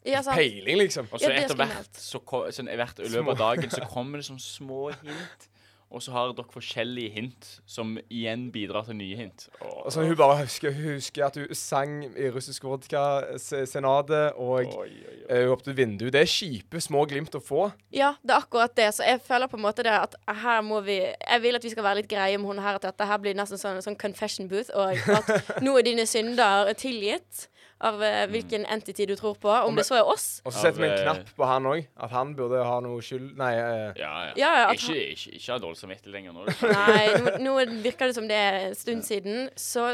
Ja, 0.06 0.22
sant? 0.26 0.38
Peiling, 0.38 0.78
liksom. 0.82 1.10
Og 1.12 1.22
så 1.22 1.30
er 1.30 1.44
etter 1.44 1.58
hvert 1.58 1.98
så 1.98 2.22
sånn, 2.54 2.70
hvert, 2.70 3.02
I 3.02 3.10
løpet 3.14 3.34
av 3.36 3.42
dagen 3.42 3.74
så 3.74 3.86
kommer 3.90 4.22
det 4.22 4.28
sånn 4.30 4.42
små 4.42 4.90
hint. 4.94 5.48
Og 5.92 6.00
så 6.04 6.14
har 6.16 6.32
dere 6.32 6.48
forskjellige 6.54 7.12
hint, 7.12 7.48
som 7.68 7.98
igjen 8.08 8.46
bidrar 8.54 8.86
til 8.88 8.96
nye 8.96 9.18
hint. 9.20 9.50
Åh. 9.60 9.82
Og 9.86 9.92
så 9.92 10.06
hun 10.08 10.16
bare 10.16 10.38
husker, 10.40 10.72
husker 10.72 11.26
at 11.28 11.36
hun 11.36 11.52
sang 11.58 11.98
i 12.08 12.30
russisk 12.32 12.64
vodka-senatet, 12.64 14.38
og 14.40 14.54
Oi, 14.62 14.66
oi, 14.66 14.88
oi. 14.88 15.42
hun 15.42 15.50
hoppet 15.52 15.72
ut 15.74 15.78
vinduet. 15.78 16.14
Det 16.16 16.22
er 16.22 16.32
kjipe 16.32 16.82
små 16.84 17.04
glimt 17.12 17.36
å 17.36 17.44
få. 17.44 17.68
Ja, 17.96 18.14
det 18.24 18.36
er 18.36 18.46
akkurat 18.46 18.76
det. 18.80 18.88
Så 18.96 19.04
jeg 19.08 19.20
føler 19.26 19.52
på 19.52 19.60
en 19.60 19.66
måte 19.66 19.84
det 19.84 19.94
at 19.96 20.16
her 20.42 20.62
må 20.66 20.80
vi 20.86 21.00
Jeg 21.02 21.42
vil 21.44 21.56
at 21.60 21.64
vi 21.64 21.74
skal 21.74 21.84
være 21.84 22.02
litt 22.02 22.12
greie 22.12 22.38
med 22.40 22.48
hun 22.48 22.64
her, 22.64 22.80
at 22.80 22.88
dette 22.88 23.08
her 23.08 23.20
blir 23.22 23.36
nesten 23.38 23.60
sånn, 23.60 23.82
sånn 23.84 24.00
confession 24.00 24.50
booth, 24.52 24.72
og 24.76 24.96
at 24.96 25.62
nå 25.66 25.76
er 25.78 25.88
dine 25.88 26.08
synder 26.10 26.72
tilgitt 26.80 27.48
av 27.82 28.04
eh, 28.04 28.28
hvilken 28.30 28.66
entity 28.66 29.06
du 29.10 29.16
tror 29.16 29.36
på. 29.42 29.50
Om 29.50 29.76
det 29.76 29.86
så 29.88 29.98
er 30.00 30.08
oss. 30.10 30.28
Og 30.46 30.54
så 30.54 30.68
setter 30.68 30.84
vi 30.84 30.88
en 30.88 30.96
eh, 30.96 31.04
knapp 31.04 31.32
på 31.38 31.50
han 31.50 31.68
òg. 31.70 31.88
At 31.98 32.14
han 32.16 32.34
burde 32.38 32.62
ha 32.66 32.78
noe 32.86 33.02
skyld 33.06 33.34
Nei. 33.40 33.52
Uh, 33.58 34.00
Ja, 34.00 34.12
ja. 34.28 34.34
Ja, 34.38 34.52
ja, 34.62 34.68
ikke, 34.76 34.96
ikke, 35.16 35.36
ikke 35.38 35.54
ha 35.54 35.60
dårlig 35.62 35.82
samvittighet 35.82 36.14
lenger 36.14 36.36
nå. 36.38 36.46
Nei, 36.78 37.06
nå, 37.18 37.36
nå 37.46 37.56
virker 37.86 38.12
det 38.12 38.18
som 38.18 38.28
det 38.30 38.38
er 38.38 38.60
en 38.68 38.78
stund 38.78 39.06
siden. 39.08 39.50
Så 39.60 39.88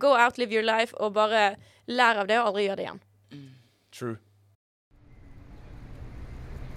go 0.00 0.14
out, 0.16 0.38
live 0.40 0.54
your 0.54 0.66
life, 0.66 0.96
og 0.96 1.14
bare 1.18 1.54
lær 1.90 2.22
av 2.24 2.30
det, 2.30 2.40
og 2.40 2.52
aldri 2.52 2.68
gjør 2.68 2.80
det 2.80 2.88
igjen. 2.88 3.04
True. 3.94 4.16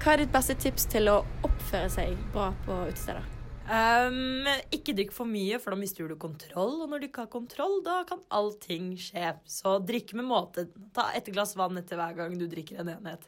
Hva 0.04 0.14
er 0.14 0.22
ditt 0.24 0.36
beste 0.36 0.56
tips 0.62 0.86
til 0.92 1.10
å 1.12 1.22
oppføre 1.48 1.90
seg 1.92 2.14
bra 2.36 2.52
på 2.68 2.84
utesteder? 2.88 3.37
Um, 3.68 4.48
ikke 4.72 4.96
drikk 4.96 5.12
for 5.16 5.28
mye, 5.28 5.58
for 5.60 5.74
da 5.74 5.80
mister 5.80 6.08
du 6.08 6.16
kontroll. 6.20 6.78
Og 6.84 6.92
når 6.92 7.02
du 7.02 7.08
ikke 7.10 7.26
har 7.26 7.32
kontroll, 7.32 7.80
da 7.86 8.02
kan 8.08 8.22
allting 8.34 8.94
skje. 9.02 9.34
Så 9.50 9.78
drikk 9.84 10.14
med 10.18 10.30
måte. 10.30 10.68
Ta 10.96 11.10
et 11.18 11.28
glass 11.34 11.56
vann 11.60 11.80
etter 11.80 12.00
hver 12.00 12.16
gang 12.18 12.38
du 12.40 12.48
drikker 12.52 12.84
en 12.84 12.94
enhet. 12.96 13.28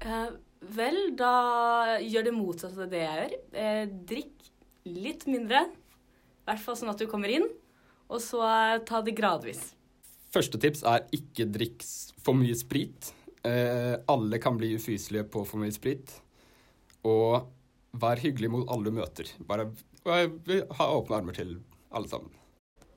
Uh, 0.00 0.32
vel, 0.76 1.02
da 1.18 1.98
gjør 2.00 2.30
det 2.30 2.36
motsatte 2.36 2.86
av 2.86 2.92
det 2.92 3.04
jeg 3.04 3.20
gjør. 3.20 3.36
Uh, 3.58 3.84
drikk 4.14 4.50
litt 4.88 5.28
mindre. 5.28 5.66
I 5.68 6.48
hvert 6.48 6.64
fall 6.64 6.80
sånn 6.80 6.94
at 6.94 7.00
du 7.02 7.08
kommer 7.10 7.32
inn. 7.32 7.46
Og 8.10 8.24
så 8.24 8.40
uh, 8.40 8.80
ta 8.86 9.04
det 9.04 9.18
gradvis. 9.18 9.70
Første 10.30 10.60
tips 10.62 10.84
er 10.86 11.04
ikke 11.14 11.48
drikk 11.50 11.84
for 12.22 12.38
mye 12.38 12.54
sprit. 12.56 13.12
Eh, 13.42 13.94
alle 14.06 14.38
kan 14.38 14.56
bli 14.56 14.74
ufyselige 14.76 15.24
på 15.32 15.44
for 15.48 15.62
mye 15.62 15.72
sprit. 15.72 16.12
Og 17.08 17.48
vær 17.92 18.20
hyggelig 18.22 18.50
mot 18.52 18.68
alle 18.70 18.90
du 18.90 18.98
møter. 19.00 19.30
Bare 19.46 19.70
bare 20.04 20.60
ha 20.78 20.90
åpne 20.96 21.18
armer 21.20 21.36
til 21.36 21.56
alle 21.90 22.10
sammen. 22.10 22.30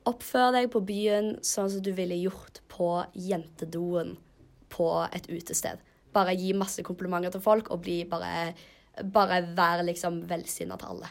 Oppfør 0.08 0.52
deg 0.56 0.70
på 0.72 0.82
byen 0.84 1.34
sånn 1.44 1.70
som 1.72 1.82
du 1.84 1.90
ville 1.96 2.16
gjort 2.20 2.60
på 2.72 2.88
jentedoen 3.16 4.14
på 4.72 4.88
et 5.16 5.28
utested. 5.32 5.80
Bare 6.14 6.36
gi 6.36 6.52
masse 6.56 6.84
komplimenter 6.86 7.32
til 7.34 7.42
folk, 7.44 7.72
og 7.72 7.84
bli 7.86 8.04
bare 8.08 8.54
Bare 8.94 9.40
vær 9.58 9.80
liksom 9.82 10.20
velsinna 10.30 10.76
til 10.78 10.92
alle. 10.92 11.08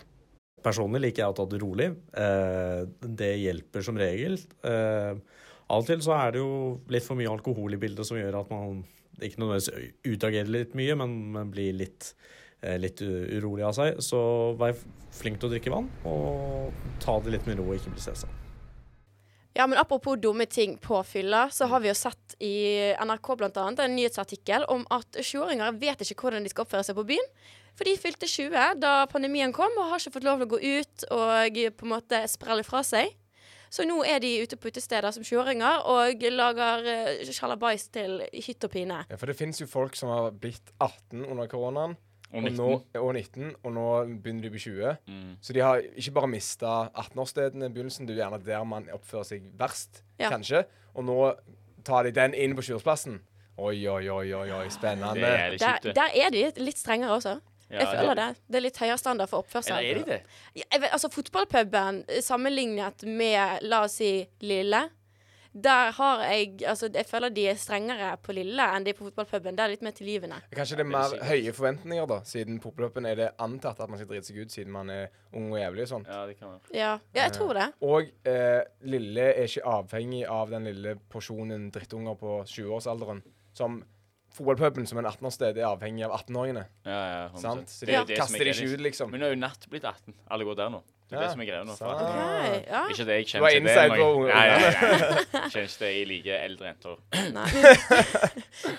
Personlig 0.63 1.02
liker 1.04 1.19
jeg 1.19 1.34
å 1.34 1.36
ta 1.36 1.46
det 1.52 1.58
rolig. 1.60 1.89
Eh, 2.15 2.86
det 3.04 3.32
hjelper 3.41 3.84
som 3.84 3.98
regel. 4.00 4.38
Eh, 4.63 5.19
av 5.67 5.82
og 5.82 5.89
til 5.89 6.00
så 6.06 6.13
er 6.15 6.32
det 6.32 6.39
jo 6.39 6.54
litt 6.88 7.04
for 7.04 7.19
mye 7.19 7.34
alkohol 7.34 7.76
i 7.76 7.82
bildet 7.82 8.08
som 8.08 8.15
gjør 8.15 8.38
at 8.39 8.54
man 8.54 8.86
ikke 9.19 9.41
nødvendigvis 9.41 9.91
utagerer 10.08 10.54
litt 10.56 10.78
mye, 10.80 10.96
men, 11.02 11.17
men 11.36 11.52
blir 11.52 11.76
litt, 11.76 12.13
litt 12.80 13.02
urolig 13.04 13.65
av 13.67 13.76
seg. 13.78 13.99
Så 14.04 14.19
vær 14.60 14.78
flink 15.13 15.41
til 15.41 15.49
å 15.49 15.54
drikke 15.54 15.73
vann, 15.73 15.89
og 16.10 16.73
ta 17.04 17.19
det 17.23 17.36
litt 17.36 17.49
med 17.49 17.60
ro 17.60 17.69
og 17.69 17.78
ikke 17.78 17.93
bli 17.93 18.04
stressa. 18.04 18.30
Ja, 19.54 19.67
men 19.69 19.78
Apropos 19.78 20.17
dumme 20.17 20.45
ting 20.45 20.78
på 20.82 21.04
fylla, 21.06 21.49
så 21.54 21.67
har 21.69 21.84
vi 21.84 21.91
jo 21.91 21.93
sett 21.93 22.34
i 22.41 22.56
NRK 22.97 23.36
blant 23.38 23.58
annet 23.62 23.84
en 23.84 23.93
nyhetsartikkel 23.93 24.65
om 24.73 24.82
at 24.89 25.19
20-åringer 25.19 25.76
vet 25.78 26.02
ikke 26.02 26.26
hvordan 26.26 26.45
de 26.45 26.49
skal 26.49 26.65
oppføre 26.65 26.88
seg 26.88 26.97
på 26.97 27.06
byen. 27.12 27.28
For 27.78 27.86
de 27.86 27.93
fylte 27.97 28.30
20 28.30 28.80
da 28.82 28.93
pandemien 29.10 29.54
kom 29.54 29.73
og 29.78 29.91
har 29.91 30.02
ikke 30.02 30.15
fått 30.17 30.26
lov 30.26 30.41
til 30.41 30.47
å 30.47 30.54
gå 30.56 30.60
ut 30.63 31.06
og 31.13 31.60
på 31.78 31.86
en 31.86 31.93
måte 31.93 32.23
sprelle 32.32 32.65
fra 32.65 32.82
seg. 32.86 33.13
Så 33.73 33.86
nå 33.89 33.99
er 34.06 34.19
de 34.21 34.30
ute 34.41 34.58
på 34.58 34.69
utesteder 34.69 35.13
som 35.13 35.26
20-åringer 35.26 35.86
og 35.89 36.26
lager 36.34 36.89
uh, 36.89 37.30
sjalabais 37.34 37.88
til 37.93 38.19
hytt 38.34 38.65
og 38.65 38.73
pine. 38.73 38.99
Ja, 39.10 39.17
for 39.17 39.30
det 39.30 39.38
finnes 39.38 39.62
jo 39.62 39.69
folk 39.69 39.97
som 39.97 40.12
har 40.13 40.34
blitt 40.38 40.73
18 40.78 41.26
under 41.26 41.49
koronaen. 41.49 41.95
Og 42.34 42.39
Og, 42.39 42.43
19. 42.50 42.56
nå, 42.58 42.82
og 43.00 43.13
19, 43.13 43.56
og 43.63 43.74
nå 43.74 43.84
begynner 44.24 44.41
de 44.41 44.50
på 44.50 44.58
20. 44.63 44.96
Mm. 45.08 45.36
Så 45.41 45.54
de 45.54 45.60
har 45.62 45.82
ikke 45.96 46.12
bare 46.15 46.28
mista 46.32 46.72
18-årsstedene 46.98 47.67
i 47.69 47.74
begynnelsen, 47.76 48.08
det 48.08 48.15
er 48.15 48.17
jo 48.17 48.24
gjerne 48.24 48.46
der 48.46 48.63
man 48.65 48.88
oppfører 48.93 49.24
seg 49.24 49.43
verst, 49.60 50.02
Ja. 50.19 50.30
kanskje. 50.34 50.63
Og 50.96 51.06
nå 51.06 51.34
tar 51.86 52.04
de 52.04 52.12
den 52.12 52.34
inn 52.34 52.56
på 52.56 52.62
20-årsplassen. 52.65 53.19
Oi, 53.58 53.88
oi, 53.88 54.10
oi, 54.10 54.34
oi, 54.34 54.50
oi, 54.52 54.67
spennende. 54.69 55.13
Det 55.13 55.24
er 55.24 55.58
Der, 55.58 55.93
der 55.93 56.10
er 56.26 56.30
de 56.34 56.52
litt 56.58 56.78
strengere 56.78 57.12
også. 57.19 57.39
Ja, 57.69 57.80
jeg 57.80 57.88
føler 58.00 58.13
det. 58.15 58.38
Det 58.50 58.56
er 58.56 58.62
litt 58.62 58.78
høyere 58.78 58.98
standard 58.98 59.30
for 59.30 59.38
oppførsel. 59.43 59.78
Eller 59.78 59.89
er 59.89 59.93
de 60.04 60.12
det? 60.12 60.22
Ja, 60.56 60.62
jeg 60.74 60.82
vet, 60.82 60.89
altså 60.93 61.10
Fotballpuben 61.13 62.04
sammenlignet 62.22 63.04
med, 63.06 63.62
la 63.62 63.84
oss 63.86 63.91
si, 64.02 64.28
Lille. 64.41 64.89
Der 65.54 65.92
har 65.92 66.24
jeg 66.26 66.63
Altså, 66.66 66.89
jeg 66.94 67.06
føler 67.06 67.30
de 67.30 67.46
er 67.48 67.58
strengere 67.62 68.10
på 68.24 68.34
Lille 68.34 68.66
enn 68.76 68.86
de 68.86 68.94
på 68.98 69.06
fotballpuben. 69.06 69.58
Det 69.58 69.63
er 69.63 69.74
litt 69.74 69.86
mer 69.86 69.94
tilgivende. 69.94 70.39
Kanskje 70.56 70.80
det 70.80 70.86
er 70.86 70.89
mer 70.89 71.16
høye 71.30 71.54
forventninger, 71.54 72.08
da, 72.10 72.20
siden 72.26 72.60
på 72.63 72.74
er 72.74 73.16
det 73.16 73.30
antatt 73.38 73.80
at 73.80 73.89
man 73.89 74.00
skal 74.00 74.10
drite 74.10 74.28
seg 74.28 74.42
ut 74.42 74.52
siden 74.52 74.72
man 74.74 74.89
er 74.89 75.08
ung 75.32 75.52
og 75.52 75.60
jævlig 75.60 75.86
og 75.86 75.92
sånt. 75.94 76.08
Ja, 76.10 76.26
det 76.26 76.39
kan 76.39 76.50
være. 76.50 76.74
Ja, 76.74 76.92
ja 77.13 77.28
jeg 77.28 77.34
tror 77.38 77.54
det. 77.54 77.70
Og 77.82 78.10
eh, 78.26 78.63
Lille 78.82 79.30
er 79.34 79.46
ikke 79.46 79.66
avhengig 79.78 80.26
av 80.28 80.50
den 80.50 80.70
lille 80.72 80.98
porsjonen 81.10 81.70
drittunger 81.72 82.18
på 82.20 82.42
20-årsalderen. 82.50 83.22
Som 83.54 83.84
fotballpuben 84.34 84.88
som 84.89 84.98
en 84.98 85.06
18-årssted 85.06 85.60
er 85.62 85.70
avhengig 85.70 86.08
av 86.08 86.18
18-åringene. 86.18 86.66
Ja, 86.88 87.00
ja, 87.13 87.24
100%. 87.30 87.46
Sant? 87.46 87.70
Så 87.70 87.86
de 87.86 87.98
er 88.00 88.10
kaster 88.10 88.42
de 88.42 88.56
ikke 88.56 88.74
ut, 88.74 88.86
liksom. 88.88 89.13
Men 89.13 89.22
nå 89.22 89.30
er 89.30 89.36
jo 89.36 89.42
Natt 89.44 89.70
blitt 89.70 89.86
18. 89.86 90.16
Alle 90.34 90.48
går 90.48 90.58
der 90.58 90.74
nå. 90.74 90.82
Det 91.10 91.18
er 91.18 91.22
Ja, 91.22 91.28
det 91.28 91.32
som 91.34 91.42
er 91.42 91.46
greia 91.46 91.63
nå. 91.68 91.74
for 91.78 91.86
at- 91.86 92.02
Ok, 92.02 92.68
ja. 92.68 92.82
Ikke 92.89 93.06
det 93.06 93.16
jeg 93.20 93.26
kjenner 93.28 93.50
til 93.50 93.63
det. 93.63 93.89
på 94.00 94.08
unge- 94.16 94.34
Nei, 94.34 94.48
nei, 94.48 94.58
nei. 94.60 95.50
Kjenner 95.52 95.68
ikke 95.68 95.80
det 95.84 95.92
jeg 95.94 96.08
liker 96.08 96.36
eldre 96.48 96.66
jenter. 96.72 96.96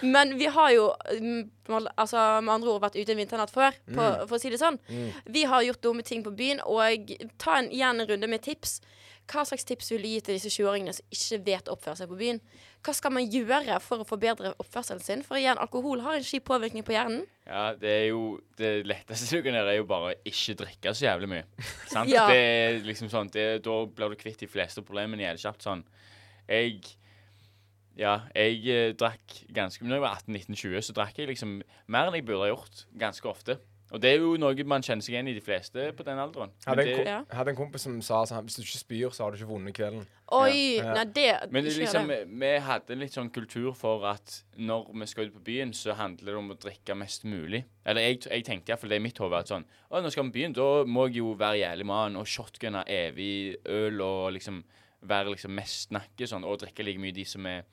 Men 0.14 0.34
vi 0.38 0.46
har 0.46 0.70
jo 0.74 0.94
mm, 1.20 1.50
altså, 1.96 2.40
med 2.42 2.54
andre 2.54 2.70
ord 2.74 2.82
vært 2.84 2.96
ute 2.98 3.12
en 3.14 3.20
vinternatt 3.20 3.50
før, 3.54 3.70
på, 3.86 4.00
Mm. 4.00 4.26
for 4.28 4.36
å 4.36 4.40
si 4.40 4.50
det 4.50 4.60
sånn. 4.60 4.78
Vi 5.26 5.44
har 5.44 5.62
gjort 5.62 5.82
dumme 5.82 6.02
ting 6.04 6.24
på 6.24 6.34
byen, 6.36 6.60
og 6.64 7.10
ta 7.38 7.58
en, 7.58 7.70
igjen 7.70 8.00
en 8.00 8.08
runde 8.08 8.28
med 8.28 8.42
tips. 8.42 8.80
Hva 9.30 9.44
slags 9.48 9.64
tips 9.64 9.90
vil 9.90 10.02
du 10.02 10.08
gi 10.08 10.20
til 10.20 10.34
disse 10.36 10.50
20-åringene 10.52 10.92
som 10.94 11.04
ikke 11.10 11.44
vet 11.46 11.68
å 11.68 11.72
oppføre 11.78 11.96
seg 11.96 12.08
på 12.10 12.18
byen? 12.18 12.40
Hva 12.84 12.92
skal 12.92 13.14
man 13.16 13.24
gjøre 13.32 13.78
for 13.80 14.02
å 14.02 14.06
forbedre 14.08 14.50
oppførselen 14.60 15.00
sin? 15.00 15.22
For 15.24 15.40
igjen, 15.40 15.56
alkohol 15.60 16.02
har 16.04 16.18
en 16.18 16.26
kjip 16.26 16.44
påvirkning 16.50 16.84
på 16.84 16.92
hjernen. 16.92 17.22
Ja, 17.48 17.70
det 17.80 17.90
er 17.90 18.04
jo 18.10 18.40
Det 18.58 18.72
letteste 18.84 19.38
du 19.38 19.44
kan 19.46 19.56
gjøre, 19.56 19.72
er 19.72 19.78
jo 19.78 19.86
bare 19.88 20.14
ikke 20.28 20.56
drikke 20.60 20.92
så 20.92 21.06
jævlig 21.06 21.30
mye. 21.32 21.46
Sant? 21.94 22.12
Ja. 22.12 22.26
Det 22.28 22.36
er 22.36 22.82
liksom 22.84 23.08
sånn 23.12 23.32
det, 23.32 23.46
Da 23.64 23.78
blir 23.88 24.12
du 24.12 24.20
kvitt 24.20 24.44
de 24.44 24.50
fleste 24.50 24.84
problemene 24.84 25.24
jævlig 25.24 25.44
kjapt. 25.46 25.64
Sånn. 25.64 25.86
Jeg 26.48 26.82
Ja, 27.96 28.18
jeg 28.34 28.60
eh, 28.68 28.92
drakk 28.98 29.36
ganske 29.54 29.86
Når 29.86 29.96
jeg 29.96 30.04
var 30.04 30.18
18-19-20, 30.18 30.80
så 30.82 30.96
drakk 30.96 31.20
jeg 31.22 31.30
liksom 31.30 31.62
mer 31.86 32.10
enn 32.10 32.18
jeg 32.18 32.26
burde 32.28 32.44
ha 32.44 32.52
gjort. 32.52 32.84
Ganske 33.00 33.30
ofte. 33.32 33.58
Og 33.92 34.00
det 34.02 34.10
er 34.14 34.22
jo 34.22 34.32
noe 34.40 34.64
man 34.66 34.82
kjenner 34.82 35.04
seg 35.04 35.12
igjen 35.14 35.28
i 35.28 35.34
de 35.36 35.42
fleste 35.44 35.90
på 35.94 36.04
den 36.06 36.18
alderen. 36.18 36.50
Jeg 36.64 36.70
hadde, 36.70 36.82
en, 36.82 36.88
det, 36.88 36.94
ko 36.96 37.02
Ja. 37.04 37.18
jeg 37.28 37.36
hadde 37.38 37.52
en 37.52 37.58
kompis 37.58 37.84
som 37.84 37.98
sa 38.02 38.22
sånn 38.26 38.46
Hvis 38.46 38.56
du 38.56 38.62
ikke 38.64 38.80
spyr, 38.80 39.12
så 39.14 39.24
har 39.24 39.30
du 39.34 39.38
ikke 39.38 39.50
vunnet 39.50 39.76
kvelden. 39.76 40.06
Oi! 40.32 40.80
Ja. 40.80 40.94
Nei, 40.96 41.04
det 41.04 41.26
men 41.52 41.64
det, 41.64 41.74
ikke 41.74 41.84
liksom, 41.84 42.08
det. 42.08 42.20
vi 42.40 42.52
hadde 42.64 42.96
en 42.96 43.04
litt 43.04 43.14
sånn 43.14 43.30
kultur 43.34 43.74
for 43.76 44.06
at 44.08 44.38
når 44.56 44.88
vi 44.94 45.06
skal 45.10 45.28
ut 45.28 45.36
på 45.36 45.44
byen, 45.50 45.74
så 45.76 45.94
handler 45.98 46.32
det 46.32 46.40
om 46.40 46.50
å 46.54 46.58
drikke 46.64 46.96
mest 46.98 47.28
mulig. 47.28 47.64
Eller 47.84 48.08
jeg, 48.08 48.22
jeg 48.24 48.46
tenkte 48.48 48.72
iallfall 48.72 48.94
det 48.96 49.02
i 49.02 49.04
mitt 49.04 49.20
hode 49.20 49.42
at 49.44 49.52
sånn 49.52 49.66
Å, 49.90 50.00
nå 50.00 50.10
skal 50.10 50.24
vi 50.24 50.32
på 50.32 50.38
byen, 50.40 50.56
da 50.56 50.70
må 50.88 51.06
jeg 51.10 51.20
jo 51.20 51.34
være 51.38 51.60
jævlig 51.60 51.86
mann 51.92 52.16
og 52.16 52.26
shotgunne 52.26 52.86
evig 52.88 53.58
øl 53.68 54.00
og 54.00 54.32
liksom 54.38 54.62
være 55.04 55.34
liksom 55.34 55.52
mest 55.54 55.90
snakke 55.90 56.26
sånn, 56.26 56.46
og 56.48 56.62
drikke 56.64 56.86
like 56.86 57.02
mye 57.02 57.14
de 57.14 57.26
som 57.28 57.46
er 57.46 57.66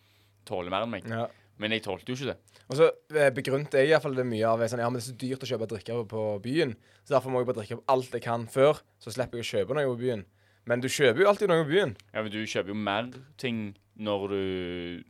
tåler 0.45 0.73
mer 0.73 0.85
enn 0.85 0.91
meg. 0.91 1.07
Ja. 1.07 1.27
Men 1.61 1.75
jeg 1.75 1.83
tålte 1.85 2.09
jo 2.09 2.17
ikke 2.17 2.31
det. 2.31 2.37
Og 2.71 2.77
så 2.79 2.87
begrunnet 3.11 3.35
begrunte 3.37 3.77
jeg 3.81 3.89
i 3.89 3.93
hvert 3.93 4.05
fall 4.07 4.15
det 4.17 4.25
mye 4.25 4.47
av 4.49 4.63
sånn, 4.71 4.81
Ja, 4.81 4.89
men 4.89 4.97
det 4.99 5.03
er 5.05 5.11
så 5.11 5.17
dyrt 5.21 5.43
å 5.45 5.49
kjøpe 5.51 5.67
drikke 5.69 5.97
på 6.09 6.21
byen, 6.41 6.75
så 7.05 7.15
derfor 7.17 7.29
må 7.33 7.41
jeg 7.43 7.49
bare 7.51 7.59
drikke 7.61 7.77
opp 7.79 7.91
alt 7.93 8.15
jeg 8.17 8.23
kan 8.25 8.47
før, 8.49 8.79
så 9.01 9.13
slipper 9.13 9.37
jeg 9.41 9.45
å 9.45 9.51
kjøpe 9.51 9.77
noe 9.77 9.91
på 9.93 9.99
byen. 10.01 10.25
Men 10.69 10.81
du 10.81 10.87
kjøper 10.87 11.21
jo 11.23 11.29
alltid 11.29 11.49
noe 11.51 11.63
på 11.65 11.71
byen. 11.73 11.95
Ja, 12.13 12.21
men 12.25 12.31
du 12.33 12.39
kjøper 12.45 12.73
jo 12.73 12.77
mer 12.77 13.11
ting 13.41 13.61
når 14.01 14.27
du, 14.33 14.41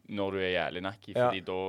når 0.10 0.32
du 0.36 0.38
er 0.42 0.54
jævlig 0.58 0.82
nakki, 0.84 1.14
Ja. 1.16 1.30
fordi 1.30 1.42
da 1.48 1.60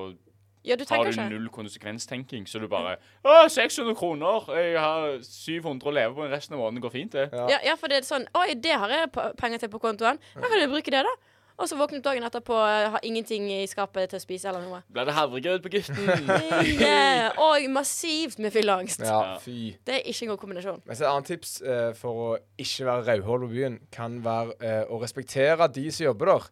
Ja, 0.64 0.76
du 0.76 0.84
har 0.88 1.04
du 1.04 1.10
ikke. 1.10 1.28
null 1.30 1.48
konsekvenstenking. 1.50 2.44
Så 2.46 2.60
du 2.62 2.68
bare 2.68 2.96
Å, 3.24 3.48
600 3.50 3.96
kroner! 3.98 4.46
Jeg 4.54 4.78
har 4.78 5.18
700 5.18 5.88
å 5.90 5.92
leve 5.92 6.14
på 6.14 6.28
resten 6.30 6.54
av 6.54 6.60
måneden. 6.62 6.78
Det 6.78 6.84
går 6.86 6.92
fint, 6.94 7.10
det. 7.12 7.24
Ja. 7.32 7.48
Ja, 7.50 7.58
ja, 7.64 7.74
for 7.76 7.88
det 7.90 7.96
er 7.98 8.06
sånn 8.06 8.26
Oi, 8.38 8.54
det 8.54 8.76
har 8.78 8.88
jeg 8.88 9.10
penger 9.36 9.58
til 9.58 9.68
på 9.72 9.80
kontoen. 9.82 10.18
Da 10.34 10.40
kan 10.46 10.58
jeg 10.60 10.70
bruke 10.70 10.90
det, 10.94 11.02
da. 11.02 11.14
Og 11.60 11.68
så 11.68 11.76
våknet 11.76 12.04
dagen 12.04 12.24
etterpå 12.26 12.56
har 12.94 13.02
ingenting 13.06 13.48
i 13.52 13.66
skapet 13.70 14.08
til 14.10 14.18
å 14.18 14.22
spise 14.22 14.48
eller 14.50 14.64
noe. 14.64 14.80
Ble 14.92 15.04
det 15.08 15.14
havregrøt 15.16 15.64
på 15.64 15.72
gutten? 15.74 16.08
Yeah. 16.82 17.36
Og 17.40 17.66
massivt 17.70 18.38
med 18.42 18.52
fylleangst. 18.54 19.02
Ja, 19.04 19.18
Ja. 19.32 19.36
fy. 19.42 19.74
Det 19.86 19.94
er 19.98 20.08
ikke 20.08 20.26
en 20.26 20.32
god 20.32 20.40
kombinasjon. 20.42 20.80
Men 20.86 20.96
så 20.96 21.04
et 21.04 21.10
annet 21.10 21.30
tips 21.30 21.52
uh, 21.62 21.92
for 21.98 22.22
å 22.24 22.30
ikke 22.58 22.86
være 22.88 23.04
rødhål 23.10 23.44
på 23.46 23.50
byen, 23.52 23.78
kan 23.92 24.18
være 24.24 24.56
uh, 24.62 24.94
å 24.94 24.98
respektere 25.02 25.68
de 25.74 25.86
som 25.92 26.08
jobber 26.08 26.32
der. 26.32 26.48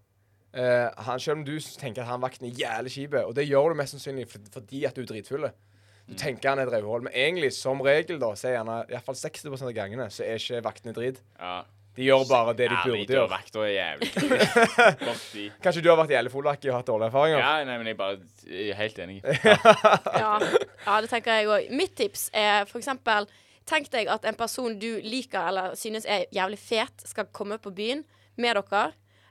Uh, 0.51 1.03
han, 1.07 1.21
selv 1.23 1.39
om 1.39 1.45
du 1.47 1.57
tenker 1.79 2.03
at 2.03 2.11
han 2.11 2.23
vakten 2.23 2.49
er 2.49 2.55
jævlig 2.59 2.93
kjip, 2.95 3.19
og 3.25 3.35
det 3.39 3.49
gjør 3.49 3.73
du 3.73 3.81
mest 3.81 3.95
sannsynlig 3.97 4.29
fordi 4.31 4.85
at 4.89 4.97
du 4.97 5.03
er 5.05 5.11
dritfull. 5.13 5.51
Du 6.11 6.17
tenker 6.19 6.51
han 6.51 6.59
er 6.59 6.67
et 6.67 6.75
rødhål, 6.75 7.05
men 7.07 7.15
egentlig, 7.15 7.53
som 7.55 7.81
regel, 7.87 8.19
da, 8.19 8.33
så 8.35 8.49
er 8.51 8.57
gjerne 8.59 8.81
iallfall 8.91 9.19
60 9.19 9.63
av 9.63 9.75
gangene 9.77 10.09
så 10.11 10.25
er 10.27 10.41
ikke 10.43 10.65
vaktene 10.67 10.95
drit. 10.97 11.21
Ja. 11.39 11.61
De 11.99 12.07
gjør 12.07 12.23
bare 12.31 12.55
det 12.55 12.69
de 12.71 12.77
ja, 12.77 12.83
burde 12.87 12.99
gjøre. 13.03 13.11
dørvakter 13.11 13.65
er 13.67 13.73
jævlig 13.75 14.11
de. 15.35 15.45
Kanskje 15.65 15.83
du 15.83 15.89
har 15.91 15.99
vært 15.99 16.15
jævlig 16.15 16.33
fullaktig 16.33 16.71
og 16.71 16.77
hatt 16.79 16.89
dårlige 16.89 17.11
erfaringer? 17.11 17.43
Ja, 17.43 17.53
nei, 17.67 17.77
men 17.81 17.91
jeg 17.91 17.99
bare 17.99 18.19
jeg 18.47 18.71
er 18.71 18.79
helt 18.79 19.01
enig. 19.03 19.21
Ja, 20.23 20.33
ja 20.87 21.01
det 21.03 21.11
tenker 21.11 21.41
jeg 21.41 21.51
òg. 21.51 21.71
Mitt 21.75 21.97
tips 21.99 22.29
er 22.37 22.67
for 22.71 22.79
eksempel 22.83 23.29
Tenk 23.71 23.91
deg 23.93 24.09
at 24.11 24.25
en 24.27 24.35
person 24.35 24.73
du 24.83 24.89
liker 25.05 25.47
eller 25.47 25.77
synes 25.79 26.07
er 26.09 26.25
jævlig 26.35 26.59
fet, 26.59 27.05
skal 27.07 27.29
komme 27.31 27.59
på 27.63 27.71
byen 27.71 28.01
med 28.41 28.57
dere. 28.57 28.89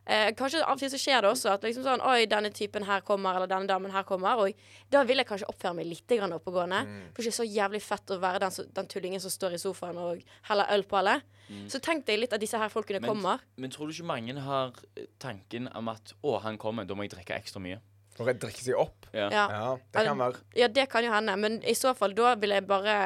Eh, 0.10 0.32
kanskje 0.34 0.64
av 0.66 0.74
og 0.74 0.80
til 0.82 0.90
så 0.90 0.98
skjer 0.98 1.22
det 1.22 1.30
også 1.30 1.52
at 1.54 1.66
liksom 1.68 1.84
sånn 1.86 2.02
Oi, 2.10 2.24
denne 2.26 2.50
typen 2.56 2.86
her 2.88 3.04
kommer, 3.06 3.36
eller 3.38 3.50
denne 3.52 3.70
damen 3.70 3.92
her 3.94 4.06
kommer. 4.10 4.42
Og 4.42 4.56
da 4.90 5.04
vil 5.06 5.22
jeg 5.22 5.28
kanskje 5.30 5.50
oppføre 5.52 5.76
meg 5.78 5.86
litt 5.86 6.10
grann 6.18 6.34
oppegående. 6.34 6.80
For 7.14 7.22
det 7.22 7.28
er 7.28 7.30
ikke 7.30 7.38
så 7.38 7.46
jævlig 7.46 7.82
fett 7.86 8.14
å 8.16 8.18
være 8.24 8.40
den, 8.42 8.72
den 8.80 8.90
tullingen 8.90 9.22
som 9.22 9.34
står 9.34 9.54
i 9.54 9.62
sofaen 9.62 10.00
og 10.02 10.24
heller 10.50 10.72
øl 10.74 10.86
på 10.90 10.98
alle. 11.02 11.20
Så 11.70 11.80
tenk 11.82 12.06
deg 12.06 12.20
litt 12.24 12.34
at 12.34 12.42
disse 12.42 12.58
her 12.62 12.70
folkene 12.74 13.02
Men- 13.02 13.10
kommer. 13.12 13.40
Men 13.58 13.70
tror 13.74 13.88
du 13.90 13.94
ikke 13.94 14.10
mange 14.10 14.34
har 14.40 14.74
eh, 14.98 15.06
tanken 15.22 15.70
om 15.76 15.88
at 15.94 16.14
å, 16.24 16.40
han 16.42 16.58
kommer, 16.62 16.86
da 16.90 16.98
må 16.98 17.06
jeg 17.06 17.14
drikke 17.18 17.38
ekstra 17.38 17.62
mye? 17.62 17.78
For 18.18 18.28
å 18.28 18.34
drikke 18.36 18.66
seg 18.66 18.76
opp? 18.82 19.06
Ja. 19.14 19.30
Ja. 19.32 19.46
Ja, 19.50 19.68
det 19.94 20.06
kan 20.10 20.18
være. 20.20 20.42
Ja, 20.60 20.68
det 20.68 20.90
kan 20.92 21.06
jo 21.06 21.12
hende, 21.14 21.38
men 21.40 21.62
i 21.64 21.74
så 21.78 21.94
fall 21.96 22.14
da 22.18 22.34
vil 22.36 22.50
jeg 22.52 22.66
bare 22.68 22.98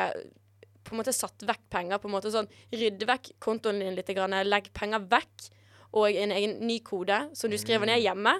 på 0.83 0.95
en 0.95 0.99
måte 0.99 1.13
satt 1.15 1.43
vekk 1.47 1.67
penger. 1.69 1.99
på 1.99 2.09
en 2.09 2.15
måte 2.15 2.31
sånn 2.33 2.47
Rydde 2.73 3.05
vekk 3.07 3.29
kontoen 3.39 3.79
din 3.79 3.95
litt, 3.95 4.07
grann, 4.15 4.35
legg 4.47 4.71
penger 4.73 4.99
vekk, 5.11 5.49
og 5.93 6.09
en 6.11 6.31
egen 6.31 6.59
ny 6.65 6.79
kode 6.79 7.29
som 7.37 7.49
du 7.51 7.57
skriver 7.57 7.85
ned 7.85 8.01
hjemme. 8.01 8.33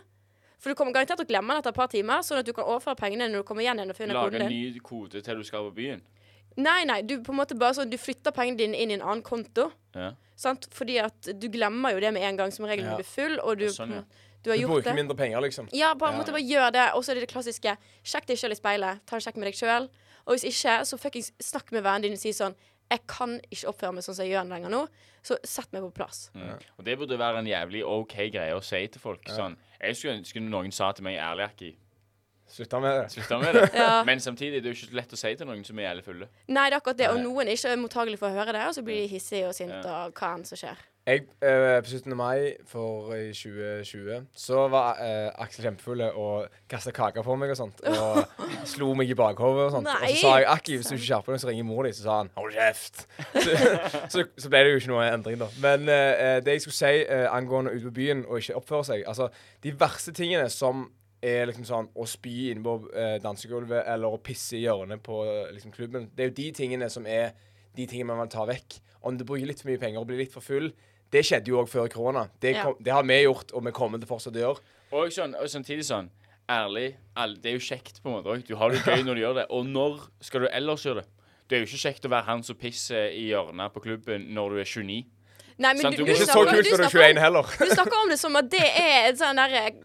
For 0.59 0.71
du 0.71 0.75
kommer 0.79 0.93
garantert 0.95 1.19
til 1.19 1.25
å 1.25 1.29
glemme 1.29 1.53
den 1.53 1.59
etter 1.59 1.69
et 1.73 1.75
par 1.75 1.87
timer, 1.91 2.21
sånn 2.23 2.39
at 2.39 2.45
du 2.47 2.53
kan 2.55 2.63
overføre 2.63 2.95
pengene 2.95 3.27
når 3.29 3.43
du 3.43 3.47
kommer 3.49 3.61
igjen 3.65 3.79
og 3.83 3.95
finner 3.97 4.15
Lage 4.15 4.31
koden 4.31 4.41
en 4.41 4.47
Lage 4.47 4.73
ny 4.73 4.79
kode 4.79 5.21
til 5.21 5.37
du 5.37 5.43
skal 5.43 5.65
på 5.69 5.73
byen? 5.75 6.01
Nei, 6.55 6.83
nei, 6.85 7.01
du 7.01 7.17
på 7.25 7.33
en 7.33 7.39
måte 7.39 7.55
bare 7.57 7.73
sånn 7.73 7.89
Du 7.89 7.97
flytter 7.97 8.31
pengene 8.31 8.57
dine 8.57 8.77
inn 8.77 8.91
i 8.91 8.93
en 8.93 9.01
annen 9.01 9.23
konto. 9.25 9.71
Ja. 9.95 10.11
Sant? 10.37 10.67
Fordi 10.71 10.99
at 11.01 11.29
du 11.39 11.47
glemmer 11.49 11.93
jo 11.95 11.99
det 11.99 12.13
med 12.13 12.21
en 12.23 12.37
gang 12.37 12.51
som 12.51 12.65
regel 12.65 12.85
når 12.85 12.91
Ja. 12.91 12.97
du 12.97 13.03
blir 13.03 13.09
full, 13.09 13.39
og 13.41 13.57
du, 13.59 13.65
Sånn, 13.69 13.89
ja. 13.91 14.03
du 14.43 14.49
har 14.51 14.57
Du 14.57 14.61
gjort 14.63 14.71
bruker 14.83 14.91
det. 14.91 14.95
mindre 14.95 15.15
penger, 15.17 15.41
liksom. 15.41 15.67
Ja, 15.73 15.93
bare, 15.95 16.11
Ja. 16.13 16.17
måtte 16.21 16.31
bare 16.31 16.45
gjør 16.47 16.71
det. 16.71 16.93
Og 16.95 17.03
så 17.03 17.11
er 17.11 17.15
det 17.15 17.27
det 17.27 17.33
klassiske. 17.35 17.77
Sjekk 18.03 18.25
deg 18.27 18.37
sjøl 18.37 18.51
i 18.51 18.55
speilet. 18.55 18.99
Ta 19.05 19.15
en 19.15 19.21
sjekk 19.21 19.35
med 19.37 19.45
deg 19.51 19.55
sjøl. 19.55 19.89
Og 20.27 20.35
hvis 20.37 20.45
ikke, 20.45 20.85
så 20.85 20.97
fuckings 20.97 21.31
snakk 21.41 21.71
med 21.71 21.83
vennen 21.83 22.01
din 22.03 22.13
og 22.13 22.19
si 22.19 22.29
sånn 22.31 22.55
Jeg 22.93 23.01
kan 23.09 23.35
ikke 23.49 23.71
oppføre 23.71 23.95
meg 23.97 24.05
sånn 24.05 24.17
som 24.19 24.25
jeg 24.27 24.35
gjør 24.35 24.49
lenger 24.51 24.73
nå, 24.73 24.81
så 25.25 25.37
sett 25.47 25.71
meg 25.73 25.81
på 25.87 25.93
plass. 25.97 26.27
Mm. 26.37 26.51
Og 26.77 26.85
det 26.85 26.97
burde 26.99 27.17
være 27.17 27.41
en 27.41 27.49
jævlig 27.49 27.81
OK 27.89 28.13
greie 28.33 28.53
å 28.53 28.61
si 28.61 28.83
til 28.93 29.01
folk. 29.01 29.25
Sånn, 29.33 29.55
jeg 29.81 29.97
skulle 29.97 30.19
ønske 30.19 30.43
noen 30.45 30.69
sa 30.75 30.91
til 30.93 31.07
meg 31.07 31.17
ærlig, 31.17 31.47
Akki. 31.49 31.71
Slutta 32.53 32.79
med 32.83 32.93
det. 32.99 33.05
Slutta 33.15 33.39
med 33.41 33.55
det. 33.57 33.63
Ja. 33.81 34.03
Men 34.05 34.19
samtidig 34.21 34.59
det 34.61 34.69
er 34.69 34.75
jo 34.75 34.77
ikke 34.77 34.91
så 34.91 34.97
lett 34.99 35.13
å 35.15 35.17
si 35.17 35.31
til 35.39 35.47
noen 35.49 35.63
som 35.65 35.79
er 35.79 35.87
jævlig 35.89 36.03
fulle. 36.05 36.27
Nei, 36.53 36.67
det 36.69 36.75
er 36.75 36.79
akkurat 36.83 36.99
det. 36.99 37.07
Og 37.09 37.21
noen 37.23 37.49
er 37.49 37.57
ikke 37.57 37.77
mottagelig 37.81 38.19
for 38.21 38.29
å 38.29 38.37
høre 38.37 38.53
det, 38.53 38.65
og 38.69 38.75
så 38.77 38.83
blir 38.85 38.99
de 39.01 39.07
hissige 39.15 39.47
og 39.49 39.55
sinte 39.57 39.79
Ja. 39.81 40.03
og 40.05 40.13
hva 40.19 40.35
enn 40.37 40.45
som 40.45 40.59
skjer. 40.59 40.83
Jeg, 41.03 41.25
eh, 41.43 41.81
på 41.83 41.89
17. 41.89 42.15
mai 42.15 42.53
for 42.63 43.11
i 43.11 43.33
2020 43.35 44.21
så 44.39 44.61
var 44.71 45.01
eh, 45.03 45.31
Aksel 45.43 45.65
kjempefull 45.65 45.99
og 46.07 46.53
kasta 46.71 46.93
kaker 46.95 47.25
på 47.27 47.35
meg 47.35 47.51
og 47.51 47.57
sånt. 47.59 47.81
Og 47.91 48.21
slo 48.71 48.93
meg 48.95 49.11
i 49.11 49.17
bakhodet 49.19 49.65
og 49.65 49.73
sånt. 49.73 49.89
Og 49.91 50.05
så 50.07 50.21
sa 50.21 50.37
jeg 50.39 50.47
Akki, 50.53 50.77
hvis 50.79 50.87
du 50.87 50.95
ikke 50.95 51.07
skjerper 51.09 51.35
deg, 51.35 51.41
så 51.43 51.49
ringer 51.51 51.67
mor 51.67 51.83
di. 51.83 51.91
Så 51.91 52.05
sa 52.05 52.21
han 52.21 52.31
hold 52.39 52.55
kjeft. 52.55 53.03
Så, 53.43 53.57
så, 54.13 54.23
så 54.39 54.49
ble 54.53 54.61
det 54.63 54.71
jo 54.71 54.79
ikke 54.79 54.91
noe 54.93 55.09
endring, 55.09 55.41
da. 55.41 55.49
Men 55.65 55.91
eh, 55.91 56.37
det 56.45 56.55
jeg 56.55 56.63
skulle 56.63 56.77
si 56.77 57.03
eh, 57.03 57.25
angående 57.27 57.73
ute 57.75 57.89
på 57.89 57.95
byen 57.99 58.23
og 58.29 58.39
ikke 58.39 58.55
oppføre 58.61 58.87
seg 58.93 59.03
Altså, 59.09 59.27
de 59.65 59.73
verste 59.79 60.13
tingene 60.15 60.47
som 60.53 60.85
er 61.23 61.49
liksom 61.49 61.67
sånn 61.67 61.91
å 61.99 62.07
spy 62.07 62.53
inne 62.53 62.63
på 62.63 62.77
eh, 62.95 63.17
dansegulvet 63.23 63.87
eller 63.91 64.15
å 64.15 64.21
pisse 64.23 64.55
i 64.55 64.63
hjørnet 64.63 65.03
på 65.03 65.19
eh, 65.27 65.51
liksom, 65.55 65.75
klubben. 65.75 66.07
Det 66.15 66.23
er 66.25 66.31
jo 66.31 66.37
de 66.39 66.47
tingene 66.55 66.89
som 66.91 67.07
er 67.07 67.33
de 67.75 67.87
tingene 67.89 68.13
man 68.13 68.23
vil 68.23 68.33
ta 68.37 68.47
vekk. 68.47 68.79
Om 69.03 69.19
du 69.19 69.27
bruker 69.27 69.47
litt 69.49 69.59
for 69.59 69.71
mye 69.73 69.81
penger 69.81 69.99
og 69.99 70.07
blir 70.07 70.23
litt 70.23 70.35
for 70.35 70.45
full 70.45 70.71
Det 71.13 71.21
skjedde 71.27 71.51
jo 71.53 71.59
òg 71.61 71.69
før 71.69 71.87
korona. 71.93 72.25
Det, 72.41 72.55
Ja. 72.55 72.63
kom, 72.65 72.75
det 72.81 72.91
har 72.95 73.03
vi 73.05 73.19
gjort, 73.23 73.51
og 73.53 73.63
vi 73.67 73.71
kommer 73.71 74.01
til 74.01 74.09
fortsatt 74.09 74.33
å 74.35 74.41
gjøre. 74.43 74.59
Og, 74.93 75.11
sånn, 75.13 75.35
og 75.39 75.45
samtidig 75.49 75.85
sånn 75.87 76.09
Ærlig, 76.49 76.89
all, 77.15 77.37
det 77.39 77.53
er 77.53 77.55
jo 77.55 77.63
kjekt 77.63 78.01
på 78.03 78.09
en 78.11 78.17
måte 78.17 78.27
òg. 78.33 78.41
Du 78.45 78.55
har 78.59 78.69
det 78.73 78.81
gøy 78.83 79.03
når 79.07 79.15
du 79.15 79.21
gjør 79.21 79.35
det. 79.37 79.45
Og 79.55 79.65
når 79.65 80.01
skal 80.21 80.41
du 80.43 80.47
ellers 80.51 80.83
gjøre 80.83 80.99
det? 80.99 81.05
Det 81.47 81.55
er 81.55 81.61
jo 81.63 81.67
ikke 81.69 81.79
kjekt 81.85 82.05
å 82.05 82.09
være 82.11 82.25
han 82.27 82.43
som 82.43 82.55
pisser 82.59 83.13
i 83.15 83.29
hjørnet 83.29 83.71
på 83.73 83.79
klubben 83.85 84.25
når 84.35 84.49
du 84.49 84.59
er 84.59 84.67
29. 84.67 85.05
Nei, 85.63 85.71
men 85.77 85.81
Sant, 85.85 85.95
du, 85.95 86.03
du 86.03 86.09
du, 86.11 86.15
snakker, 86.17 86.49
du, 86.51 86.59
er 86.59 86.63
snakker 86.81 86.99
21 86.99 87.15
om, 87.15 87.21
heller. 87.23 87.43
du 87.61 87.71
snakker 87.77 87.97
om 88.01 88.09
det 88.09 88.17
som 88.19 88.35
at 88.35 88.47
det 88.51 88.63
er 88.65 89.07
en 89.11 89.17
sånn 89.19 89.37
der 89.39 89.51
eh, 89.59 89.75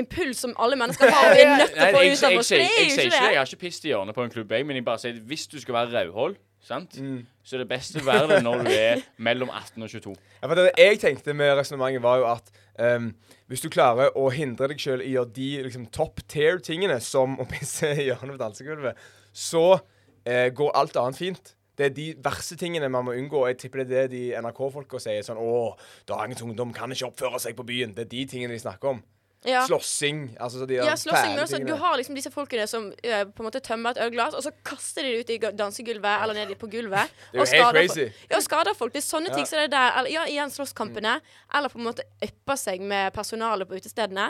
impuls 0.00 0.40
som 0.40 0.54
alle 0.58 0.78
mennesker 0.80 1.10
har, 1.12 1.26
og 1.28 1.36
vi 1.36 1.42
er 1.44 1.50
nødt 1.60 1.74
til 1.76 1.82
å 1.84 1.90
få 1.92 2.02
jeg, 2.02 2.12
ut 2.16 2.24
av 2.30 2.36
oss. 2.40 2.48
sier- 2.48 2.62
Det 2.64 2.70
jeg 2.80 2.96
det. 2.96 3.10
det. 3.12 3.20
Jeg 3.28 3.36
har 3.38 3.46
ikke 3.52 3.60
pisset 3.62 3.84
i 3.84 3.92
hjørnet 3.92 4.16
på 4.16 4.24
en 4.24 4.30
klubb, 4.32 4.50
jeg, 4.56 4.66
men 4.66 4.76
jeg 4.80 4.84
bare 4.88 4.98
sier 5.04 5.12
at 5.20 5.22
hvis 5.28 5.46
du 5.52 5.58
skal 5.60 5.74
være 5.76 5.92
rødhål, 5.92 6.36
sant, 6.62 6.94
Mm. 7.00 7.24
så 7.44 7.56
er 7.56 7.62
det 7.64 7.68
best 7.72 7.96
å 7.98 8.04
være 8.06 8.28
det 8.30 8.42
når 8.44 8.64
du 8.64 8.70
er 8.70 9.00
mellom 9.18 9.50
18 9.50 9.82
og 9.82 9.90
22. 9.90 10.14
Ja, 10.42 10.48
for 10.48 10.54
det 10.58 10.68
jeg 10.78 11.00
tenkte 11.02 11.34
med 11.34 11.56
resonnementet, 11.58 12.02
var 12.04 12.20
jo 12.20 12.28
at 12.30 12.52
um, 12.78 13.08
hvis 13.50 13.64
du 13.64 13.68
klarer 13.68 14.14
å 14.16 14.28
hindre 14.32 14.68
deg 14.70 14.78
sjøl 14.80 15.02
i 15.02 15.10
å 15.12 15.22
gjøre 15.24 15.34
de 15.36 15.48
liksom, 15.66 15.88
top 15.94 16.22
tier-tingene, 16.30 17.00
som 17.02 17.34
å 17.42 17.48
pisse 17.50 17.90
i 17.96 18.06
hjørnet 18.10 18.36
på 18.36 18.42
dansegulvet, 18.44 19.02
så 19.32 19.64
uh, 19.80 20.48
går 20.54 20.72
alt 20.78 20.96
annet 21.02 21.18
fint. 21.18 21.54
Det 21.76 21.86
er 21.88 21.94
de 21.96 22.06
verste 22.22 22.54
tingene 22.60 22.88
man 22.92 23.06
må 23.06 23.14
unngå. 23.16 23.46
Jeg 23.48 23.58
tipper 23.62 23.82
det 23.82 23.96
er 23.96 24.08
det 24.12 24.12
de 24.12 24.22
NRK-folka 24.44 25.00
sier. 25.00 25.22
Sånn 25.24 25.40
Å, 25.40 25.72
dagens 26.06 26.42
ungdom 26.44 26.70
kan 26.76 26.92
ikke 26.92 27.08
oppføre 27.08 27.40
seg 27.40 27.56
på 27.56 27.64
byen. 27.66 27.94
Det 27.96 28.04
er 28.04 28.10
de 28.12 28.26
tingene 28.28 28.52
de 28.52 28.60
snakker 28.60 28.92
om. 28.92 29.00
Ja. 29.44 29.64
Slåssing. 29.66 30.36
Altså 30.40 30.66
de 30.66 30.74
Ja, 30.78 30.94
slåssing, 30.94 31.32
men 31.34 31.42
også, 31.42 31.58
du 31.66 31.74
har 31.74 31.96
liksom 31.98 32.14
disse 32.14 32.30
folkene 32.30 32.66
som 32.70 32.84
uh, 32.92 33.24
på 33.26 33.42
en 33.42 33.46
måte 33.48 33.58
tømmer 33.60 33.90
et 33.96 33.98
ølglass, 34.04 34.36
og 34.38 34.42
så 34.44 34.52
kaster 34.64 35.02
de 35.02 35.10
det 35.16 35.20
ut 35.24 35.30
i 35.34 35.38
dansegulvet 35.58 36.22
eller 36.22 36.34
ned 36.38 36.54
på 36.60 36.68
gulvet. 36.70 37.10
Det 37.32 37.40
er 37.40 37.40
jo 37.40 37.42
og 37.42 37.48
helt 37.48 37.56
skader 37.56 37.78
crazy. 37.80 38.04
Folk. 38.06 38.30
Ja, 38.30 38.40
skader 38.46 38.74
folk. 38.78 38.92
Det 38.94 39.00
er 39.02 39.06
sånne 39.08 39.32
Ja. 39.32 39.34
ting 39.34 39.46
som 39.50 39.58
det 39.58 39.70
der. 39.72 39.98
Eller, 39.98 40.10
ja, 40.14 40.26
igjen 40.30 40.50
slåsskampene. 40.54 41.14
Eller 41.54 41.68
på 41.74 41.78
en 41.80 41.86
måte 41.88 42.06
ypper 42.22 42.56
seg 42.60 42.80
med 42.80 43.12
personalet 43.16 43.68
på 43.68 43.74
utestedene. 43.80 44.28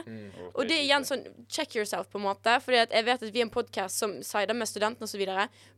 Og 0.55 0.63
det 0.69 0.79
er 0.79 0.85
igjen 0.87 1.05
sånn 1.05 1.27
check 1.49 1.77
yourself, 1.77 2.09
på 2.09 2.17
en 2.21 2.25
måte. 2.31 2.57
Fordi 2.65 2.81
jeg 2.87 3.05
vet 3.05 3.23
at 3.23 3.33
vi 3.35 3.41
er 3.43 3.47
en 3.49 3.53
podkast 3.53 3.99
som 3.99 4.17
sider 4.23 4.55
med 4.57 4.69
studentene 4.71 5.05
osv. 5.05 5.27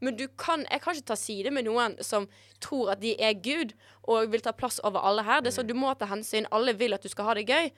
Men 0.01 0.17
du 0.17 0.29
kan, 0.39 0.63
jeg 0.71 0.81
kan 0.85 0.95
ikke 0.95 1.11
ta 1.11 1.17
side 1.19 1.51
med 1.51 1.67
noen 1.67 1.99
som 2.05 2.29
tror 2.61 2.93
at 2.95 3.01
de 3.03 3.17
er 3.21 3.35
Gud 3.35 3.75
og 4.07 4.31
vil 4.31 4.41
ta 4.45 4.53
plass 4.53 4.79
over 4.85 5.01
alle 5.03 5.25
her. 5.27 5.41
Det 5.43 5.51
er 5.51 5.59
sånn 5.59 5.67
Du 5.67 5.75
må 5.75 5.91
ta 5.99 6.07
hensyn. 6.07 6.47
Alle 6.53 6.73
vil 6.79 6.95
at 6.95 7.03
du 7.03 7.09
skal 7.09 7.25
ha 7.25 7.35
det 7.35 7.47
gøy. 7.49 7.71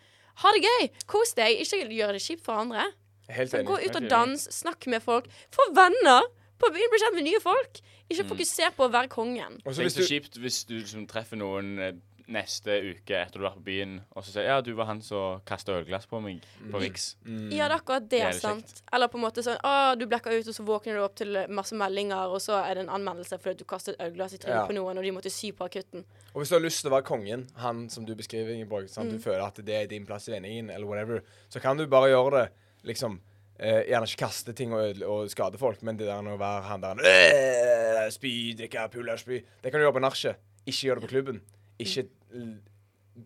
Ha 0.43 0.53
det 0.57 0.63
gøy! 0.65 0.89
Kos 1.11 1.35
deg. 1.39 1.61
Ikke 1.65 1.83
gjør 1.89 2.17
det 2.17 2.23
kjipt 2.25 2.45
for 2.47 2.65
andre. 2.65 2.89
Helt 3.33 3.55
enig. 3.55 3.67
gå 3.67 3.79
ut 3.83 3.97
og 3.99 4.09
dans, 4.11 4.49
snakk 4.55 4.87
med 4.93 5.03
folk. 5.05 5.31
Få 5.55 5.71
venner! 5.77 6.29
På 6.57 6.71
å 6.71 6.73
Bli 6.73 6.87
kjent 6.89 7.17
med 7.19 7.27
nye 7.27 7.41
folk. 7.43 7.81
Ikke 8.09 8.25
fokuser 8.31 8.73
på 8.77 8.87
å 8.87 8.93
være 8.93 9.11
kongen. 9.13 9.59
Og 9.65 9.75
så 9.75 9.83
Tenk 9.83 9.89
hvis 9.91 9.97
så 9.97 10.05
du 10.05 10.09
kjipt 10.09 10.39
hvis 10.41 10.61
du 10.69 10.77
liksom 10.79 11.09
treffer 11.11 11.37
noen 11.41 11.75
eh, 11.83 11.97
neste 12.27 12.75
uke 12.83 13.15
etter 13.21 13.39
du 13.39 13.45
har 13.45 13.53
vært 13.53 13.61
på 13.61 13.67
byen, 13.69 13.93
og 14.19 14.25
så 14.27 14.33
sier 14.35 14.49
ja, 14.49 14.57
du 14.61 14.73
var 14.75 14.89
han 14.89 14.99
som 15.05 15.41
kasta 15.47 15.77
ølglass 15.79 16.09
på 16.11 16.19
meg 16.25 16.43
på 16.73 16.81
Riks. 16.83 17.05
Ja, 17.25 17.39
det 17.39 17.61
er 17.69 17.75
akkurat 17.77 18.09
det, 18.11 18.19
Det 18.19 18.23
er 18.33 18.39
sant. 18.41 18.67
sant. 18.73 18.83
Eller 18.93 19.07
på 19.13 19.21
en 19.21 19.23
måte 19.29 19.45
sånn 19.47 19.61
Å, 19.63 19.75
du 19.95 20.07
blacka 20.11 20.33
ut, 20.35 20.49
og 20.51 20.57
så 20.57 20.65
våkner 20.67 20.99
du 20.99 21.05
opp 21.05 21.15
til 21.21 21.39
masse 21.55 21.79
meldinger, 21.79 22.27
og 22.35 22.43
så 22.43 22.59
er 22.65 22.75
det 22.81 22.83
en 22.89 22.91
anmeldelse 22.99 23.39
fordi 23.39 23.63
du 23.63 23.65
kastet 23.71 24.01
ølglass 24.03 24.35
i 24.35 24.41
trynet 24.43 24.59
Ja. 24.59 24.67
på 24.67 24.75
noen, 24.75 24.99
og 24.99 25.07
de 25.07 25.13
måtte 25.15 25.31
sy 25.31 25.53
på 25.55 25.69
akutten. 25.69 26.03
Og 26.35 26.43
hvis 26.43 26.51
du 26.51 26.57
har 26.59 26.65
lyst 26.67 26.83
til 26.83 26.91
å 26.91 26.97
være 26.97 27.07
kongen, 27.07 27.47
han 27.63 27.87
som 27.89 28.05
du 28.05 28.15
beskriver, 28.19 28.51
Ingeborg, 28.57 28.89
sant? 28.91 29.07
Mm. 29.13 29.17
du 29.17 29.23
føler 29.23 29.47
at 29.47 29.63
det 29.65 29.75
er 29.75 29.87
din 29.87 30.05
plass 30.07 30.27
i 30.29 30.33
vendingen, 30.35 30.71
eller 30.75 30.87
whatever, 30.87 31.23
så 31.49 31.63
kan 31.63 31.77
du 31.79 31.87
bare 31.87 32.11
gjøre 32.11 32.31
det, 32.43 32.47
liksom 32.91 33.21
eh, 33.59 33.85
Gjerne 33.89 34.05
ikke 34.11 34.25
kaste 34.27 34.53
ting 34.53 34.75
og, 34.75 34.99
og 35.07 35.31
skade 35.31 35.59
folk, 35.63 35.81
men 35.87 35.97
det 35.97 36.07
der 36.11 36.27
å 36.27 36.37
være 36.37 36.63
han 36.73 36.81
der 36.83 38.11
Spy, 38.11 38.55
drikke, 38.59 38.89
pulle, 38.93 39.15
spy 39.19 39.41
Det 39.63 39.71
kan 39.71 39.79
du 39.81 39.87
gjøre 39.87 39.97
på 39.97 40.03
nachspiel. 40.05 40.35
Ikke 40.67 40.89
gjør 40.89 40.99
det 41.01 41.07
på 41.07 41.13
klubben. 41.15 41.41
Ikke 41.79 42.07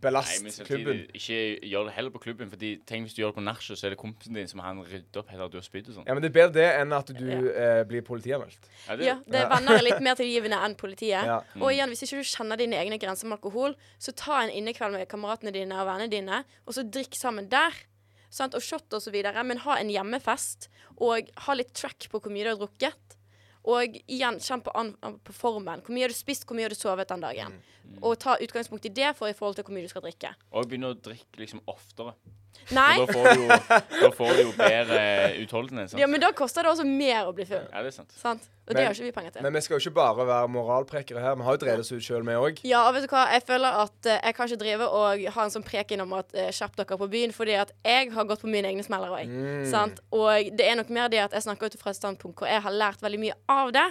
belast 0.00 0.42
Nei, 0.44 0.50
klubben. 0.68 0.98
ikke 1.18 1.36
gjør 1.66 1.88
det 1.88 1.92
heller 1.96 2.12
på 2.14 2.20
klubben, 2.22 2.50
fordi 2.52 2.68
tenk 2.86 3.08
hvis 3.08 3.14
du 3.16 3.22
gjør 3.24 3.32
det 3.32 3.38
på 3.40 3.42
nachspiel, 3.42 3.76
så 3.78 3.88
er 3.88 3.90
det 3.90 3.98
kompisen 3.98 4.36
din 4.38 4.46
som 4.46 4.60
han 4.62 4.78
rydder 4.86 5.18
opp 5.18 5.32
etter 5.32 5.42
at 5.48 5.50
du 5.50 5.56
har 5.58 5.64
spydd 5.66 5.88
og 5.90 5.96
sånn. 5.96 6.04
Ja, 6.06 6.14
men 6.14 6.22
Det 6.22 6.30
er 6.30 6.36
bedre 6.36 6.54
det 6.54 6.68
enn 6.78 6.94
at 6.94 7.10
du 7.10 7.26
eh, 7.50 7.80
blir 7.90 8.04
politianmeldt. 8.06 8.68
Ja, 8.86 8.96
det- 8.96 9.04
Ja, 9.08 9.16
det 9.26 9.40
er 9.40 9.48
venner 9.50 9.78
er 9.80 9.82
litt 9.82 10.00
mer 10.06 10.14
tilgivende 10.14 10.60
enn 10.62 10.76
politiet. 10.78 11.26
Ja. 11.26 11.40
Og 11.58 11.72
igjen, 11.74 11.90
hvis 11.90 12.04
ikke 12.06 12.22
du 12.22 12.30
kjenner 12.30 12.56
dine 12.62 12.78
egne 12.78 13.00
grenser 13.02 13.26
med 13.26 13.40
alkohol, 13.40 13.74
så 13.98 14.14
ta 14.14 14.44
en 14.44 14.50
innekveld 14.54 14.94
med 14.94 15.08
kameratene 15.10 15.52
dine 15.52 15.74
og 15.82 15.88
vennene 15.90 16.10
dine, 16.14 16.44
og 16.66 16.74
så 16.78 16.86
drikk 16.86 17.18
sammen 17.18 17.48
der. 17.50 17.74
Sant? 18.30 18.54
Og 18.54 18.62
shot 18.62 18.86
og 18.94 19.02
så 19.02 19.10
videre. 19.10 19.42
Men 19.42 19.58
ha 19.66 19.74
en 19.80 19.90
hjemmefest, 19.90 20.68
og 21.02 21.26
ha 21.48 21.52
litt 21.58 21.74
track 21.74 22.06
på 22.12 22.20
hvor 22.22 22.30
mye 22.30 22.44
du 22.46 22.50
har 22.54 22.60
drukket. 22.62 23.16
Og 23.68 23.98
igjen, 24.06 24.38
kjenn 24.40 24.62
på, 24.64 24.72
an, 24.78 24.94
på 25.24 25.34
formen. 25.36 25.82
Hvor 25.84 25.94
mye 25.94 26.06
har 26.06 26.12
du 26.12 26.16
spist, 26.16 26.46
hvor 26.48 26.56
mye 26.56 26.68
har 26.68 26.72
du 26.72 26.78
sovet 26.78 27.10
den 27.10 27.24
dagen. 27.24 27.58
Og 28.00 28.16
ta 28.22 28.36
utgangspunkt 28.40 28.86
i 28.88 28.92
det 28.94 29.12
for 29.18 29.28
i 29.28 29.36
forhold 29.36 29.58
til 29.58 29.66
hvor 29.66 29.76
mye 29.76 29.84
du 29.84 29.92
skal 29.92 30.04
drikke. 30.06 30.32
Og 30.54 30.70
begynne 30.70 30.94
å 30.94 30.96
drikke 30.96 31.42
liksom 31.42 31.60
oftere. 31.68 32.14
Nei. 32.70 33.00
Da 33.00 33.06
får 33.12 33.26
du 33.26 33.42
jo, 33.42 33.48
da 34.04 34.10
får 34.14 34.32
du 34.36 34.40
jo 34.44 34.52
bedre 34.54 35.02
utholdenhet. 35.42 35.90
sant? 35.92 36.00
Ja, 36.00 36.06
men 36.10 36.22
da 36.22 36.30
koster 36.36 36.66
det 36.66 36.70
også 36.70 36.86
mer 36.86 37.26
å 37.26 37.34
bli 37.34 37.46
full. 37.48 37.64
Ja, 37.66 37.82
det 37.82 37.90
er 37.90 37.96
sant. 37.96 38.12
Sant? 38.14 38.46
Og 38.70 38.76
det 38.76 38.84
har 38.86 38.94
ikke 38.94 39.08
vi 39.08 39.14
penger 39.14 39.34
til. 39.34 39.42
Men 39.42 39.56
vi 39.56 39.62
skal 39.64 39.74
jo 39.76 39.82
ikke 39.82 39.96
bare 39.96 40.26
være 40.28 40.50
moralprekere 40.54 41.22
her. 41.24 41.38
Vi 41.40 41.46
har 41.46 41.56
jo 41.56 41.60
drevet 41.64 41.82
oss 41.82 41.90
ut 41.90 42.04
sjøl, 42.06 42.22
vi 42.26 42.36
òg. 42.38 42.60
Ja, 42.68 42.84
og 42.86 42.94
vet 42.94 43.08
du 43.08 43.10
hva? 43.10 43.24
Jeg 43.34 43.42
føler 43.48 43.80
at 43.82 44.10
eh, 44.10 44.20
jeg 44.20 44.36
kan 44.36 44.50
ikke 44.50 44.60
drive 44.60 44.90
og 45.00 45.24
ha 45.34 45.46
en 45.46 45.54
sånn 45.56 45.66
preken 45.66 46.04
om 46.04 46.14
at 46.20 46.30
uh, 46.36 46.46
skjerp 46.54 46.78
dere 46.78 47.00
på 47.00 47.10
byen, 47.10 47.34
fordi 47.34 47.56
at 47.58 47.74
jeg 47.82 48.12
har 48.14 48.28
gått 48.30 48.44
på 48.44 48.52
mine 48.52 48.70
egne 48.70 48.86
smeller 48.86 49.16
òg. 49.16 49.26
Mm. 49.26 49.64
Sant? 49.72 49.98
Og 50.14 50.52
det 50.54 50.68
er 50.68 50.78
nok 50.78 50.94
mer 50.94 51.10
det 51.10 51.24
at 51.24 51.34
jeg 51.34 51.48
snakker 51.48 51.72
ut 51.72 51.80
fra 51.80 51.90
et 51.90 51.98
standpunkt 51.98 52.38
hvor 52.38 52.50
jeg 52.50 52.62
har 52.62 52.78
lært 52.84 53.02
veldig 53.02 53.22
mye 53.24 53.38
av 53.50 53.74
det. 53.74 53.88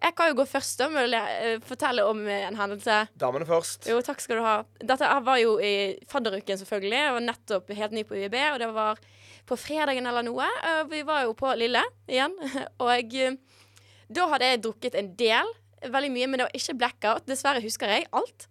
Jeg 0.00 0.14
kan 0.16 0.30
jo 0.30 0.36
gå 0.38 0.46
først 0.48 0.80
å 0.80 0.88
eh, 1.04 1.58
fortelle 1.66 2.04
om 2.08 2.22
eh, 2.24 2.46
en 2.48 2.56
hendelse. 2.56 3.02
Damene 3.20 3.46
først. 3.48 3.88
Jo, 3.90 3.98
takk 4.04 4.22
skal 4.24 4.40
du 4.40 4.44
ha. 4.46 4.56
Dette 4.80 5.08
var 5.26 5.40
jo 5.42 5.58
i 5.60 5.72
fadderuken, 6.08 6.60
selvfølgelig. 6.62 7.00
Jeg 7.04 7.16
var 7.16 7.26
nettopp 7.26 7.72
helt 7.76 7.96
ny 7.96 8.04
på 8.08 8.16
UiB, 8.16 8.36
og 8.54 8.60
det 8.62 8.70
var 8.76 9.02
på 9.50 9.58
fredagen 9.60 10.08
eller 10.08 10.24
noe. 10.24 10.46
Eh, 10.64 10.82
Vi 10.92 11.02
var 11.08 11.26
jo 11.26 11.34
på 11.36 11.52
Lille 11.60 11.82
igjen. 12.08 12.36
Og 12.82 13.18
da 14.10 14.24
hadde 14.32 14.48
jeg 14.48 14.62
drukket 14.64 14.96
en 14.98 15.12
del. 15.18 15.52
Veldig 15.84 16.10
mye, 16.12 16.26
men 16.28 16.40
det 16.40 16.48
var 16.48 16.56
ikke 16.58 16.78
blackout. 16.80 17.28
Dessverre 17.28 17.62
husker 17.62 17.92
jeg 17.92 18.08
alt. 18.16 18.48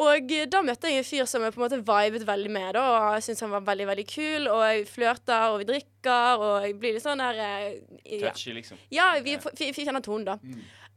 Og 0.00 0.30
da 0.48 0.62
møtte 0.64 0.88
jeg 0.88 1.02
en 1.02 1.04
fyr 1.04 1.26
som 1.28 1.42
jeg 1.44 1.52
på 1.52 1.60
en 1.60 1.64
måte 1.66 1.78
vibet 1.84 2.22
veldig 2.26 2.50
med. 2.50 2.70
da, 2.74 2.82
og 2.82 3.14
Jeg 3.18 3.22
syntes 3.26 3.40
han 3.44 3.50
var 3.52 3.60
veldig 3.66 3.86
veldig 3.90 4.06
kul, 4.08 4.46
og 4.48 4.62
jeg 4.64 4.86
flørter, 4.88 5.50
og 5.52 5.58
vi 5.60 5.66
drikker, 5.68 6.40
og 6.46 6.64
jeg 6.64 6.78
blir 6.80 6.94
litt 6.96 7.04
sånn 7.04 7.20
der 7.20 7.34
eh, 7.44 7.66
ja. 8.06 8.30
Touchy, 8.30 8.54
liksom. 8.56 8.78
Ja, 8.90 9.10
vi 9.20 9.36
vi, 9.36 9.68
f- 9.68 9.76
kjenner 9.84 10.00
tonen, 10.02 10.24
da. 10.24 10.38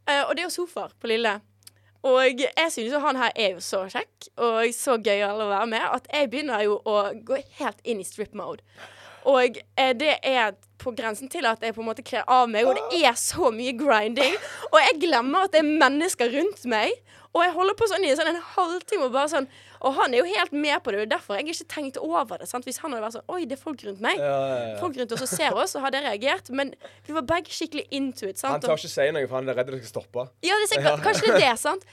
Eh, 0.08 0.24
og 0.24 0.32
det 0.36 0.46
er 0.46 0.48
jo 0.48 0.56
sofaer 0.56 0.96
på 1.02 1.12
Lille. 1.12 1.36
Og 2.06 2.40
jeg 2.40 2.72
synes 2.72 2.94
jo 2.94 3.00
han 3.02 3.18
her 3.18 3.32
er 3.36 3.56
jo 3.58 3.62
så 3.66 3.84
kjekk 3.90 4.28
og 4.38 4.68
så 4.78 4.96
gøyal 5.02 5.40
å 5.42 5.48
være 5.50 5.66
med 5.72 5.82
at 5.90 6.06
jeg 6.14 6.30
begynner 6.30 6.62
jo 6.62 6.76
å 6.86 7.00
gå 7.26 7.40
helt 7.58 7.80
inn 7.84 8.00
i 8.00 8.06
strip 8.06 8.36
mode. 8.38 8.62
Og 9.26 9.58
eh, 9.76 9.92
det 9.98 10.20
er 10.22 10.54
på 10.78 10.94
grensen 10.94 11.28
til 11.34 11.48
at 11.50 11.64
jeg 11.66 11.74
på 11.74 11.82
en 11.82 11.88
måte 11.90 12.04
kler 12.06 12.22
av 12.30 12.46
meg, 12.48 12.68
og 12.70 12.78
det 12.94 13.02
er 13.10 13.18
så 13.18 13.50
mye 13.52 13.74
grinding. 13.74 14.38
Og 14.72 14.78
jeg 14.84 15.00
glemmer 15.02 15.48
at 15.48 15.56
det 15.58 15.64
er 15.64 15.72
mennesker 15.82 16.30
rundt 16.38 16.62
meg. 16.70 16.94
Og 17.36 17.44
jeg 17.44 17.52
holder 17.52 17.76
på 17.76 17.88
sånn 17.92 18.06
i 18.08 18.14
sånn 18.16 18.30
en 18.32 18.42
halvtime 18.56 19.10
og 19.10 19.16
bare 19.16 19.28
sånn 19.34 19.48
Og 19.84 19.98
han 19.98 20.14
er 20.16 20.22
jo 20.22 20.28
helt 20.30 20.54
med 20.56 20.80
på 20.86 20.94
det, 20.94 21.02
og 21.04 21.10
derfor 21.12 21.36
har 21.36 21.42
jeg 21.44 21.52
ikke 21.52 21.68
tenkt 21.74 22.00
over 22.00 22.40
det. 22.40 22.48
Sant? 22.50 22.66
Hvis 22.66 22.80
han 22.82 22.96
hadde 22.96 23.04
vært 23.04 23.18
sånn 23.18 23.28
Oi, 23.36 23.42
det 23.46 23.58
er 23.58 23.62
folk 23.62 23.84
rundt 23.86 24.02
meg. 24.04 24.22
Ja, 24.24 24.32
ja, 24.32 24.58
ja. 24.72 24.78
Folk 24.80 24.98
rundt 24.98 25.14
oss 25.18 25.26
og 25.28 25.32
ser 25.34 25.60
oss, 25.60 25.76
så 25.76 25.84
hadde 25.84 26.00
jeg 26.00 26.08
reagert. 26.08 26.50
Men 26.56 26.72
vi 27.06 27.16
var 27.18 27.28
begge 27.28 27.54
skikkelig 27.54 27.86
into 28.00 28.30
it. 28.32 28.40
Sant? 28.42 28.56
Han 28.56 28.66
tør 28.66 28.80
ikke 28.80 28.94
si 28.96 29.08
noe, 29.12 29.28
for 29.28 29.42
han 29.42 29.52
er 29.52 29.60
redd 29.60 29.74
det 29.76 29.82
skal 29.84 29.94
stoppe. 30.00 30.28
Ja, 30.48 30.56
det 30.56 30.70
er 30.70 30.72
sikkert, 30.78 31.04
kanskje 31.06 31.28
det 31.28 31.36
er 31.36 31.44
det, 31.44 31.54
sant? 31.62 31.86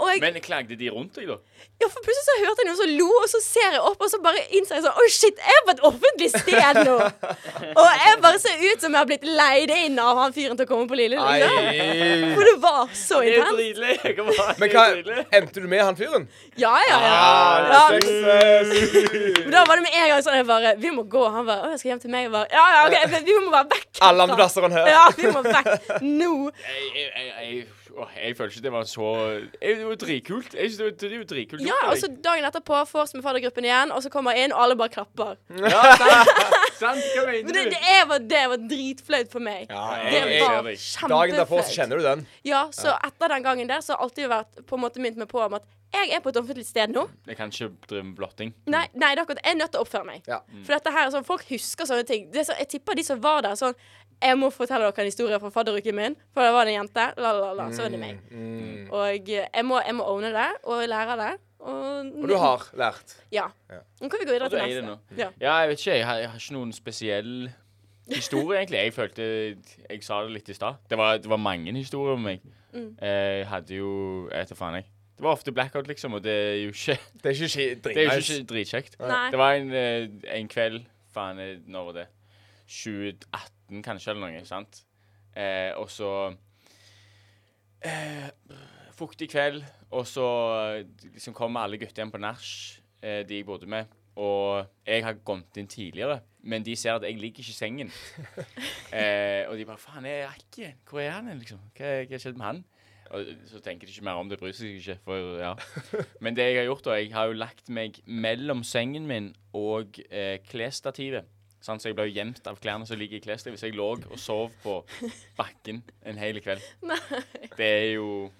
Og 0.00 0.10
jeg, 0.10 0.20
Men 0.24 0.40
klagde 0.44 0.76
de 0.80 0.90
rundt 0.92 1.18
deg, 1.18 1.28
da? 1.28 1.36
ja, 1.80 1.88
for 1.88 2.04
plutselig 2.04 2.26
så 2.26 2.34
hørte 2.40 2.62
jeg 2.62 2.68
noen 2.68 2.78
som 2.78 2.90
lo, 2.98 3.08
og 3.22 3.28
så 3.28 3.40
ser 3.44 3.74
jeg 3.76 3.80
opp, 3.84 4.00
og 4.00 4.10
så 4.12 4.18
bare 4.24 4.42
innser 4.56 4.78
jeg 4.78 4.84
sånn 4.84 4.98
Å 5.00 5.06
shit, 5.12 5.38
jeg 5.40 5.56
er 5.58 5.62
på 5.66 5.74
et 5.74 5.82
offentlig 5.88 6.28
sted 6.32 6.80
nå! 6.88 6.96
og 7.80 7.88
jeg 8.00 8.18
bare 8.24 8.40
ser 8.42 8.64
ut 8.64 8.84
som 8.84 8.92
jeg 8.92 8.98
har 9.00 9.08
blitt 9.08 9.26
leid 9.28 9.72
inn 9.74 9.96
av 10.02 10.20
han 10.20 10.34
fyren 10.36 10.58
til 10.58 10.68
å 10.68 10.70
komme 10.70 10.88
på 10.90 10.98
Lille. 10.98 11.20
Liksom. 11.20 12.34
For 12.36 12.48
det 12.50 12.56
var 12.64 12.92
så 12.96 13.20
intenst. 13.24 14.60
Men 14.60 14.74
hva, 14.74 14.84
endte 15.40 15.64
du 15.64 15.68
med 15.70 15.84
han 15.84 15.98
fyren? 15.98 16.28
Ja, 16.60 16.74
ja, 16.88 17.00
ja. 17.04 17.14
Ah, 17.16 17.68
ja. 17.70 17.84
Men 19.44 19.52
da 19.54 19.64
var 19.68 19.80
det 19.80 19.86
med 19.86 19.96
en 19.96 20.08
gang 20.12 20.22
sånn 20.24 20.38
jeg 20.40 20.46
bare 20.48 20.74
Vi 20.80 20.92
må 20.94 21.04
gå. 21.10 21.22
Han 21.32 21.48
bare 21.48 21.68
Å, 21.68 21.72
jeg 21.74 21.82
skal 21.82 21.94
hjem 21.94 22.02
til 22.04 22.12
meg. 22.12 22.26
Jeg 22.26 22.34
bare 22.34 22.48
Ja, 22.52 22.64
ja, 22.76 22.86
OK, 22.86 23.18
vi 23.28 23.36
må 23.40 23.52
bare 23.54 23.68
vekk. 23.72 23.90
Alle 24.06 24.26
andre 24.26 24.40
plasser 24.40 24.68
enn 24.68 24.76
her. 24.78 24.90
Ja, 24.92 25.04
vi 25.16 25.32
må 25.32 25.44
vekk 25.46 26.02
nå. 26.04 26.32
Jeg, 26.60 26.88
jeg, 26.94 27.12
jeg, 27.14 27.30
jeg, 27.50 27.68
åh, 28.00 28.12
jeg 28.16 28.36
føler 28.38 28.54
ikke 28.54 28.62
det 28.64 28.72
var 28.74 28.86
så 28.88 29.08
Det 29.60 29.72
var 29.86 29.98
dritkult. 30.00 30.54
Jeg 30.56 30.70
synes 30.70 30.78
det, 30.80 30.86
var, 30.86 30.94
det 31.02 31.10
er 31.10 31.16
jo 31.18 31.26
dritkult. 31.32 31.64
Ja, 31.66 31.78
og 31.90 31.96
så 32.00 32.08
dagen 32.24 32.46
etterpå 32.48 32.80
får 32.90 33.14
med 33.16 33.24
faddergruppen 33.26 33.66
igjen, 33.68 33.92
og 33.94 34.02
så 34.04 34.12
kommer 34.12 34.36
jeg 34.36 34.48
inn, 34.48 34.54
og 34.56 34.62
alle 34.64 34.76
bare 34.80 34.92
klapper. 34.94 35.36
ja, 35.50 35.82
sant, 36.80 37.02
hva 37.14 37.24
Men 37.26 37.32
mener 37.34 37.56
det, 37.56 37.64
du? 37.66 37.74
det, 37.74 37.82
er, 37.96 38.06
var, 38.10 38.22
det 38.32 38.44
var 38.54 38.62
dritflaut 38.70 39.32
for 39.34 39.44
meg. 39.44 39.66
Ja, 39.70 39.84
Det 40.06 40.14
jeg, 40.20 40.30
det 40.38 40.46
var 40.48 40.70
kjempeflaut. 40.70 41.16
dagen 41.16 41.40
derpå 41.42 41.60
så 41.66 41.76
kjenner 41.76 42.00
du 42.00 42.08
den. 42.08 42.24
Ja, 42.48 42.62
så 42.74 42.96
etter 43.06 43.34
den 43.36 43.44
gangen 43.46 43.68
der 43.70 43.84
så 43.84 43.96
har 43.96 44.06
alltid 44.08 44.30
vært 44.32 44.64
på 44.66 44.78
en 44.80 44.84
måte 44.86 45.02
minnet 45.04 45.20
meg 45.20 45.30
på 45.32 45.42
om 45.44 45.58
at 45.60 45.68
jeg 45.90 46.12
er 46.14 46.20
på 46.22 46.30
et 46.30 46.36
offentlig 46.38 46.62
sted 46.68 46.92
nå. 46.94 47.02
Jeg 47.26 47.34
kan 47.34 47.50
ikke 47.50 47.66
drive 47.90 48.04
med 48.06 48.14
blotting. 48.20 48.52
Nei, 48.70 48.84
nei, 48.94 49.08
det 49.10 49.18
er 49.18 49.22
akkurat 49.24 49.40
Jeg 49.42 49.56
er 49.56 49.58
nødt 49.58 49.72
til 49.74 49.80
å 49.80 49.82
oppføre 49.82 50.06
meg. 50.06 50.20
Ja. 50.30 50.38
For 50.62 50.76
dette 50.76 50.92
her 50.94 51.08
er 51.08 51.10
sånn, 51.16 51.26
folk 51.26 51.42
husker 51.50 51.88
sånne 51.90 52.04
ting. 52.06 52.28
Det 52.30 52.44
er 52.44 52.46
så, 52.46 52.54
jeg 52.62 52.70
tipper 52.76 52.94
de 53.00 53.04
som 53.08 53.18
var 53.24 53.42
der 53.48 53.58
sånn 53.58 53.74
Jeg 54.22 54.36
må 54.38 54.50
fortelle 54.52 54.84
dere 54.90 55.00
en 55.04 55.08
historie 55.08 55.38
fra 55.40 55.48
fadderuken 55.54 55.94
min, 55.96 56.16
for 56.34 56.42
da 56.44 56.50
var 56.52 56.64
det 56.68 56.74
en 56.74 56.82
jente. 56.82 57.06
La, 57.16 57.30
la, 57.32 57.52
la. 57.56 57.68
Så 57.72 57.86
er 57.86 57.94
det 57.94 58.00
meg. 58.02 58.18
Mm. 58.30 58.90
Og 58.92 59.28
jeg 59.32 59.64
må, 59.64 59.80
jeg 59.86 59.94
må 59.96 60.04
owne 60.12 60.32
det 60.34 60.48
og 60.64 60.82
lære 60.88 61.16
det. 61.22 61.30
Og, 61.60 62.06
Og 62.22 62.28
du 62.28 62.36
har 62.40 62.66
lært. 62.76 63.16
Ja. 63.32 63.46
Ja. 63.68 63.80
Nå 64.00 64.08
kan 64.08 64.20
vi 64.20 64.26
gå 64.28 64.32
videre 64.32 64.48
til 64.48 64.60
neste. 64.64 64.98
Ja. 65.18 65.28
Ja, 65.40 65.54
jeg 65.62 65.68
vet 65.72 65.80
ikke. 65.82 65.96
Jeg 65.98 66.06
har, 66.08 66.16
jeg 66.22 66.30
har 66.30 66.38
ikke 66.40 66.54
noen 66.56 66.72
spesiell 66.72 67.50
historie, 68.10 68.58
egentlig. 68.62 68.78
Jeg 68.84 68.94
følte 68.96 69.26
Jeg 69.90 70.02
sa 70.04 70.22
det 70.24 70.32
litt 70.38 70.48
i 70.48 70.56
stad. 70.56 70.78
Det, 70.90 70.98
var- 70.98 71.18
det 71.18 71.28
var 71.30 71.36
mange 71.36 71.72
historier 71.76 72.16
om 72.16 72.24
meg. 72.24 72.40
Mm. 72.72 72.96
Jeg 73.02 73.46
hadde 73.50 73.74
jo 73.74 74.28
Jeg 74.30 74.38
vet 74.44 74.48
da 74.48 74.54
faen, 74.54 74.74
jeg. 74.80 74.84
Det 75.16 75.24
var 75.26 75.32
ofte 75.36 75.52
blackout, 75.52 75.86
liksom, 75.86 76.14
og 76.16 76.22
det 76.24 76.32
er 76.32 76.54
jo 76.62 76.68
ikke 76.70 76.96
Det 77.22 77.26
er 77.26 77.48
Det 77.82 78.04
jo 78.06 78.20
ikke 78.20 78.46
dritkjekt. 78.54 78.96
Det 78.98 79.38
var 79.38 79.52
en, 79.58 79.72
eh, 79.72 80.08
en 80.38 80.48
kveld 80.48 80.84
Faen, 81.12 81.38
eh, 81.38 81.56
når 81.66 81.84
var 81.84 81.92
det? 81.92 82.06
2018, 82.70 83.82
kanskje, 83.84 84.14
eller 84.14 84.30
noe. 84.30 84.44
sant? 84.46 84.84
Eh, 85.36 85.72
og 85.78 85.90
så 85.90 86.10
eh, 87.86 88.28
Fuktig 89.00 89.30
kveld, 89.32 89.62
og 89.96 90.04
så 90.08 90.26
eh, 90.76 91.06
liksom 91.14 91.34
kommer 91.36 91.64
alle 91.64 91.78
gutta 91.80 92.02
hjem 92.02 92.12
på 92.12 92.20
nach, 92.20 92.48
eh, 93.00 93.22
de 93.26 93.40
jeg 93.40 93.46
bodde 93.48 93.68
med. 93.70 93.88
Og 94.20 94.66
jeg 94.84 95.04
har 95.06 95.16
gått 95.24 95.56
inn 95.56 95.70
tidligere, 95.70 96.18
men 96.42 96.64
de 96.66 96.74
ser 96.76 96.98
at 96.98 97.06
jeg 97.06 97.16
ligger 97.16 97.40
ikke 97.40 97.54
i 97.54 97.56
sengen. 97.56 97.92
eh, 98.92 99.48
og 99.48 99.56
de 99.56 99.64
bare 99.64 99.80
'Faen, 99.80 100.04
jeg 100.04 100.26
er 100.26 100.36
ikke 100.42 100.74
Hvor 100.90 101.00
er 101.00 101.10
han 101.16 101.30
liksom? 101.38 101.62
Hva 101.78 101.94
har 102.10 102.18
skjedd 102.20 102.36
med 102.36 102.46
han?' 102.46 102.64
Og 103.10 103.26
så 103.50 103.58
tenker 103.58 103.86
de 103.86 103.92
ikke 103.92 104.04
mer 104.06 104.20
om 104.20 104.28
det, 104.30 104.38
bryr 104.38 104.52
seg 104.54 104.76
ikke. 104.78 104.98
For, 105.02 105.38
ja. 105.40 105.54
Men 106.22 106.36
det 106.36 106.44
jeg 106.46 106.60
har 106.60 106.68
gjort, 106.68 106.84
da, 106.84 106.98
jeg 107.00 107.10
har 107.12 107.26
jo 107.26 107.32
lagt 107.40 107.68
meg 107.68 107.98
mellom 108.06 108.62
sengen 108.62 109.08
min 109.10 109.32
og 109.56 109.98
eh, 110.10 110.38
klesstativet. 110.46 111.26
Sant? 111.64 111.82
Så 111.82 111.90
jeg 111.90 111.96
ble 111.98 112.08
jo 112.08 112.16
gjemt 112.16 112.46
av 112.48 112.58
klærne 112.62 112.88
som 112.88 112.98
ligger 113.00 113.20
i 113.20 113.24
klesstativet. 113.24 113.60
Så 113.60 113.68
jeg 113.68 113.78
lå 113.78 113.92
og 113.98 114.18
sov 114.20 114.50
på 114.64 114.80
bakken 115.38 115.82
en 116.08 116.20
hel 116.20 116.40
kveld. 116.44 116.64
Det 117.58 117.68
er 117.68 117.88
jo 117.98 118.30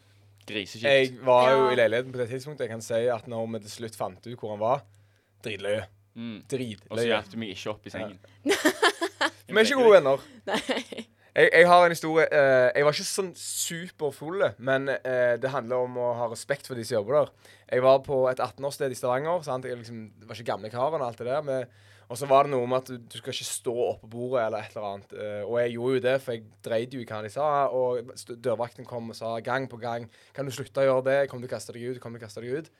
grisekjipt. 0.48 0.88
Jeg 0.88 1.12
var 1.26 1.52
jo 1.54 1.68
i 1.70 1.78
leiligheten 1.78 2.14
på 2.14 2.22
det 2.22 2.30
tidspunktet. 2.32 2.66
Jeg 2.66 2.74
kan 2.74 2.84
si 2.84 3.04
at 3.12 3.28
når 3.30 3.46
vi 3.54 3.62
til 3.66 3.76
slutt 3.76 3.98
fant 3.98 4.26
ut 4.26 4.36
hvor 4.36 4.54
han 4.56 4.62
var 4.62 4.84
Dritløye. 5.44 5.86
Mm. 6.14 6.36
Og 6.40 6.42
så 6.42 6.56
Dritløye. 6.56 7.06
hjalp 7.14 7.30
du 7.32 7.38
meg 7.40 7.54
ikke 7.54 7.72
opp 7.72 7.86
i 7.86 7.92
sengen. 7.94 8.18
Vi 9.50 9.58
er 9.58 9.66
ikke 9.66 9.80
gode 9.80 9.96
venner. 9.96 10.28
Nei. 10.46 11.06
Jeg, 11.30 11.50
jeg 11.54 11.66
har 11.70 11.84
en 11.84 11.92
historie 11.94 12.24
uh, 12.26 12.68
Jeg 12.74 12.84
var 12.86 12.96
ikke 12.96 13.06
sånn 13.06 13.30
superfull, 13.38 14.42
men 14.58 14.90
uh, 14.90 15.36
det 15.40 15.52
handler 15.52 15.86
om 15.86 15.98
å 16.02 16.08
ha 16.18 16.26
respekt 16.30 16.66
for 16.66 16.78
de 16.78 16.84
som 16.86 16.98
jobber 16.98 17.20
der. 17.20 17.30
Jeg 17.70 17.84
var 17.86 18.00
på 18.06 18.24
et 18.30 18.42
18-årssted 18.42 18.90
i 18.90 18.98
Stavanger. 18.98 19.44
Sant? 19.46 19.68
Jeg 19.68 19.78
liksom, 19.78 20.02
var 20.26 20.38
ikke 20.38 20.50
gamle 20.50 20.72
karen 20.72 20.98
og 20.98 21.06
alt 21.06 21.22
det 21.22 21.28
der. 21.30 21.44
Men, 21.46 21.89
og 22.10 22.18
så 22.18 22.26
var 22.26 22.46
det 22.46 22.50
noe 22.50 22.66
med 22.66 22.80
at 22.82 22.88
du, 22.90 22.96
du 23.06 23.16
skal 23.20 23.30
ikke 23.30 23.46
stå 23.46 23.72
oppå 23.84 24.08
bordet 24.10 24.42
eller 24.42 24.64
et 24.64 24.72
eller 24.74 24.86
annet. 24.88 25.12
Eh, 25.14 25.44
og 25.46 25.54
jeg 25.60 25.74
gjorde 25.76 25.94
jo 25.94 26.02
det, 26.08 26.14
for 26.24 26.34
jeg 26.34 26.42
dreide 26.66 26.98
jo 26.98 27.04
i 27.04 27.06
hva 27.06 27.20
de 27.22 27.30
sa. 27.30 27.46
Og 27.70 28.10
dørvakten 28.42 28.88
kom 28.88 29.12
og 29.12 29.18
sa 29.18 29.36
gang 29.46 29.68
på 29.70 29.78
gang 29.78 30.08
Kan 30.34 30.48
du 30.48 30.54
slutte 30.54 30.82
å 30.82 30.88
gjøre 30.88 31.06
det? 31.06 31.20
Kommer 31.30 31.46
å 31.46 31.52
kaste 31.54 31.76
deg 31.76 31.86
ut. 31.86 32.02
Kommer 32.02 32.18
å 32.18 32.24
kaste 32.24 32.42
deg 32.42 32.58
ut. 32.58 32.72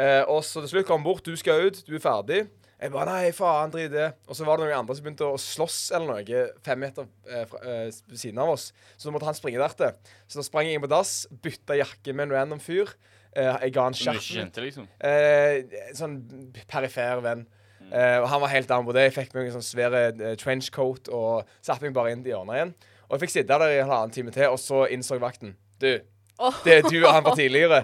Eh, 0.00 0.22
og 0.24 0.40
så 0.48 0.64
til 0.64 0.72
slutt 0.72 0.88
kom 0.88 1.02
han 1.02 1.04
bort. 1.10 1.24
'Du 1.24 1.36
skal 1.36 1.68
ut. 1.68 1.84
Du 1.84 1.92
er 1.94 2.00
ferdig.' 2.00 2.48
Jeg 2.82 2.90
bare 2.90 3.12
'Nei, 3.12 3.30
faen, 3.36 3.70
drit 3.70 3.92
i 3.92 3.94
det'. 3.94 4.16
Og 4.26 4.34
så 4.34 4.44
var 4.48 4.56
det 4.56 4.64
noen 4.66 4.80
andre 4.80 4.96
som 4.96 5.04
begynte 5.04 5.28
å 5.28 5.38
slåss 5.38 5.92
eller 5.94 6.08
noe 6.08 6.40
fem 6.64 6.80
meter 6.80 7.06
eh, 7.28 7.44
fra, 7.46 7.60
eh, 7.60 7.92
ved 8.08 8.18
siden 8.18 8.40
av 8.42 8.56
oss. 8.56 8.72
Så 8.96 9.06
da 9.06 9.12
måtte 9.14 9.28
han 9.28 9.38
springe 9.38 9.60
der 9.60 9.76
til. 9.78 9.92
Så 10.26 10.40
da 10.40 10.48
sprang 10.48 10.66
jeg 10.66 10.80
inn 10.80 10.82
på 10.82 10.90
dass, 10.90 11.28
bytta 11.30 11.76
jakke 11.78 12.16
med 12.16 12.26
en 12.26 12.38
random 12.40 12.58
fyr. 12.58 12.90
Eh, 13.36 13.52
jeg 13.68 13.74
ga 13.76 13.84
han 13.86 13.92
du 13.92 14.00
kjente, 14.00 14.64
liksom. 14.64 14.88
Eh, 14.98 15.62
sånn 15.94 16.16
perifer 16.66 17.22
venn. 17.22 17.46
Eh, 17.92 18.18
og 18.22 18.28
han 18.28 18.40
var 18.40 18.52
helt 18.54 18.68
down 18.68 18.86
på 18.86 18.94
det. 18.96 19.08
Jeg 19.08 19.16
fikk 19.18 19.34
meg 19.36 19.50
en 19.50 19.58
sånn 19.58 19.66
svære 19.66 20.00
uh, 20.16 20.30
trenchcoat 20.40 21.10
og 21.12 21.50
satte 21.60 21.84
meg 21.84 21.96
bare 21.96 22.14
inn 22.14 22.22
i 22.24 22.32
hjørnet 22.32 22.56
igjen. 22.56 22.72
Og 23.08 23.16
jeg 23.16 23.24
fikk 23.26 23.34
sitte 23.34 23.58
der 23.60 23.74
i 23.74 23.82
en 23.82 23.90
halvannen 23.90 24.14
time 24.14 24.32
til, 24.32 24.48
og 24.48 24.60
så 24.60 24.86
innså 24.88 25.18
vakten 25.20 25.52
Du, 25.82 25.90
det 26.64 26.78
er 26.78 26.86
du 26.86 26.96
og 27.02 27.10
han 27.12 27.26
fra 27.26 27.34
tidligere. 27.36 27.82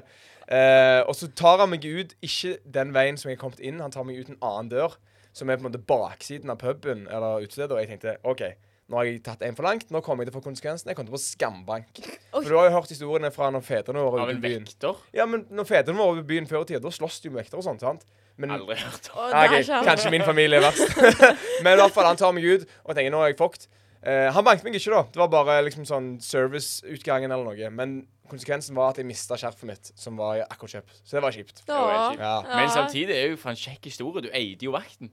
Uh, 0.48 1.02
og 1.04 1.12
så 1.18 1.28
tar 1.36 1.60
han 1.60 1.68
meg 1.68 1.84
ut, 1.84 2.14
ikke 2.24 2.54
den 2.64 2.94
veien 2.96 3.20
som 3.20 3.28
jeg 3.28 3.36
er 3.36 3.42
kommet 3.42 3.60
inn, 3.60 3.82
han 3.84 3.92
tar 3.92 4.06
meg 4.08 4.22
ut 4.22 4.30
en 4.32 4.40
annen 4.40 4.70
dør, 4.72 4.96
som 5.36 5.50
er 5.50 5.58
på 5.58 5.66
en 5.66 5.68
måte 5.68 5.82
baksiden 5.84 6.54
av 6.54 6.56
puben 6.62 7.04
eller 7.04 7.44
utestedet. 7.44 7.74
Og 7.76 7.82
jeg 7.82 7.90
tenkte 7.90 8.16
OK, 8.24 8.46
nå 8.88 8.96
har 8.96 9.04
jeg 9.10 9.20
tatt 9.26 9.44
en 9.44 9.58
for 9.58 9.68
langt, 9.68 9.90
nå 9.92 10.00
kommer 10.04 10.24
jeg 10.24 10.30
til 10.30 10.38
å 10.38 10.40
få 10.40 10.46
konsekvensen. 10.46 10.88
Jeg 10.88 10.96
kommer 10.96 11.12
til 11.12 11.18
å 11.18 11.20
få 11.20 11.26
skambank. 11.26 12.00
For 12.32 12.48
du 12.48 12.56
har 12.56 12.70
jo 12.70 12.78
hørt 12.78 12.94
historiene 12.94 13.28
fra 13.34 13.50
når 13.52 13.66
fedrene 13.66 14.06
våre 14.06 14.22
var 14.24 14.32
ute 14.32 14.40
i 14.40 14.44
byen. 14.46 14.64
vekter? 14.64 15.02
Ja, 15.12 15.28
men 15.28 15.44
når 15.52 15.68
fedrene 15.68 16.00
våre 16.00 16.16
var 16.16 16.24
i 16.24 16.28
byen 16.32 16.48
før 16.48 16.64
i 16.64 16.70
tida, 16.70 16.80
da 16.86 16.94
slåss 16.96 17.20
de 17.20 17.34
med 17.34 17.42
vekter 17.42 17.60
og 17.60 17.68
sånt, 17.68 17.84
sant? 17.84 18.08
Men 18.38 18.54
Aldri 18.54 18.76
hørt 18.78 19.08
om. 19.10 19.18
Å, 19.18 19.26
ja, 19.32 19.40
der 19.42 19.50
ok, 19.50 19.64
skjer 19.66 19.82
det. 19.82 19.88
Kanskje 19.88 20.10
min 20.14 20.24
familie 20.26 20.60
er 20.60 20.64
verst. 20.68 21.00
Men 21.64 21.74
i 21.74 21.80
hvert 21.80 21.94
fall, 21.96 22.06
han 22.06 22.20
tar 22.20 22.34
meg 22.36 22.46
ut, 22.46 22.68
og 22.84 22.94
tenker 22.94 23.10
nå 23.14 23.22
er 23.24 23.32
jeg 23.32 23.38
fucked. 23.40 23.66
Uh, 23.98 24.28
han 24.30 24.44
banket 24.46 24.66
meg 24.66 24.76
ikke, 24.78 24.92
da. 24.94 25.00
Det 25.10 25.18
var 25.18 25.30
bare 25.32 25.56
liksom 25.66 25.86
sånn 25.88 26.12
serviceutgangen 26.22 27.34
eller 27.34 27.50
noe. 27.50 27.70
Men 27.74 27.96
konsekvensen 28.30 28.76
var 28.78 28.92
at 28.92 29.00
jeg 29.00 29.08
mista 29.08 29.38
skjerfet 29.40 29.66
mitt, 29.66 29.90
som 29.98 30.18
var 30.20 30.38
i 30.38 30.44
akkurat. 30.46 30.86
Så 31.02 31.16
det 31.16 31.24
var 31.24 31.34
kjipt. 31.34 31.64
Det 31.66 31.74
var 31.74 32.12
kjipt. 32.12 32.22
Ja. 32.22 32.36
Men 32.52 32.70
samtidig 32.76 33.16
er 33.16 33.24
det 33.24 33.32
jo 33.34 33.40
for 33.42 33.54
en 33.54 33.58
kjekk 33.58 33.90
historie. 33.90 34.24
Du 34.28 34.30
eide 34.30 34.68
jo 34.68 34.76
vakten. 34.76 35.10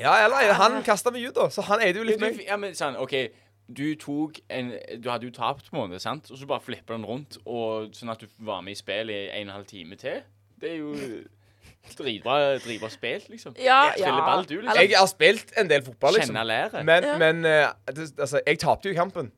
ja, 0.00 0.12
eller 0.24 0.52
han 0.58 0.82
kasta 0.84 1.12
meg 1.14 1.30
ut, 1.30 1.36
da. 1.38 1.48
Så 1.52 1.64
han 1.70 1.80
eide 1.84 2.02
jo 2.02 2.06
litt 2.08 2.20
meg. 2.20 2.42
ja, 2.44 2.60
men 2.60 2.76
sånn, 2.76 3.00
OK. 3.00 3.16
Du 3.72 3.86
tok 3.96 4.40
en 4.52 4.72
Du 5.00 5.06
hadde 5.08 5.28
jo 5.28 5.32
tapt 5.32 5.70
på 5.70 5.78
en 5.78 5.86
måte, 5.86 6.02
sant? 6.02 6.28
Og 6.28 6.36
så 6.36 6.48
bare 6.50 6.64
flippa 6.64 6.92
den 6.96 7.06
rundt, 7.08 7.38
og 7.46 7.94
sånn 7.96 8.12
at 8.12 8.20
du 8.20 8.28
var 8.44 8.60
med 8.66 8.76
i 8.76 8.80
spillet 8.80 9.30
i 9.30 9.38
en 9.38 9.46
og 9.46 9.54
en 9.54 9.56
halv 9.60 9.70
time 9.70 9.96
til. 9.96 10.20
Det 10.60 10.74
er 10.74 10.82
jo 10.82 10.92
dritbra, 11.98 12.54
og 12.54 12.90
spilt, 12.90 13.28
liksom. 13.28 13.54
Ja, 13.58 13.90
Spille 13.92 14.08
ja. 14.08 14.24
ball, 14.26 14.44
du, 14.48 14.54
liksom. 14.60 14.80
Jeg 14.80 14.98
har 14.98 15.06
spilt 15.06 15.52
en 15.58 15.70
del 15.70 15.84
fotball, 15.84 16.14
liksom. 16.14 16.34
Kjenne 16.34 16.46
lære. 16.46 16.84
Men, 16.84 17.04
Ja. 17.04 17.18
men 17.18 17.44
uh, 17.44 17.50
det, 17.96 18.10
altså, 18.18 18.40
jeg 18.46 18.58
tapte 18.58 18.88
jo 18.88 18.94
kampen. 18.94 19.32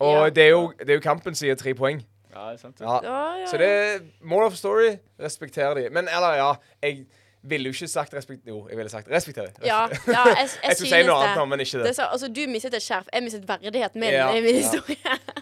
Og 0.00 0.24
Ja. 0.24 0.30
det, 0.30 0.44
er 0.44 0.48
jo, 0.48 0.72
det 0.78 0.90
er 0.90 0.94
jo 0.94 1.00
kampen 1.00 1.34
som 1.34 1.46
gir 1.48 1.54
tre 1.54 1.74
poeng. 1.74 2.02
Ja, 2.34 2.44
det 2.50 2.52
er 2.54 2.56
sant. 2.56 2.80
Ja. 2.80 2.98
Ja, 3.02 3.36
ja, 3.40 3.46
Så 3.46 3.56
det 3.56 3.68
er 3.68 3.98
more 4.22 4.46
of 4.46 4.54
story. 4.54 4.96
Respekter 5.20 5.74
de. 5.74 5.88
Men 5.90 6.08
eller, 6.08 6.34
ja, 6.34 6.52
jeg 6.82 7.06
ville 7.42 7.64
jo 7.64 7.72
ikke 7.72 7.88
sagt 7.88 8.14
respekt... 8.14 8.40
Jo, 8.46 8.68
jeg 8.68 8.76
ville 8.76 8.90
sagt 8.90 9.08
respekter 9.10 9.42
de. 9.46 9.52
Ja, 9.66 9.80
ja, 9.82 9.86
jeg, 10.06 10.36
jeg, 10.36 10.48
Jeg 10.64 10.76
skulle 10.76 10.90
si 10.90 11.02
noe 11.06 11.16
annet 11.24 11.36
nå, 11.36 11.44
men 11.44 11.60
ikke 11.60 11.78
det 11.78 11.86
det. 11.86 11.96
så, 11.96 12.02
altså, 12.12 12.28
du 12.28 12.40
mistet 12.48 12.74
et 12.74 12.82
skjerf. 12.82 13.06
Jeg 13.12 13.22
mistet 13.22 13.48
verdigheten 13.48 14.00
min 14.00 14.10
Ja, 14.10 14.30
i 14.34 14.40
min 14.40 14.54
ja. 14.54 14.62
historie. 14.62 14.96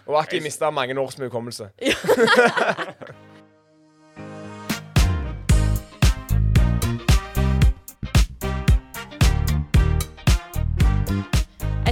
Og 0.05 0.19
Aki 0.21 0.39
mista 0.39 0.69
mange 0.69 0.99
års 0.99 1.17
med 1.17 1.27
hukommelse. 1.27 1.69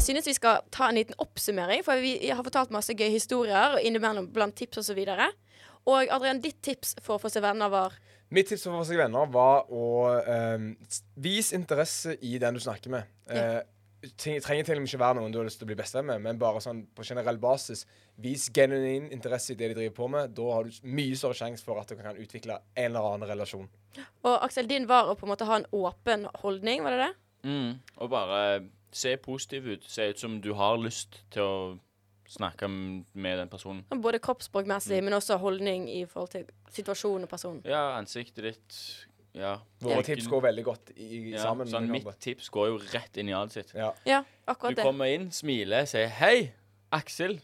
Jeg 0.06 0.14
synes 0.14 0.28
vi 0.30 0.34
skal 0.38 0.60
ta 0.70 0.86
en 0.92 1.00
liten 1.00 1.18
oppsummering, 1.18 1.82
for 1.82 1.98
vi 1.98 2.30
har 2.30 2.46
fortalt 2.46 2.74
masse 2.74 2.94
gøye 2.94 3.10
historier 3.10 3.74
og 3.74 3.82
innimellom 3.82 4.28
blant 4.34 4.54
tips 4.54 4.84
osv. 4.84 5.00
Og, 5.02 5.16
så 5.18 5.30
og 5.90 6.12
Adrian, 6.14 6.42
ditt 6.44 6.60
tips 6.62 6.94
for 7.02 7.18
å 7.18 7.22
få 7.24 7.32
seg 7.34 7.42
venner 7.46 7.72
var 7.74 7.96
Mitt 8.34 8.50
tips 8.50 8.66
for 8.66 8.74
å 8.74 8.82
få 8.82 8.90
seg 8.90 9.00
venner 9.00 9.30
var 9.34 9.68
å 9.74 9.88
um, 10.58 10.72
vise 11.22 11.58
interesse 11.58 12.16
i 12.26 12.38
den 12.42 12.58
du 12.58 12.62
snakker 12.62 12.94
med. 12.94 13.10
Ja. 13.30 13.42
Eh, 13.42 14.12
ting, 14.14 14.38
trenger 14.42 14.66
til 14.66 14.78
og 14.78 14.84
med 14.84 14.90
ikke 14.90 15.02
være 15.02 15.18
noen 15.20 15.34
du 15.34 15.40
har 15.40 15.50
lyst 15.50 15.62
til 15.62 15.68
å 15.68 15.72
bli 15.72 15.78
bestevenn 15.78 16.10
med, 16.10 16.24
men 16.26 16.42
bare 16.42 16.62
sånn 16.62 16.84
på 16.94 17.06
generell 17.06 17.42
basis. 17.42 17.86
Vis 18.22 18.48
genuin 18.54 19.12
interesse 19.14 19.54
i 19.54 19.60
det 19.60 19.72
de 19.72 19.80
driver 19.80 19.98
på 19.98 20.10
med. 20.14 20.34
Da 20.38 20.48
har 20.54 20.66
du 20.66 20.90
mye 20.90 21.18
større 21.18 21.38
sjanse 21.38 21.66
for 21.66 21.82
at 21.82 21.90
du 21.90 21.98
kan 21.98 22.18
utvikle 22.18 22.60
en 22.62 22.90
eller 22.92 23.12
annen 23.12 23.30
relasjon. 23.34 23.70
Og 24.26 24.38
Aksel, 24.38 24.70
din 24.70 24.90
var 24.90 25.10
å 25.10 25.18
på 25.18 25.26
en 25.26 25.34
måte 25.34 25.50
ha 25.50 25.62
en 25.62 25.70
åpen 25.74 26.30
holdning, 26.46 26.86
var 26.86 26.98
det 26.98 27.08
det? 27.08 27.14
Mm, 27.46 27.72
og 28.02 28.10
bare 28.10 28.42
se 28.96 29.16
positiv 29.22 29.68
ut. 29.68 29.90
Se 29.92 30.10
ut 30.12 30.22
som 30.22 30.40
du 30.42 30.54
har 30.58 30.78
lyst 30.82 31.20
til 31.34 31.44
å 31.44 31.58
snakke 32.32 32.68
med 32.70 33.38
den 33.38 33.50
personen. 33.52 33.84
Både 34.02 34.20
kroppsspråkmessig, 34.24 35.02
men 35.06 35.14
også 35.18 35.38
holdning 35.42 35.86
i 35.92 36.06
forhold 36.10 36.32
til 36.34 36.48
situasjonen 36.74 37.28
og 37.28 37.32
personen. 37.32 37.62
Ja, 37.68 37.92
ansiktet 38.00 38.48
ditt. 38.48 38.80
Ja. 39.36 39.58
Våre 39.84 40.00
ja. 40.00 40.06
tips 40.08 40.30
går 40.32 40.46
veldig 40.48 40.64
godt 40.64 40.94
i, 40.96 41.10
ja, 41.34 41.44
sammen. 41.44 41.68
Sånn, 41.70 41.90
mitt 41.92 42.08
tips 42.24 42.48
går 42.56 42.70
jo 42.72 42.78
rett 42.94 43.20
inn 43.20 43.30
i 43.30 43.36
ansiktet. 43.36 43.76
Ja. 43.78 43.92
Ja, 44.08 44.22
Du 44.24 44.54
akkurat 44.56 44.80
det. 44.80 44.88
kommer 44.88 45.12
inn, 45.12 45.28
smiler, 45.36 45.86
sier 45.92 46.08
'Hei, 46.08 46.54
Aksel. 46.96 47.42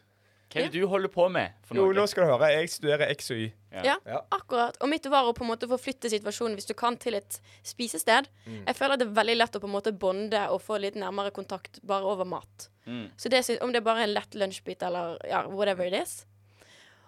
Hva 0.52 0.62
er 0.62 0.70
det 0.70 0.82
du 0.82 0.88
holder 0.88 1.12
på 1.12 1.28
med?' 1.32 1.54
for 1.64 1.76
Jo, 1.76 1.91
nå 1.95 2.06
skal 2.08 2.26
du 2.26 2.32
høre. 2.32 2.49
Jeg 2.52 2.70
studerer 2.70 3.10
X 3.16 3.32
og 3.32 3.38
Y. 3.38 3.52
Ja, 3.72 3.95
Ja. 4.06 4.22
akkurat. 4.32 4.78
Og 4.82 4.89
mitt 4.89 5.06
var 5.06 5.24
å 5.24 5.34
på 5.34 5.43
en 5.45 5.52
måte 5.52 5.68
forflytte 5.68 6.10
situasjonen 6.12 6.56
hvis 6.56 6.68
du 6.68 6.74
kan 6.74 6.97
til 6.97 7.16
et 7.16 7.39
spisested. 7.64 8.28
Mm. 8.45 8.66
Jeg 8.68 8.76
føler 8.76 8.93
at 8.93 8.99
det 8.99 9.08
er 9.08 9.16
veldig 9.24 9.38
lett 9.38 9.56
å 9.56 9.62
på 9.62 9.68
en 9.70 9.76
måte 9.76 9.91
bonde 9.97 10.41
og 10.49 10.62
få 10.62 10.80
litt 10.80 10.95
nærmere 10.95 11.32
kontakt 11.32 11.80
bare 11.84 12.04
over 12.04 12.26
mat. 12.26 12.70
Mm. 12.86 13.10
Så 13.18 13.30
det, 13.30 13.62
om 13.62 13.72
det 13.72 13.82
er 13.82 13.88
bare 13.88 14.04
en 14.04 14.14
lett 14.14 14.36
lunsjbit 14.36 14.84
eller 14.84 15.18
ja, 15.30 15.47
whatever 15.47 15.86
it 15.86 15.93
is. 15.93 16.26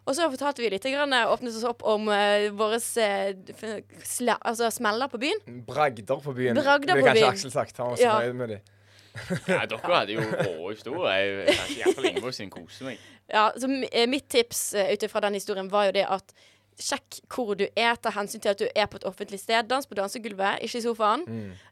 Og 0.06 0.16
så 0.18 0.26
fortalte 0.28 0.60
vi 0.60 0.70
litt, 0.70 0.84
grann, 0.84 1.14
eh, 1.16 1.30
åpnet 1.32 1.56
oss 1.56 1.64
opp 1.64 1.84
om 1.88 2.10
uh, 2.12 2.50
våre 2.52 2.76
altså, 4.44 4.70
smeller 4.72 5.08
på 5.08 5.20
byen. 5.22 5.64
Bragder 5.66 6.20
på 6.20 6.34
byen. 6.36 6.56
Bragder 6.60 6.98
er 6.98 7.02
kanskje 7.02 7.14
byen. 7.22 7.30
Aksel 7.30 7.52
sagt. 7.52 7.78
Han 7.78 7.94
var 7.94 7.96
så 7.96 8.04
Ja. 8.04 8.20
fornøyd 8.20 8.36
med 8.36 8.50
de. 8.50 8.60
Ja, 9.48 9.66
dere 9.70 9.82
hadde 9.84 10.16
jo 10.16 10.24
rå 10.24 10.72
historier. 10.72 11.52
Iallfall 11.78 12.10
Ingeborg 12.10 12.36
sin 12.36 12.50
koser 12.54 12.90
meg. 12.90 13.04
Ja, 13.32 13.52
så 13.58 13.70
eh, 13.92 14.08
mitt 14.10 14.28
tips 14.32 14.74
uh, 14.78 14.90
ut 14.90 15.06
ifra 15.06 15.22
den 15.28 15.38
historien 15.38 15.70
var 15.72 15.90
jo 15.90 15.96
det 16.00 16.08
at 16.10 16.34
Sjekk 16.74 17.20
hvor 17.30 17.54
du 17.54 17.68
er, 17.68 17.94
ta 18.02 18.10
hensyn 18.16 18.42
til 18.42 18.50
at 18.50 18.58
du 18.58 18.66
er 18.66 18.88
på 18.90 18.98
et 18.98 19.04
offentlig 19.06 19.38
sted. 19.38 19.68
Dans 19.70 19.86
på 19.86 19.94
dansegulvet, 19.94 20.64
ikke 20.66 20.80
i 20.80 20.82
sofaen. 20.82 21.22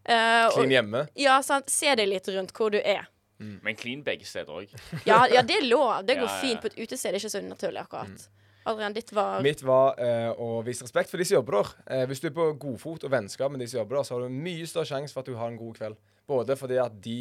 Eh, 0.06 0.46
og- 0.46 0.60
Clean 0.60 0.76
hjemme. 0.76 1.08
Ja, 1.18 1.40
sant. 1.42 1.72
Se 1.74 1.96
deg 1.98 2.06
litt 2.12 2.30
rundt 2.30 2.54
hvor 2.54 2.70
du 2.70 2.78
er. 2.78 3.10
Men 3.42 3.74
clean 3.76 4.04
begge 4.06 4.28
steder 4.30 4.54
òg. 4.54 4.70
Ja, 5.10 5.24
ja 5.26 5.42
det 5.42 5.56
er 5.58 5.66
lov. 5.66 6.04
Det 6.06 6.20
går 6.20 6.28
Ja, 6.28 6.36
ja. 6.36 6.42
fint 6.44 6.62
på 6.62 6.70
et 6.70 6.78
utested. 6.78 7.10
Det 7.10 7.18
er 7.18 7.26
ikke 7.26 7.34
så 7.34 7.42
naturlig, 7.42 7.82
akkurat. 7.82 8.30
Adrian, 8.70 8.94
ditt 8.94 9.10
var 9.12 9.42
Mitt 9.42 9.64
var 9.66 9.96
uh, 9.98 10.38
å 10.38 10.62
vise 10.62 10.86
respekt 10.86 11.10
for 11.10 11.18
de 11.18 11.26
som 11.26 11.40
jobber 11.40 11.58
der. 11.58 11.72
Uh, 11.90 12.06
hvis 12.12 12.22
du 12.22 12.28
er 12.30 12.36
på 12.36 12.46
godfot 12.62 13.08
og 13.08 13.12
vennskap 13.12 13.50
med 13.50 13.64
de 13.64 13.68
som 13.72 13.80
jobber 13.80 13.98
der, 13.98 14.06
så 14.06 14.14
har 14.14 14.28
du 14.28 14.36
mye 14.36 14.68
større 14.70 14.86
sjanse 14.92 15.16
for 15.16 15.26
at 15.26 15.32
du 15.32 15.34
har 15.40 15.50
en 15.50 15.58
god 15.58 15.80
kveld. 15.80 15.98
Både 16.32 16.56
fordi 16.60 16.78
at 16.82 16.96
de 17.04 17.18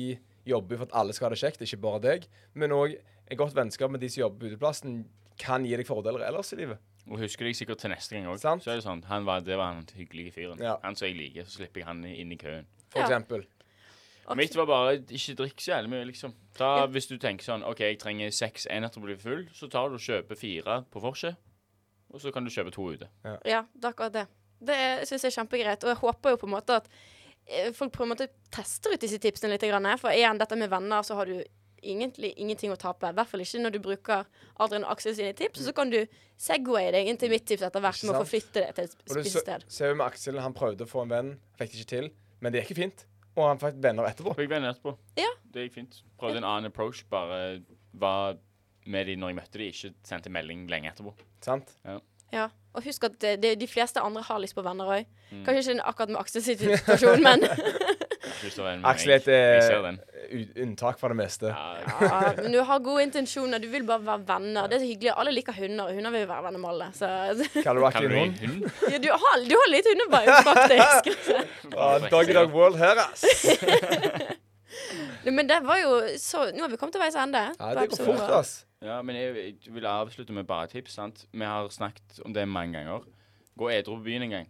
jobber 0.46 0.78
for 0.80 0.88
at 0.88 0.94
alle 1.02 1.14
skal 1.16 1.28
ha 1.28 1.34
det 1.34 1.40
kjekt, 1.42 1.62
ikke 1.66 1.80
bare 1.82 2.00
deg, 2.04 2.28
men 2.54 2.72
òg 2.76 2.94
et 3.30 3.38
godt 3.38 3.54
vennskap 3.56 3.90
med 3.92 4.00
de 4.02 4.08
som 4.10 4.24
jobber 4.24 4.44
på 4.46 4.52
uteplassen, 4.54 5.02
kan 5.40 5.64
gi 5.66 5.76
deg 5.78 5.86
fordeler 5.88 6.22
ellers 6.26 6.52
i 6.54 6.58
livet. 6.60 6.78
Og 7.10 7.18
husker 7.22 7.46
deg 7.48 7.56
sikkert 7.56 7.80
til 7.80 7.90
neste 7.90 8.14
gang 8.16 8.26
òg. 8.28 8.38
Så 8.42 8.70
er 8.70 8.76
det 8.78 8.84
sånn 8.84 9.00
var, 9.24 9.40
Det 9.40 9.56
var 9.56 9.72
han 9.72 9.86
hyggelige 9.96 10.34
fyren. 10.36 10.60
Ja. 10.60 10.76
Han 10.84 10.94
som 10.98 11.08
jeg 11.08 11.16
liker. 11.16 11.44
Så 11.48 11.58
slipper 11.58 11.80
jeg 11.80 11.86
han 11.88 12.04
inn 12.04 12.32
i 12.32 12.36
køen. 12.36 12.66
For 12.90 13.00
Ja. 13.00 13.06
eksempel. 13.06 13.46
Mitt 14.36 14.54
var 14.54 14.66
bare 14.66 14.98
ikke 15.00 15.34
drikk 15.34 15.58
så 15.58 15.72
jævlig 15.72 15.90
mye, 15.90 16.04
liksom. 16.06 16.34
Ta, 16.54 16.68
Ja. 16.82 16.86
Hvis 16.86 17.08
du 17.08 17.16
tenker 17.18 17.42
sånn 17.42 17.64
OK, 17.66 17.80
jeg 17.80 17.98
trenger 17.98 18.30
seks 18.30 18.66
enheter 18.70 19.00
for 19.00 19.08
å 19.08 19.10
bli 19.10 19.16
full, 19.16 19.46
så 19.52 19.68
tar 19.70 19.88
du 19.88 19.94
og 19.96 20.00
kjøper 20.00 20.36
fire 20.38 20.84
på 20.92 21.00
vorset. 21.02 21.36
Og 22.12 22.20
så 22.20 22.32
kan 22.32 22.44
du 22.44 22.50
kjøpe 22.50 22.70
to 22.70 22.82
ute. 22.92 23.08
Ja, 23.44 23.62
det 23.74 23.84
er 23.84 23.92
akkurat 23.92 24.12
det. 24.12 24.26
Det 24.62 25.08
syns 25.08 25.22
jeg 25.24 25.32
er 25.32 25.38
kjempegreit. 25.42 25.82
Og 25.84 25.88
jeg 25.94 25.96
håper 25.96 26.30
jo 26.30 26.36
på 26.36 26.46
en 26.46 26.54
måte 26.60 26.76
at 26.76 26.88
folk 27.76 27.94
på 27.96 28.04
en 28.04 28.12
måte 28.12 28.28
tester 28.52 28.94
ut 28.94 29.02
disse 29.02 29.18
tipsene 29.22 29.54
litt. 29.54 29.64
For 30.00 30.12
igjen, 30.12 30.38
dette 30.40 30.58
med 30.58 30.70
venner, 30.72 31.02
så 31.06 31.16
har 31.18 31.30
du 31.30 31.40
egentlig 31.80 32.34
ingenting 32.36 32.72
å 32.72 32.78
tape. 32.78 33.08
I 33.08 33.16
hvert 33.16 33.30
fall 33.30 33.42
ikke 33.44 33.60
når 33.62 33.74
du 33.74 33.78
bruker 33.84 34.26
Adrian 34.60 34.84
og 34.84 34.92
Aksel 34.94 35.16
sine 35.16 35.32
tips. 35.36 35.62
Og 35.62 35.70
så 35.70 35.74
kan 35.76 35.92
du 35.92 36.00
segwaye 36.40 36.92
deg 36.94 37.08
inn 37.08 37.20
til 37.20 37.32
mitt 37.32 37.46
tips 37.48 37.64
etter 37.68 37.84
hvert 37.84 38.02
med 38.04 38.16
å 38.16 38.24
forflytte 38.24 38.64
det 38.64 38.74
til 38.76 38.88
et 38.88 38.98
spisested. 38.98 39.64
ser 39.72 39.94
vi 39.94 40.00
med 40.00 40.06
Aksel, 40.06 40.40
han 40.44 40.56
prøvde 40.56 40.86
å 40.86 40.90
få 40.90 41.06
en 41.06 41.14
venn, 41.14 41.32
fikk 41.60 41.72
det 41.72 41.80
ikke 41.80 41.92
til. 41.94 42.12
Men 42.40 42.54
det 42.54 42.64
gikk 42.64 42.78
fint. 42.78 43.06
Og 43.36 43.44
han 43.46 43.60
fikk 43.62 43.80
venner 43.84 44.08
etterpå. 44.10 44.34
Fikk 44.38 44.52
venner 44.52 44.74
etterpå. 44.74 44.94
Ja. 45.20 45.30
Det 45.54 45.66
gikk 45.66 45.76
fint. 45.78 46.00
Prøvde 46.20 46.42
en 46.42 46.48
annen 46.48 46.72
approach. 46.72 47.04
Bare 47.12 47.60
var 47.92 48.38
med 48.90 49.06
de 49.06 49.16
når 49.20 49.32
jeg 49.32 49.38
møtte 49.38 49.60
de, 49.60 49.68
ikke 49.70 49.92
sendte 50.08 50.32
melding 50.32 50.66
lenge 50.72 50.90
etterpå. 50.90 51.12
Sant? 51.44 51.72
Ja. 51.86 51.98
Og 52.70 52.84
husk 52.86 53.04
at 53.08 53.16
det, 53.22 53.32
det, 53.42 53.56
de 53.58 53.66
fleste 53.66 53.98
andre 54.00 54.22
har 54.22 54.38
lyst 54.38 54.54
på 54.54 54.62
venner 54.62 54.86
òg. 54.94 55.08
Mm. 55.32 55.40
Kanskje 55.46 55.72
ikke 55.74 55.86
akkurat 55.90 56.12
med 56.12 56.20
Aksel 56.22 56.44
sin 56.44 56.58
situasjon, 56.60 57.24
men 57.24 57.42
Aksel 58.86 59.10
er 59.10 59.18
et 59.18 59.30
eh, 59.34 60.60
unntak 60.62 61.00
fra 61.00 61.10
det 61.10 61.16
meste. 61.18 61.50
Ja, 61.50 61.96
ja, 62.00 62.20
Men 62.38 62.54
du 62.54 62.60
har 62.64 62.78
gode 62.84 63.02
intensjoner. 63.08 63.58
Du 63.58 63.66
vil 63.72 63.82
bare 63.88 64.04
være 64.06 64.22
venner. 64.28 64.68
Det 64.70 64.78
er 64.78 64.84
så 64.84 64.88
hyggelig. 64.92 65.12
Alle 65.16 65.34
liker 65.34 65.56
hunder, 65.58 65.90
og 65.90 65.98
hunder 65.98 66.14
vil 66.14 66.28
være 66.30 66.46
venner 66.46 66.62
med 66.62 66.70
alle. 66.70 66.88
Så 66.94 67.10
Kaller 67.64 67.80
du 67.82 67.86
Aksel 67.90 68.06
en 68.06 68.16
hund? 68.18 68.38
hund? 68.44 68.70
ja, 68.92 69.02
du, 69.02 69.10
har, 69.24 69.44
du 69.50 69.56
har 69.58 69.72
litt 69.74 69.90
hundebein, 69.90 70.32
faktisk. 70.52 71.10
Ah, 71.80 71.98
Doggy 72.10 72.34
Dog 72.34 72.50
World 72.54 72.76
her, 72.78 72.98
ass. 72.98 73.24
Men 75.24 75.48
det 75.48 75.60
var 75.62 75.78
jo 75.78 75.90
så 76.18 76.48
Nå 76.54 76.64
har 76.64 76.70
vi 76.72 76.78
kommet 76.80 76.94
til 76.96 77.02
veis 77.02 77.16
ende. 77.18 77.42
Ja, 77.58 77.74
det 77.76 77.90
går 77.92 78.04
fort, 78.04 78.26
ass. 78.40 78.52
Ja, 78.80 79.02
men 79.04 79.16
jeg, 79.18 79.56
jeg 79.60 79.74
vil 79.74 79.86
avslutte 79.86 80.32
med 80.32 80.48
bare 80.48 80.68
et 80.68 80.76
tips. 80.76 80.96
sant? 80.96 81.26
Vi 81.32 81.44
har 81.44 81.68
snakket 81.68 82.22
om 82.24 82.32
det 82.32 82.46
mange 82.48 82.78
ganger. 82.78 83.04
Gå 83.60 83.68
edru 83.74 83.98
på 83.98 84.06
byen 84.08 84.24
en 84.28 84.36
gang. 84.38 84.48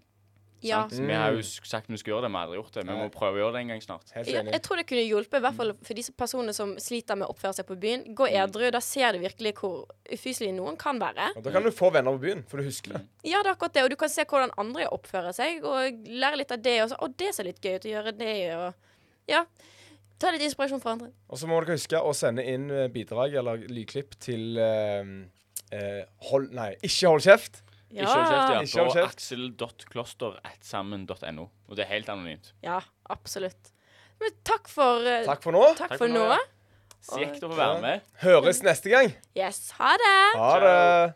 Ja. 0.60 0.82
Mm. 0.92 1.06
Vi 1.08 1.14
har 1.16 1.32
jo 1.32 1.42
sagt 1.42 1.88
vi 1.88 1.96
skal 1.96 2.12
gjøre 2.12 2.26
det, 2.26 2.30
vi 2.30 2.36
har 2.36 2.46
aldri 2.46 2.58
gjort 2.58 2.74
det. 2.76 2.84
Vi 2.84 2.96
må 2.98 3.06
prøve 3.12 3.38
å 3.38 3.40
gjøre 3.40 3.54
det 3.56 3.62
en 3.64 3.72
gang 3.72 3.82
snart. 3.84 4.12
Helt 4.14 4.28
Ja, 4.28 4.42
jeg 4.44 4.62
tror 4.66 4.80
det 4.80 4.84
kunne 4.90 5.04
hjulpet, 5.06 5.38
i 5.40 5.44
hvert 5.46 5.56
fall 5.56 5.72
for 5.88 5.98
de 5.98 6.04
personene 6.20 6.54
som 6.56 6.74
sliter 6.82 7.16
med 7.16 7.26
å 7.26 7.34
oppføre 7.34 7.56
seg 7.56 7.68
på 7.70 7.78
byen. 7.80 8.04
Gå 8.16 8.28
edru. 8.28 8.66
Da 8.74 8.82
ser 8.84 9.16
du 9.16 9.22
virkelig 9.24 9.54
hvor 9.62 9.88
ufyselig 10.12 10.52
noen 10.56 10.76
kan 10.80 11.00
være. 11.00 11.30
Og 11.40 11.46
da 11.46 11.54
kan 11.56 11.64
du 11.64 11.72
få 11.74 11.90
venner 11.94 12.14
på 12.18 12.24
byen, 12.26 12.44
for 12.50 12.60
du 12.60 12.68
husker 12.68 12.98
det. 12.98 13.02
Ja, 13.24 13.40
det 13.40 13.54
er 13.54 13.56
akkurat 13.56 13.78
det. 13.78 13.86
Og 13.88 13.94
du 13.94 13.98
kan 14.04 14.12
se 14.12 14.26
hvordan 14.28 14.52
andre 14.60 14.88
oppfører 14.92 15.36
seg, 15.36 15.64
og 15.64 16.06
lære 16.06 16.42
litt 16.42 16.54
av 16.54 16.62
det. 16.62 16.76
Og 16.84 16.92
så, 16.92 17.00
å, 17.00 17.10
det 17.24 17.32
ser 17.34 17.48
litt 17.48 17.64
gøy 17.64 17.80
ut 17.80 17.88
å 17.88 17.94
gjøre 17.96 18.16
det, 18.20 18.36
og 18.60 19.32
ja. 19.32 19.44
Ta 20.20 20.28
litt 20.34 20.42
inspirasjon 20.44 20.82
fra 20.82 20.90
andre. 20.96 21.08
Og 21.32 21.36
så 21.40 21.44
må 21.48 21.56
dere 21.64 21.76
huske 21.78 21.96
å 21.96 22.12
sende 22.16 22.42
inn 22.44 22.66
eh, 22.74 22.90
bidrag 22.92 23.30
eller 23.40 23.56
lydklipp 23.72 24.10
til 24.20 24.58
eh, 24.60 25.04
eh, 25.72 26.02
hold, 26.30 26.50
Nei, 26.56 26.74
ikke 26.84 27.08
hold 27.08 27.22
kjeft. 27.24 27.62
Ja. 27.90 28.04
Ikke 28.04 28.12
hold 28.12 28.28
kjeft, 28.28 28.50
ja. 28.52 28.60
Ikke 28.66 28.80
hold 28.84 28.94
På 28.94 29.04
aksel.kloster.sammen.no. 29.08 31.44
Og 31.70 31.74
det 31.78 31.82
er 31.86 31.90
helt 31.96 32.08
anonymt. 32.12 32.46
Ja, 32.66 32.78
absolutt. 33.10 33.62
Men 34.20 34.30
takk 34.44 34.68
for 34.68 35.00
eh, 35.08 35.24
Takk 35.24 35.40
for 35.46 35.52
nå. 35.56 35.64
Takk 35.72 35.88
Takk 35.94 35.96
for 35.96 36.04
for 36.04 36.12
nå, 36.12 36.24
nå. 36.28 36.36
Kjekt 37.00 37.40
å 37.46 37.48
få 37.48 37.56
være 37.56 37.80
med. 37.80 38.00
Høres 38.20 38.60
neste 38.66 38.90
gang. 38.92 39.08
Yes, 39.38 39.70
ha 39.78 39.94
det. 39.96 40.16
Ha 40.36 40.50
det. 40.60 41.14